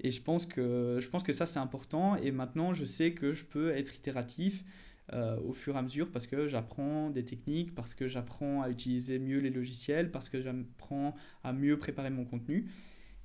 Et 0.00 0.10
je 0.10 0.20
pense 0.20 0.46
que, 0.46 0.98
je 1.00 1.08
pense 1.08 1.22
que 1.22 1.32
ça, 1.32 1.46
c'est 1.46 1.58
important. 1.58 2.16
Et 2.16 2.30
maintenant, 2.30 2.74
je 2.74 2.84
sais 2.84 3.12
que 3.12 3.32
je 3.32 3.44
peux 3.44 3.70
être 3.70 3.94
itératif 3.94 4.64
euh, 5.12 5.38
au 5.40 5.52
fur 5.52 5.76
et 5.76 5.78
à 5.78 5.82
mesure 5.82 6.10
parce 6.10 6.26
que 6.26 6.48
j'apprends 6.48 7.10
des 7.10 7.24
techniques, 7.24 7.74
parce 7.74 7.94
que 7.94 8.08
j'apprends 8.08 8.62
à 8.62 8.70
utiliser 8.70 9.18
mieux 9.18 9.38
les 9.38 9.50
logiciels, 9.50 10.10
parce 10.10 10.28
que 10.28 10.40
j'apprends 10.40 11.14
à 11.44 11.52
mieux 11.52 11.78
préparer 11.78 12.10
mon 12.10 12.24
contenu. 12.24 12.68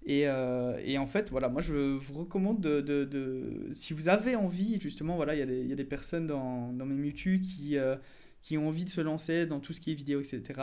Et, 0.05 0.27
euh, 0.27 0.79
et, 0.83 0.97
en 0.97 1.05
fait, 1.05 1.29
voilà, 1.29 1.47
moi 1.47 1.61
je 1.61 1.73
vous 1.73 2.19
recommande 2.19 2.59
de, 2.59 2.81
de, 2.81 3.67
si 3.71 3.93
vous 3.93 4.09
avez 4.09 4.35
envie, 4.35 4.79
justement, 4.79 5.15
voilà, 5.15 5.35
il 5.35 5.47
y, 5.47 5.67
y 5.67 5.71
a 5.71 5.75
des 5.75 5.83
personnes 5.83 6.25
dans, 6.25 6.73
dans 6.73 6.87
mes 6.87 6.95
mutus 6.95 7.39
qui, 7.41 7.77
euh, 7.77 7.95
qui 8.41 8.57
ont 8.57 8.67
envie 8.67 8.85
de 8.85 8.89
se 8.89 9.01
lancer 9.01 9.45
dans 9.45 9.59
tout 9.59 9.73
ce 9.73 9.81
qui 9.81 9.91
est 9.91 9.95
vidéo, 9.95 10.19
etc. 10.19 10.59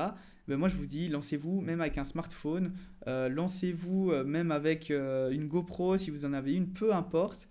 Ben 0.49 0.57
moi 0.57 0.69
je 0.69 0.77
vous 0.77 0.87
dis, 0.87 1.09
lancez-vous 1.09 1.61
même 1.61 1.81
avec 1.81 1.99
un 1.99 2.05
smartphone, 2.05 2.73
euh, 3.07 3.29
lancez-vous 3.29 4.13
euh, 4.13 4.25
même 4.25 4.51
avec 4.51 4.91
euh, 4.91 5.31
une 5.31 5.47
GoPro 5.47 5.97
si 5.99 6.11
vous 6.11 6.25
en 6.25 6.33
avez 6.33 6.55
une, 6.55 6.73
peu 6.73 6.95
importe. 6.95 7.49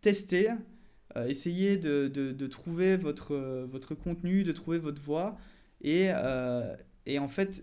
testez, 0.00 0.50
essayez 1.26 1.76
de, 1.76 2.08
de, 2.08 2.32
de, 2.32 2.46
trouver 2.46 2.96
votre, 2.96 3.36
votre 3.70 3.94
contenu, 3.94 4.44
de 4.44 4.52
trouver 4.52 4.78
votre 4.78 5.00
voix 5.00 5.36
et, 5.80 6.10
et 7.06 7.18
en 7.18 7.28
fait 7.28 7.60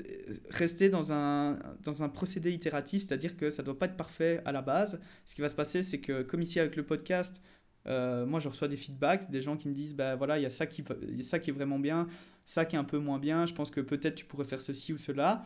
restez 0.50 0.90
dans 0.90 1.12
un, 1.12 1.60
dans 1.84 2.04
un 2.04 2.10
procédé 2.10 2.52
itératif, 2.52 3.06
c'est-à-dire 3.06 3.38
que 3.38 3.52
ça 3.52 3.62
ne 3.62 3.66
doit 3.66 3.78
pas 3.78 3.86
être 3.86 3.98
parfait 3.98 4.42
à 4.46 4.52
la 4.52 4.62
base. 4.62 5.00
Ce 5.26 5.36
qui 5.36 5.42
va 5.42 5.50
se 5.50 5.56
passer, 5.56 5.84
c'est 5.84 6.00
que 6.00 6.24
comme 6.24 6.42
ici 6.42 6.60
avec 6.60 6.76
le 6.76 6.84
podcast, 6.84 7.42
moi, 7.86 8.40
je 8.40 8.48
reçois 8.48 8.68
des 8.68 8.78
feedbacks, 8.78 9.30
des 9.30 9.42
gens 9.42 9.58
qui 9.58 9.68
me 9.68 9.74
disent, 9.74 9.96
bah 9.96 10.16
voilà, 10.16 10.40
il 10.40 10.44
y 10.44 10.46
a 10.46 10.50
ça 10.50 10.66
qui, 10.66 10.84
y 11.12 11.20
a 11.20 11.24
ça 11.24 11.40
qui 11.40 11.50
est 11.50 11.54
vraiment 11.54 11.80
bien 11.80 12.08
ça 12.46 12.66
qui 12.66 12.76
est 12.76 12.80
un 12.80 12.84
peu 12.84 13.00
moins 13.00 13.20
bien, 13.20 13.46
je 13.46 13.54
pense 13.54 13.72
que 13.72 13.82
peut-être 13.82 14.16
tu 14.16 14.26
pourrais 14.26 14.46
faire 14.46 14.62
ceci 14.62 14.94
ou 14.94 14.98
cela. 14.98 15.46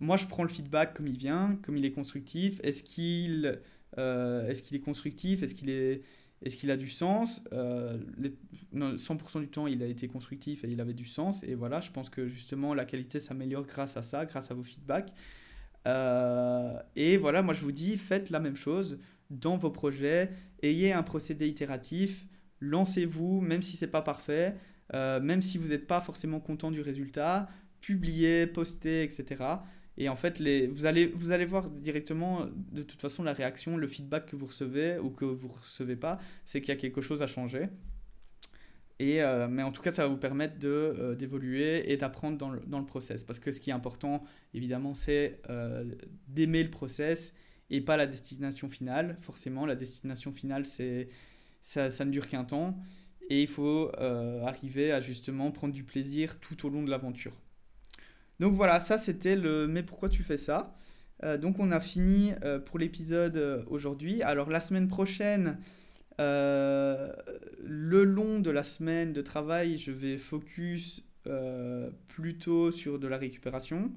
Moi, 0.00 0.16
je 0.16 0.26
prends 0.26 0.44
le 0.44 0.48
feedback 0.48 0.94
comme 0.94 1.08
il 1.08 1.18
vient, 1.18 1.58
comme 1.62 1.76
il 1.76 1.84
est 1.84 1.90
constructif. 1.90 2.60
Est-ce 2.62 2.84
qu'il 2.84 3.60
euh, 3.98 4.48
est, 4.48 4.62
qu'il 4.62 4.76
est 4.76 4.80
constructif? 4.80 5.42
Est-ce 5.42 5.56
qu'il 5.56 5.70
est, 5.70 6.02
est 6.42 6.56
qu'il 6.56 6.70
a 6.70 6.76
du 6.76 6.88
sens? 6.88 7.42
Euh, 7.52 7.98
100% 8.72 9.40
du 9.40 9.48
temps, 9.48 9.66
il 9.66 9.82
a 9.82 9.86
été 9.86 10.06
constructif 10.06 10.62
et 10.62 10.68
il 10.68 10.80
avait 10.80 10.94
du 10.94 11.04
sens. 11.04 11.42
Et 11.42 11.56
voilà, 11.56 11.80
je 11.80 11.90
pense 11.90 12.08
que 12.08 12.28
justement, 12.28 12.74
la 12.74 12.84
qualité 12.84 13.18
s'améliore 13.18 13.66
grâce 13.66 13.96
à 13.96 14.04
ça, 14.04 14.24
grâce 14.24 14.52
à 14.52 14.54
vos 14.54 14.62
feedbacks. 14.62 15.12
Euh, 15.88 16.78
et 16.94 17.16
voilà, 17.16 17.42
moi 17.42 17.54
je 17.54 17.62
vous 17.62 17.72
dis, 17.72 17.96
faites 17.96 18.30
la 18.30 18.40
même 18.40 18.56
chose 18.56 18.98
dans 19.30 19.56
vos 19.56 19.70
projets. 19.70 20.30
Ayez 20.62 20.92
un 20.92 21.02
procédé 21.02 21.48
itératif. 21.48 22.26
Lancez-vous, 22.60 23.40
même 23.40 23.62
si 23.62 23.76
c'est 23.76 23.86
pas 23.86 24.02
parfait. 24.02 24.56
Euh, 24.94 25.20
même 25.20 25.42
si 25.42 25.58
vous 25.58 25.68
n'êtes 25.68 25.86
pas 25.86 26.00
forcément 26.00 26.40
content 26.40 26.70
du 26.70 26.80
résultat, 26.80 27.48
publiez, 27.80 28.46
postez, 28.46 29.02
etc. 29.02 29.44
Et 29.96 30.08
en 30.08 30.16
fait, 30.16 30.40
vous, 30.70 30.86
allez, 30.86 31.08
vous 31.08 31.32
allez 31.32 31.44
voir 31.44 31.70
directement, 31.70 32.46
de 32.72 32.82
toute 32.82 33.00
façon, 33.00 33.22
la 33.22 33.32
réaction, 33.32 33.76
le 33.76 33.86
feedback 33.86 34.26
que 34.26 34.36
vous 34.36 34.46
recevez 34.46 34.98
ou 34.98 35.10
que 35.10 35.24
vous 35.24 35.48
ne 35.48 35.52
recevez 35.54 35.96
pas, 35.96 36.18
c'est 36.46 36.60
qu'il 36.60 36.68
y 36.70 36.76
a 36.76 36.80
quelque 36.80 37.00
chose 37.00 37.20
à 37.20 37.26
changer. 37.26 37.68
Et, 39.00 39.22
euh, 39.22 39.46
mais 39.48 39.62
en 39.62 39.70
tout 39.70 39.82
cas, 39.82 39.92
ça 39.92 40.04
va 40.04 40.08
vous 40.08 40.16
permettre 40.16 40.54
euh, 40.64 41.14
d'évoluer 41.14 41.92
et 41.92 41.96
d'apprendre 41.96 42.38
dans 42.38 42.50
le, 42.50 42.60
dans 42.66 42.78
le, 42.78 42.86
process. 42.86 43.22
Parce 43.22 43.38
que 43.38 43.52
ce 43.52 43.60
qui 43.60 43.70
est 43.70 43.74
important, 43.74 44.24
évidemment, 44.54 44.94
c'est 44.94 45.42
d'aimer 46.28 46.62
le 46.62 46.70
process 46.70 47.34
et 47.70 47.80
pas 47.80 47.96
la 47.96 48.06
destination 48.06 48.68
finale. 48.68 49.16
Forcément, 49.20 49.66
la 49.66 49.74
destination 49.74 50.32
finale, 50.32 50.66
c'est 50.66 51.08
ça, 51.60 51.90
ça 51.90 52.04
ne 52.04 52.10
dure 52.10 52.28
qu'un 52.28 52.44
temps 52.44 52.78
et 53.30 53.42
il 53.42 53.48
faut 53.48 53.90
euh, 53.98 54.42
arriver 54.44 54.92
à 54.92 55.00
justement 55.00 55.50
prendre 55.50 55.74
du 55.74 55.84
plaisir 55.84 56.40
tout 56.40 56.66
au 56.66 56.70
long 56.70 56.82
de 56.82 56.90
l'aventure. 56.90 57.34
Donc 58.40 58.54
voilà, 58.54 58.80
ça 58.80 58.98
c'était 58.98 59.36
le 59.36 59.66
mais 59.66 59.82
pourquoi 59.82 60.08
tu 60.08 60.22
fais 60.22 60.38
ça? 60.38 60.74
Euh, 61.24 61.36
Donc 61.36 61.58
on 61.58 61.70
a 61.70 61.80
fini 61.80 62.32
euh, 62.44 62.58
pour 62.58 62.78
l'épisode 62.78 63.64
aujourd'hui. 63.68 64.22
Alors 64.22 64.48
la 64.50 64.60
semaine 64.60 64.88
prochaine, 64.88 65.58
le 66.18 68.02
long 68.04 68.40
de 68.40 68.50
la 68.50 68.64
semaine 68.64 69.12
de 69.12 69.22
travail, 69.22 69.78
je 69.78 69.92
vais 69.92 70.18
focus 70.18 71.04
plutôt 72.08 72.70
sur 72.70 72.98
de 72.98 73.06
la 73.06 73.18
récupération 73.18 73.92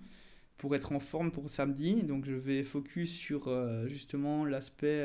pour 0.62 0.76
être 0.76 0.92
en 0.92 1.00
forme 1.00 1.32
pour 1.32 1.50
samedi. 1.50 2.04
Donc 2.04 2.26
je 2.26 2.36
vais 2.36 2.62
focus 2.62 3.12
sur 3.12 3.50
justement 3.88 4.46
l'aspect 4.46 5.04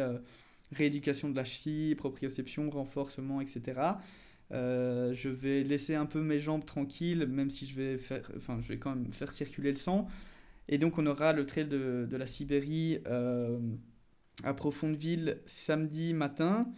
rééducation 0.72 1.30
de 1.30 1.36
la 1.36 1.44
cheville, 1.44 1.94
proprioception, 1.94 2.68
renforcement, 2.70 3.40
etc. 3.40 3.80
Euh, 4.52 5.12
je 5.14 5.28
vais 5.28 5.64
laisser 5.64 5.94
un 5.94 6.06
peu 6.06 6.20
mes 6.20 6.38
jambes 6.38 6.64
tranquilles, 6.64 7.26
même 7.26 7.50
si 7.50 7.66
je 7.66 7.74
vais, 7.74 7.98
faire, 7.98 8.30
enfin, 8.36 8.60
je 8.62 8.68
vais 8.68 8.78
quand 8.78 8.94
même 8.94 9.10
faire 9.10 9.32
circuler 9.32 9.70
le 9.70 9.76
sang. 9.76 10.08
Et 10.68 10.78
donc 10.78 10.98
on 10.98 11.06
aura 11.06 11.32
le 11.32 11.44
trail 11.46 11.66
de, 11.66 12.06
de 12.08 12.16
la 12.16 12.26
Sibérie 12.26 13.00
euh, 13.06 13.58
à 14.44 14.54
Profondeville 14.54 15.40
samedi 15.46 16.14
matin. 16.14 16.68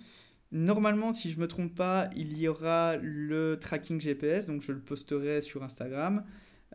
Normalement, 0.50 1.12
si 1.12 1.30
je 1.30 1.36
ne 1.36 1.42
me 1.42 1.48
trompe 1.48 1.74
pas, 1.74 2.08
il 2.16 2.38
y 2.38 2.48
aura 2.48 2.96
le 2.96 3.58
tracking 3.60 4.00
GPS, 4.00 4.46
donc 4.46 4.62
je 4.62 4.72
le 4.72 4.80
posterai 4.80 5.42
sur 5.42 5.62
Instagram. 5.62 6.24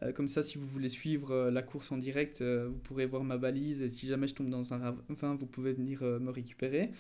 Euh, 0.02 0.12
comme 0.12 0.28
ça, 0.28 0.41
si 0.41 0.58
vous 0.58 0.68
voulez 0.68 0.89
suivre 0.89 1.50
la 1.50 1.62
course 1.62 1.91
en 1.91 1.98
direct, 1.98 2.41
vous 2.41 2.80
pourrez 2.80 3.06
voir 3.06 3.24
ma 3.24 3.38
balise 3.38 3.82
et 3.82 3.89
si 3.89 4.08
jamais 4.08 4.28
je 4.28 4.34
tombe 4.34 4.50
dans 4.50 4.74
un 4.74 4.78
ravin, 4.78 5.36
vous 5.36 5.46
pouvez 5.46 5.74
venir 5.74 6.02
me 6.02 6.32
récupérer. 6.32 6.91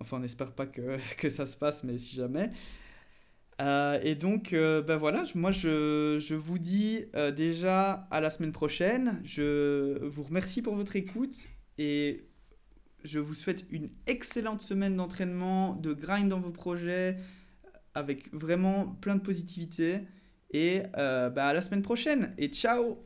Enfin, 0.00 0.16
on 0.16 0.20
n'espère 0.20 0.52
pas 0.52 0.66
que, 0.66 0.96
que, 1.18 1.28
ça 1.28 1.46
se 1.46 1.56
passe, 1.56 1.84
mais 1.84 1.98
si 1.98 2.16
jamais. 2.16 2.50
Euh, 3.60 4.00
et 4.02 4.14
donc, 4.14 4.52
ben 4.52 4.96
voilà, 4.96 5.24
moi 5.34 5.50
je, 5.50 6.18
je 6.18 6.34
vous 6.34 6.58
dis 6.58 7.04
déjà 7.36 8.08
à 8.10 8.20
la 8.20 8.30
semaine 8.30 8.52
prochaine. 8.52 9.20
Je 9.24 10.02
vous 10.04 10.22
remercie 10.22 10.62
pour 10.62 10.74
votre 10.74 10.96
écoute 10.96 11.36
et 11.76 12.24
je 13.04 13.18
vous 13.18 13.34
souhaite 13.34 13.64
une 13.70 13.90
excellente 14.06 14.62
semaine 14.62 14.96
d'entraînement, 14.96 15.74
de 15.74 15.92
grind 15.92 16.28
dans 16.28 16.40
vos 16.40 16.50
projets, 16.50 17.16
avec 17.94 18.32
vraiment 18.32 18.86
plein 18.86 19.16
de 19.16 19.20
positivité. 19.20 20.00
Et 20.52 20.82
euh, 20.96 21.30
bah, 21.30 21.46
à 21.46 21.52
la 21.52 21.62
semaine 21.62 21.82
prochaine. 21.82 22.34
Et 22.38 22.48
ciao 22.48 22.98